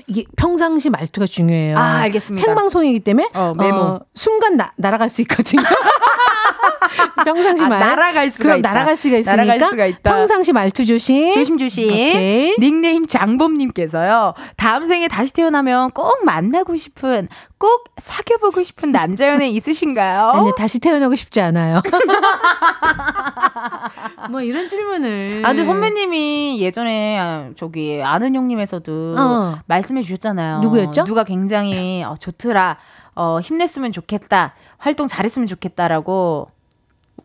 [0.06, 1.76] 이게 평상시 말투가 중요해요.
[1.76, 2.44] 아, 알겠습니다.
[2.44, 3.76] 생방송이기 때문에 어, 메모.
[3.76, 5.62] 어, 순간 나, 날아갈 수 있거든요.
[7.24, 7.80] 평상시 아, 말.
[7.80, 8.72] 날아갈 수가 그럼 있다.
[8.72, 10.16] 날아갈 수가 있으니까 날아갈 수가 있다.
[10.16, 11.32] 평상시 말투 조심.
[11.34, 11.84] 조심 조심.
[11.88, 12.54] 오케이.
[12.58, 14.34] 닉네임 장범님께서요.
[14.56, 17.26] 다음 생에 다시 태어나면 꼭 만나고 싶은,
[17.58, 20.28] 꼭 사귀어보고 싶은 남자 연애 있으신가요?
[20.28, 21.80] 아니 다시 태어나고 싶지 않아요.
[24.30, 25.42] 뭐 이런 질문을.
[25.44, 29.58] 아, 근데 선배님이 예전에 아, 저기 아는 형님에서도 어.
[29.66, 30.60] 말씀해 주셨잖아요.
[30.60, 31.04] 누구였죠?
[31.04, 32.76] 누가 굉장히 어, 좋더라.
[33.16, 34.54] 어, 힘냈으면 좋겠다.
[34.78, 36.48] 활동 잘했으면 좋겠다라고.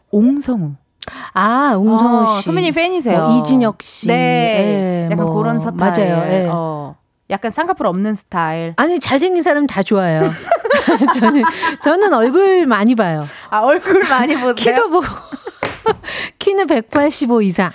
[0.10, 0.72] 옹성우.
[1.34, 2.46] 아 웅성우 어, 씨.
[2.46, 3.28] 선배님 팬이세요.
[3.28, 4.08] 뭐 이진혁 씨.
[4.08, 5.06] 네.
[5.08, 5.78] 예, 약간 뭐, 그런 스타일.
[5.78, 6.32] 맞아요.
[6.34, 6.48] 예.
[6.52, 6.96] 어,
[7.30, 8.74] 약간 쌍꺼풀 없는 스타일.
[8.78, 10.22] 아니 잘생긴 사람 다 좋아요.
[11.20, 11.44] 저는
[11.84, 13.24] 저는 얼굴 많이 봐요.
[13.50, 14.54] 아, 얼굴 많이 보세요.
[14.54, 15.06] 키도 보고
[16.40, 17.72] 키는 185 이상.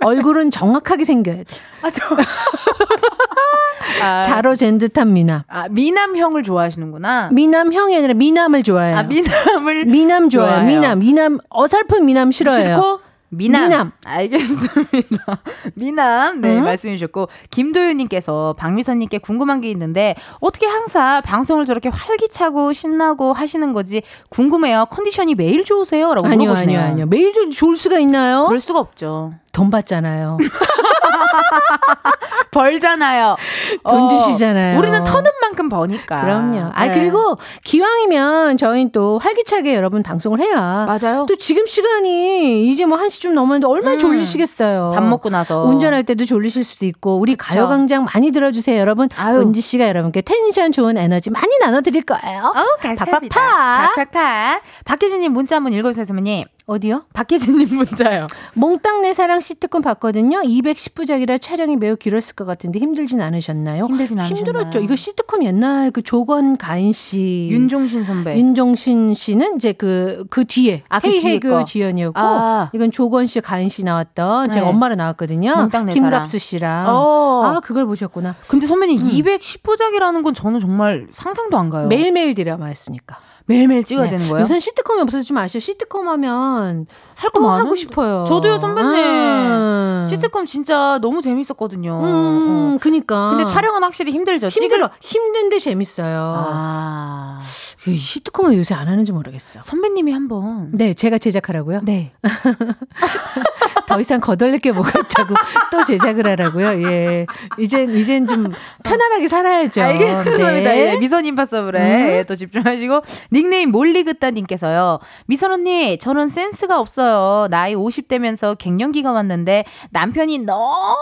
[0.00, 1.44] 얼굴은 정확하게 생겨야 돼.
[1.82, 2.02] 아, 저.
[4.02, 5.42] 아, 자로 잰 듯한 미남.
[5.48, 7.30] 아, 미남형을 좋아하시는구나.
[7.32, 8.96] 미남 형이 아니라 미남을 좋아해요.
[8.96, 10.48] 아, 미남을 미남 좋아요.
[10.50, 10.66] 좋아해요.
[10.66, 12.74] 미남, 미남 어설픈 미남 싫어해요.
[12.76, 13.00] 싫고
[13.30, 13.62] 미남.
[13.62, 13.92] 미남.
[14.04, 15.42] 알겠습니다.
[15.74, 16.40] 미남.
[16.40, 16.64] 네, 응?
[16.64, 23.32] 말씀해 주셨고 김도윤 님께서 박미선 님께 궁금한 게 있는데 어떻게 항상 방송을 저렇게 활기차고 신나고
[23.32, 24.86] 하시는 거지 궁금해요.
[24.90, 26.12] 컨디션이 매일 좋으세요?
[26.14, 26.78] 라고 아니요, 물어보시네요.
[26.78, 27.06] 아니요, 아니요.
[27.06, 28.46] 매일 좀 좋을 수가 있나요?
[28.46, 29.32] 그럴 수가 없죠.
[29.52, 30.38] 돈 받잖아요.
[32.50, 33.36] 벌잖아요.
[33.84, 34.78] 돈 어, 주시잖아요.
[34.78, 36.22] 우리는 터는 만큼 버니까.
[36.22, 36.70] 그럼요.
[36.74, 36.94] 아 네.
[36.94, 41.26] 그리고 기왕이면 저희는 또 활기차게 여러분 방송을 해야 맞아요.
[41.28, 43.98] 또 지금 시간이 이제 뭐 1시쯤 넘었는데 얼마나 음.
[43.98, 44.92] 졸리시겠어요.
[44.94, 49.08] 밥 먹고 나서 운전할 때도 졸리실 수도 있고 우리 가요광장 많이 들어 주세요 여러분.
[49.16, 49.40] 아유.
[49.40, 52.42] 은지 씨가 여러분께 텐션 좋은 에너지 많이 나눠 드릴 거예요.
[52.44, 53.34] 어, 감사합니다.
[53.40, 53.94] 팍팍팍.
[53.94, 54.62] 팍팍팍.
[54.84, 56.44] 박혜진 님 문자 한번 읽어 주세요, 선배님.
[56.70, 57.02] 어디요?
[57.14, 58.28] 박혜진님 문자요.
[58.54, 60.40] 몽땅 내 사랑 시트콤 봤거든요.
[60.42, 63.86] 210부작이라 촬영이 매우 길었을 것 같은데 힘들진 않으셨나요?
[63.86, 64.38] 힘들진 않으셨나요?
[64.38, 64.78] 힘들었죠.
[64.78, 68.36] 이거 시트콤 옛날 그 조건 가인 씨, 윤종신 선배.
[68.36, 70.84] 윤종신 씨는 이제 그, 그 뒤에.
[70.88, 71.58] 아, 그 헤이 뒤에 헤이 거.
[71.58, 72.70] 그 지연이었고, 아.
[72.72, 74.70] 이건 조건 씨, 가인 씨 나왔던, 제가 네.
[74.70, 75.56] 엄마로 나왔거든요.
[75.56, 76.86] 몽땅 내 김갑수 씨랑.
[76.88, 77.42] 어.
[77.46, 78.36] 아, 그걸 보셨구나.
[78.46, 81.88] 근데 선배님 210부작이라는 건 저는 정말 상상도 안 가요.
[81.88, 83.18] 매일매일 드라마였으니까.
[83.50, 84.10] 매일매일 찍어야 네.
[84.12, 84.42] 되는 거예요?
[84.42, 85.60] 요새 시트콤이 없어서 좀 아쉬워.
[85.60, 86.86] 시트콤 하면
[87.20, 87.64] 할거또 많은데.
[87.66, 88.24] 하고 싶어요.
[88.26, 88.94] 저도요, 선배님.
[88.94, 90.06] 음.
[90.08, 92.00] 시트콤 진짜 너무 재밌었거든요.
[92.02, 92.78] 음, 어.
[92.80, 93.28] 그니까.
[93.30, 94.48] 근데 촬영은 확실히 힘들죠.
[94.48, 94.90] 힘들어.
[95.00, 96.34] 힘든데 재밌어요.
[96.48, 97.38] 아.
[97.82, 99.60] 그 시트콤을 요새 안 하는지 모르겠어.
[99.62, 100.70] 선배님이 한번.
[100.72, 101.80] 네, 제가 제작하라고요?
[101.84, 102.12] 네.
[103.86, 105.34] 더 이상 거덜릴 게 뭐가 있다고
[105.72, 106.88] 또 제작을 하라고요?
[106.88, 107.26] 예.
[107.58, 108.52] 이젠, 이젠 좀
[108.84, 109.82] 편안하게 살아야죠.
[109.82, 110.70] 알겠습니다.
[110.70, 110.92] 네.
[110.92, 112.08] 예, 미선 임파서블에 음.
[112.10, 113.00] 예, 또 집중하시고
[113.32, 115.00] 닉네임 몰리그따님께서요.
[115.26, 117.09] 미선 언니 저는 센스가 없어요.
[117.50, 120.96] 나이 50대면서 갱년기가 왔는데 남편이 너무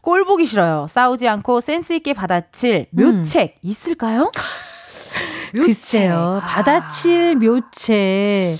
[0.00, 0.86] 꼴 보기 싫어요.
[0.88, 4.30] 싸우지 않고 센스 있게 받아칠 묘책 있을까요?
[5.54, 5.66] 묘책.
[5.66, 6.40] 글쎄요.
[6.42, 6.46] 아.
[6.46, 8.56] 받아칠 묘체.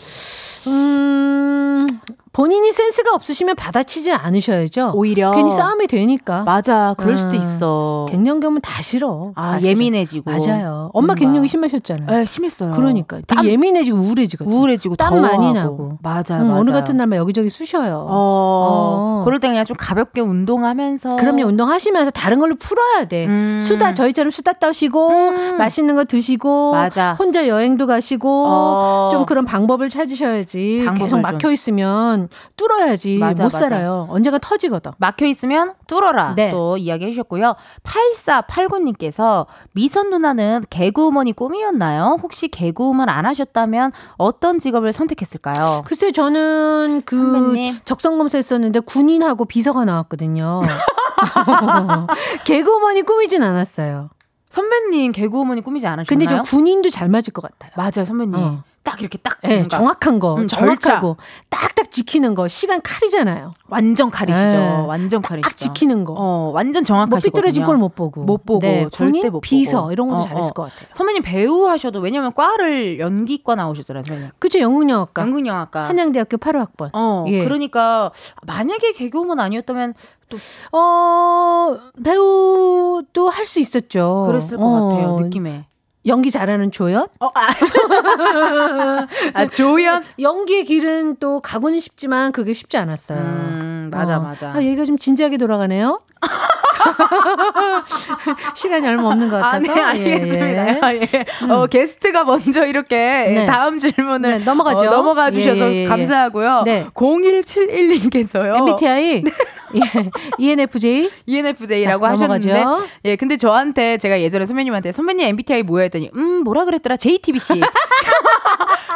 [0.66, 1.86] 음,
[2.32, 4.92] 본인이 센스가 없으시면 받아치지 않으셔야죠.
[4.94, 6.44] 오히려 괜히 싸움이 되니까.
[6.44, 6.94] 맞아.
[6.96, 7.40] 그럴 수도 음.
[7.40, 8.06] 있어.
[8.08, 9.32] 갱년기 오면 다 싫어.
[9.34, 9.70] 아, 사실은.
[9.70, 10.30] 예민해지고.
[10.30, 10.90] 맞아요.
[10.94, 11.14] 엄마 뭔가.
[11.16, 12.20] 갱년기 심하셨잖아요.
[12.20, 12.70] 예, 심했어요.
[12.70, 14.54] 그러니까 되게 땀- 예민해지고 우울해지거든요.
[14.56, 15.20] 우울해지고 땀.
[15.20, 15.98] 많이 나고.
[16.02, 16.22] 맞아요.
[16.42, 16.60] 음, 맞아요.
[16.60, 18.06] 오늘 같은 날만 여기저기 쑤셔요.
[18.08, 19.22] 어, 어.
[19.24, 21.16] 그럴 때 그냥 좀 가볍게 운동하면서.
[21.16, 21.46] 그럼요.
[21.46, 23.26] 운동하시면서 다른 걸로 풀어야 돼.
[23.26, 23.60] 음.
[23.60, 25.56] 수다 저희처럼 수다 떠시고 음.
[25.58, 27.14] 맛있는 거 드시고 맞아.
[27.18, 29.08] 혼자 여행도 가시고 어.
[29.10, 30.82] 좀 그런 방법을 찾으셔야지.
[30.86, 31.22] 방법을 계속 좀.
[31.22, 32.19] 막혀 있으면
[32.56, 33.58] 뚫어야지 맞아, 못 맞아.
[33.58, 34.06] 살아요.
[34.10, 34.92] 언젠가 터지거든.
[34.98, 36.34] 막혀 있으면 뚫어라.
[36.34, 36.50] 네.
[36.50, 37.54] 또 이야기 해주셨고요.
[37.84, 42.18] 8489님께서 미선 누나는 개그우먼이 꿈이었나요?
[42.22, 45.82] 혹시 개그우먼 안 하셨다면 어떤 직업을 선택했을까요?
[45.84, 47.78] 글쎄 저는 그 선배님.
[47.84, 50.60] 적성 검사 했었는데 군인하고 비서가 나왔거든요.
[52.44, 54.10] 개그우먼이 꿈이진 않았어요.
[54.50, 56.06] 선배님 개그우먼이 꿈이지 않으셨나요?
[56.08, 57.70] 근데 저 군인도 잘 맞을 것 같아요.
[57.76, 58.34] 맞아요, 선배님.
[58.34, 58.62] 어.
[58.82, 61.16] 딱 이렇게 딱 예, 뭔가 정확한 거, 음, 정확하고
[61.50, 63.50] 딱딱 지키는 거, 시간 칼이잖아요.
[63.68, 64.46] 완전 칼이시죠.
[64.56, 64.84] 예.
[64.86, 65.48] 완전 칼이시죠.
[65.50, 66.14] 딱 지키는 거.
[66.16, 67.30] 어, 완전 뭐 정확하시거든요.
[67.42, 68.22] 삐뚤어진 걸 못 보고.
[68.22, 69.92] 못 보고, 네, 절대 못 비서 보고.
[69.92, 70.54] 이런 것도 어, 잘했을 어.
[70.54, 70.88] 것 같아요.
[70.94, 74.30] 선배님 배우 하셔도 왜냐면 과를 연기과 나오셨잖아요, 선배님.
[74.38, 75.88] 그죠 영국영화과 연극영화과.
[75.88, 76.90] 한양대학교 8호 학번.
[76.94, 77.44] 어, 예.
[77.44, 78.10] 그러니까
[78.46, 79.94] 만약에 개그우먼 아니었다면
[80.30, 80.38] 또
[80.72, 84.24] 어 배우도 할 수 있었죠.
[84.28, 85.66] 그랬을 것 어, 같아요, 느낌에.
[86.06, 87.06] 연기 잘하는 조연?
[87.20, 87.48] 어, 아.
[89.34, 90.02] 아, 조연?
[90.18, 93.18] 연기의 길은 또 가고는 싶지만 그게 쉽지 않았어요.
[93.18, 94.20] 음, 맞아, 어.
[94.20, 94.52] 맞아.
[94.52, 96.00] 아, 얘기가 좀 진지하게 돌아가네요.
[98.54, 99.74] 시간이 얼마 없는 것 아, 같아서.
[99.74, 100.46] 네, 알겠습니다.
[100.46, 100.78] 예, 예.
[100.80, 101.52] 아, 예.
[101.52, 103.46] 어, 게스트가 먼저 이렇게 네.
[103.46, 104.86] 다음 질문을 네, 넘어가죠.
[104.86, 105.86] 어, 넘어가 주셔서 예, 예, 예.
[105.86, 106.62] 감사하고요.
[106.64, 106.86] 네.
[106.94, 108.56] 0171님께서요.
[108.56, 109.24] MBTI,
[109.76, 111.10] 예, ENFJ.
[111.26, 112.64] ENFJ라고 자, 하셨는데.
[113.06, 116.96] 예, 근데 저한테 제가 예전에 선배님한테 선배님 MBTI 뭐야 했더니, 음, 뭐라 그랬더라?
[116.96, 117.60] JTBC.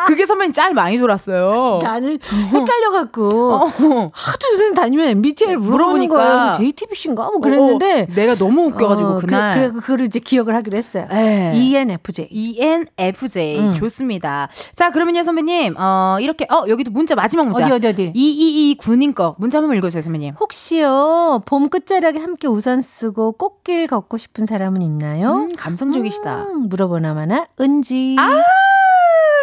[0.07, 1.79] 그게 선배님 짤 많이 돌았어요.
[1.83, 2.19] 나는
[2.53, 3.65] 헷갈려갖고 어.
[4.13, 6.15] 하도 요새 다니면 MBTI를 물어보는 물어보니까.
[6.17, 6.57] 거예요.
[6.59, 9.55] JTBC인가 뭐 그랬는데 어, 내가 너무 웃겨가지고 어, 그날.
[9.55, 11.07] 그래, 그래 그거를 이제 기억을 하기로 했어요.
[11.13, 11.53] 예.
[11.55, 12.29] ENFJ.
[12.31, 13.75] ENFJ 음.
[13.75, 14.49] 좋습니다.
[14.75, 18.13] 자 그러면요 선배님 어 이렇게 어 여기도 문자 마지막 문자 어디 어디 어디.
[18.15, 20.35] 222 군인 거 문자 한번 읽어주세요 선배님.
[20.41, 25.33] 혹시요 봄 끝자락에 함께 우산 쓰고 꽃길 걷고 싶은 사람은 있나요?
[25.33, 26.43] 음, 감성적이시다.
[26.43, 28.17] 음, 물어보나마나 은지.
[28.19, 28.43] 아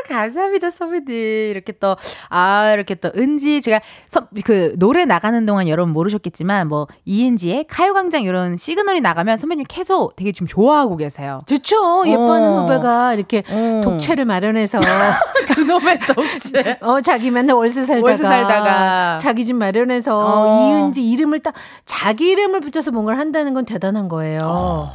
[0.07, 1.07] 감사합니다 선배님
[1.51, 1.95] 이렇게 또
[2.29, 8.23] 아 이렇게 또 은지 제가 서, 그 노래 나가는 동안 여러분 모르셨겠지만 뭐 이은지의 가요광장
[8.23, 11.41] 이런 시그널이 나가면 선배님 계속 되게 좀 좋아하고 계세요.
[11.45, 12.03] 좋죠.
[12.07, 12.61] 예뻐하는 어.
[12.63, 13.81] 후배가 이렇게 어.
[13.83, 14.79] 독채를 마련해서
[15.55, 16.77] 그놈의 독재.
[16.81, 19.17] 어 자기 맨날 월세 살다가, 월세 살다가.
[19.19, 20.69] 자기 집 마련해서 어.
[20.69, 21.53] 이은지 이름을 딱
[21.85, 24.87] 자기 이름을 붙여서 뭔가를 한다는 건 대단한 거예요.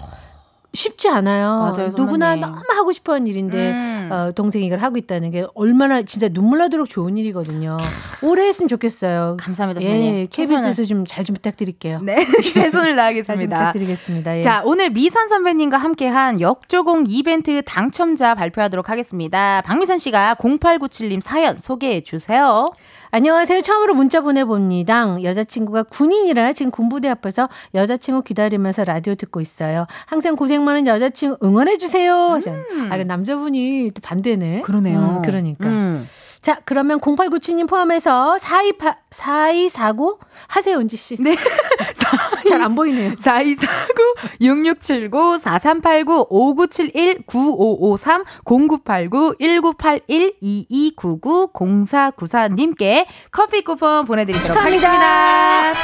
[0.77, 1.49] 쉽지 않아요.
[1.49, 1.73] 어.
[1.73, 2.37] 맞아요, 누구나.
[2.37, 4.09] 너무 하고 싶어 하는 일인데 음.
[4.13, 7.77] 어, 동생이 이걸 하고 있다는 게 얼마나 진짜 눈물 나도록 좋은 일이거든요.
[8.23, 9.37] 오래 했으면 좋겠어요.
[9.41, 9.83] 감사합니다.
[9.83, 12.01] 예, KBS에서 좀잘좀 부탁드릴게요.
[12.03, 12.17] 네
[12.55, 13.57] 최선을 다하겠습니다.
[13.57, 14.37] 부탁드리겠습니다.
[14.39, 14.41] 예.
[14.43, 19.63] 자, 오늘 미선 선배님과 함께한 역조공 이벤트 당첨자 발표하도록 하겠습니다.
[19.63, 22.67] 박미선 씨가 0897님 사연 소개해 주세요.
[23.11, 23.61] 안녕하세요.
[23.63, 25.23] 처음으로 문자 보내봅니다.
[25.23, 29.87] 여자친구가 군인이라 지금 군부대 앞에서 여자친구 기다리면서 라디오 듣고 있어요.
[30.07, 32.13] 항상 고생 많은 여자친구 응원해주세요.
[32.15, 32.93] 하셨는데.
[32.93, 34.63] 아, 이거 남자분이 또 반대네.
[35.17, 35.69] 음, 그러니까.
[35.69, 36.07] 음.
[36.47, 41.17] 자, 그러면 0897님 포함해서 428, 4249 하세요, 은지 씨.
[41.19, 41.35] 네.
[42.49, 43.17] 잘 안 보이네요.
[43.19, 54.89] 4249, 6679, 4389, 5971, 9553, 0989, 1981, 2299, 0494 님께 커피 쿠폰 보내 드리도록 축하합니다.
[54.89, 55.75] 하겠습니다.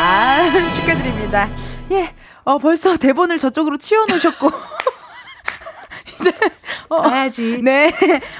[0.00, 1.48] 아, 축하드립니다.
[1.92, 2.12] 예,
[2.42, 4.50] 어, 벌써 대본을 저쪽으로 치워 놓으셨고.
[6.18, 6.32] 이제
[6.88, 7.60] 어, 가야지.
[7.62, 7.92] 네.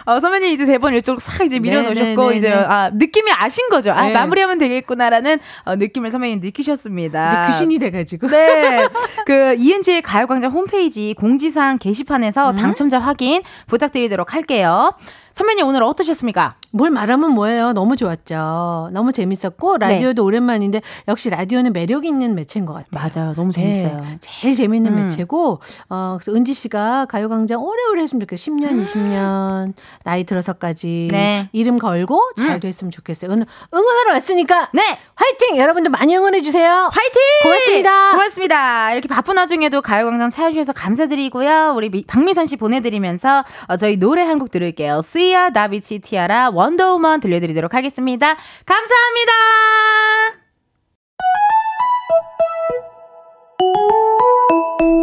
[0.04, 2.56] 어, 선배님 이제 대본 이쪽으로 싹 이제 밀어 놓으셨고, 네, 네, 이제, 네.
[2.56, 3.92] 아, 느낌이 아신 거죠.
[3.92, 4.12] 아, 네.
[4.12, 7.42] 마무리하면 되겠구나라는 어, 느낌을 선배님 느끼셨습니다.
[7.44, 8.28] 이제 귀신이 돼 가지고.
[8.28, 8.88] 네.
[9.26, 12.56] 그, 이은지의 가요 광장 홈페이지 공지사항 게시판에서 음.
[12.56, 14.92] 당첨자 확인 부탁드리도록 할게요.
[15.38, 16.56] 선배님 오늘 어떠셨습니까?
[16.72, 17.72] 뭘 말하면 뭐예요?
[17.72, 18.90] 너무 좋았죠.
[18.92, 22.90] 너무 재밌었고 라디오도 오랜만인데 역시 라디오는 매력 있는 매체인 것 같아요.
[23.22, 23.34] 맞아요.
[23.36, 24.00] 너무 재밌어요.
[24.00, 25.02] 네, 제일 재밌는 음.
[25.04, 25.60] 매체고
[25.90, 28.56] 어 그래서 은지 씨가 가요광장 오래오래 했으면 좋겠어요.
[28.56, 31.48] 10년, 20년 나이 들어서까지 네.
[31.52, 32.60] 이름 걸고 잘 음.
[32.60, 33.30] 됐으면 좋겠어요.
[33.30, 34.98] 오늘 응원하러 왔으니까 네.
[35.14, 35.56] 화이팅!
[35.56, 36.90] 여러분들 많이 응원해 주세요.
[36.92, 37.20] 화이팅!
[37.44, 38.10] 고맙습니다.
[38.10, 38.92] 고맙습니다.
[38.92, 41.74] 이렇게 바쁜 와중에도 가요광장 찾아 주셔서 감사드리고요.
[41.76, 45.02] 우리 미- 박미선 씨 보내 드리면서 어, 저희 노래 한 곡 들을게요.
[45.28, 48.34] 시아 다비치 티아라 원더우먼 들려드리도록 하겠습니다.
[48.64, 49.32] 감사합니다.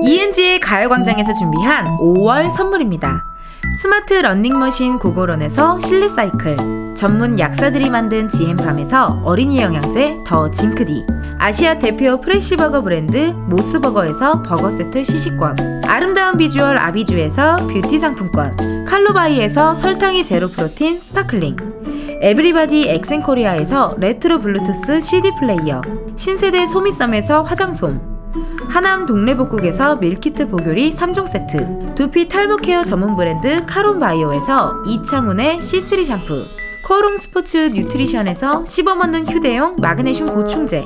[0.04, 3.22] 이은지의 가요광장에서 준비한 5월 선물입니다.
[3.82, 11.06] 스마트 러닝머신 고고런에서 실내 사이클, 전문 약사들이 만든 지엠팜에서 어린이 영양제 더 징크디,
[11.38, 20.24] 아시아 대표 fresh버거 브랜드 모스버거에서 버거 세트 시식권, 아름다운 비주얼 아비주에서 뷰티 상품권, 칼로바이에서 설탕이
[20.24, 21.58] 제로 프로틴 sparkling,
[22.22, 25.82] 에브리바디 엑센코리아에서 레트로 블루투스 CD 플레이어,
[26.16, 28.00] 신세대 소미썸에서 화장솜,
[28.70, 31.94] 하남 동래복국에서 밀키트 복요리 3종 세트.
[31.96, 36.42] 두피 탈모 케어 전문 브랜드 카론바이오에서 이창훈의 C3 샴푸.
[36.88, 40.86] 코롱 스포츠 뉴트리션에서 씹어먹는 휴대용 마그네슘 보충제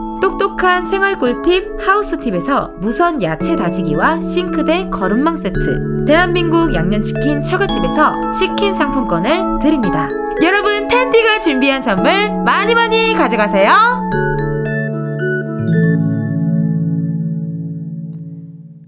[0.21, 9.59] 똑똑한 생활 꿀팁 하우스팁에서 무선 야채 다지기와 싱크대 거름망 세트 대한민국 양념치킨 처갓집에서 치킨 상품권을
[9.61, 10.09] 드립니다.
[10.43, 12.11] 여러분 텐디가 준비한 선물
[12.43, 13.71] 많이 많이 가져가세요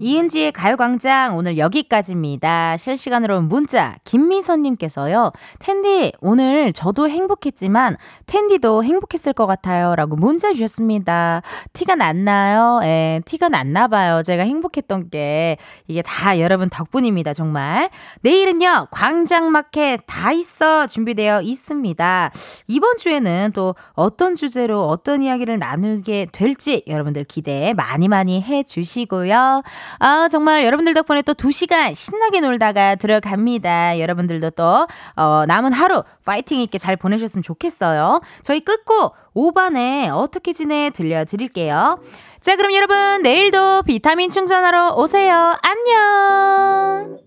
[0.04, 2.76] 이은지의 가요광장 오늘 여기까지입니다.
[2.76, 5.32] 실시간으로 문자 김미선님께서요.
[5.60, 9.96] 텐디 오늘 저도 행복했지만 텐디도 행복했을 것 같아요.
[9.96, 11.40] 라고 문자 주셨습니다.
[11.72, 12.80] 티가 났나요?
[12.84, 14.22] 예, 티가 났나 봐요.
[14.22, 15.56] 제가 행복했던 게
[15.88, 17.32] 이게 다 여러분 덕분입니다.
[17.32, 17.88] 정말.
[18.20, 18.88] 내일은요.
[18.90, 22.30] 광장마켓 다 있어 준비되어 있습니다.
[22.68, 29.62] 이번 주에는 또 어떤 주제로 어떤 이야기를 나누게 될지 여러분들 기대 많이 많이 해 주시고요.
[29.98, 34.00] 아, 정말 여러분들 덕분에 또 2시간 신나게 놀다가 들어갑니다.
[34.00, 38.20] 여러분들도 또, 어, 남은 하루 파이팅 있게 잘 보내셨으면 좋겠어요.
[38.42, 42.00] 저희 끝고 5반에 어떻게 지내 들려드릴게요.
[42.40, 45.56] 자, 그럼 여러분, 내일도 비타민 충전하러 오세요.
[45.62, 47.18] 안녕!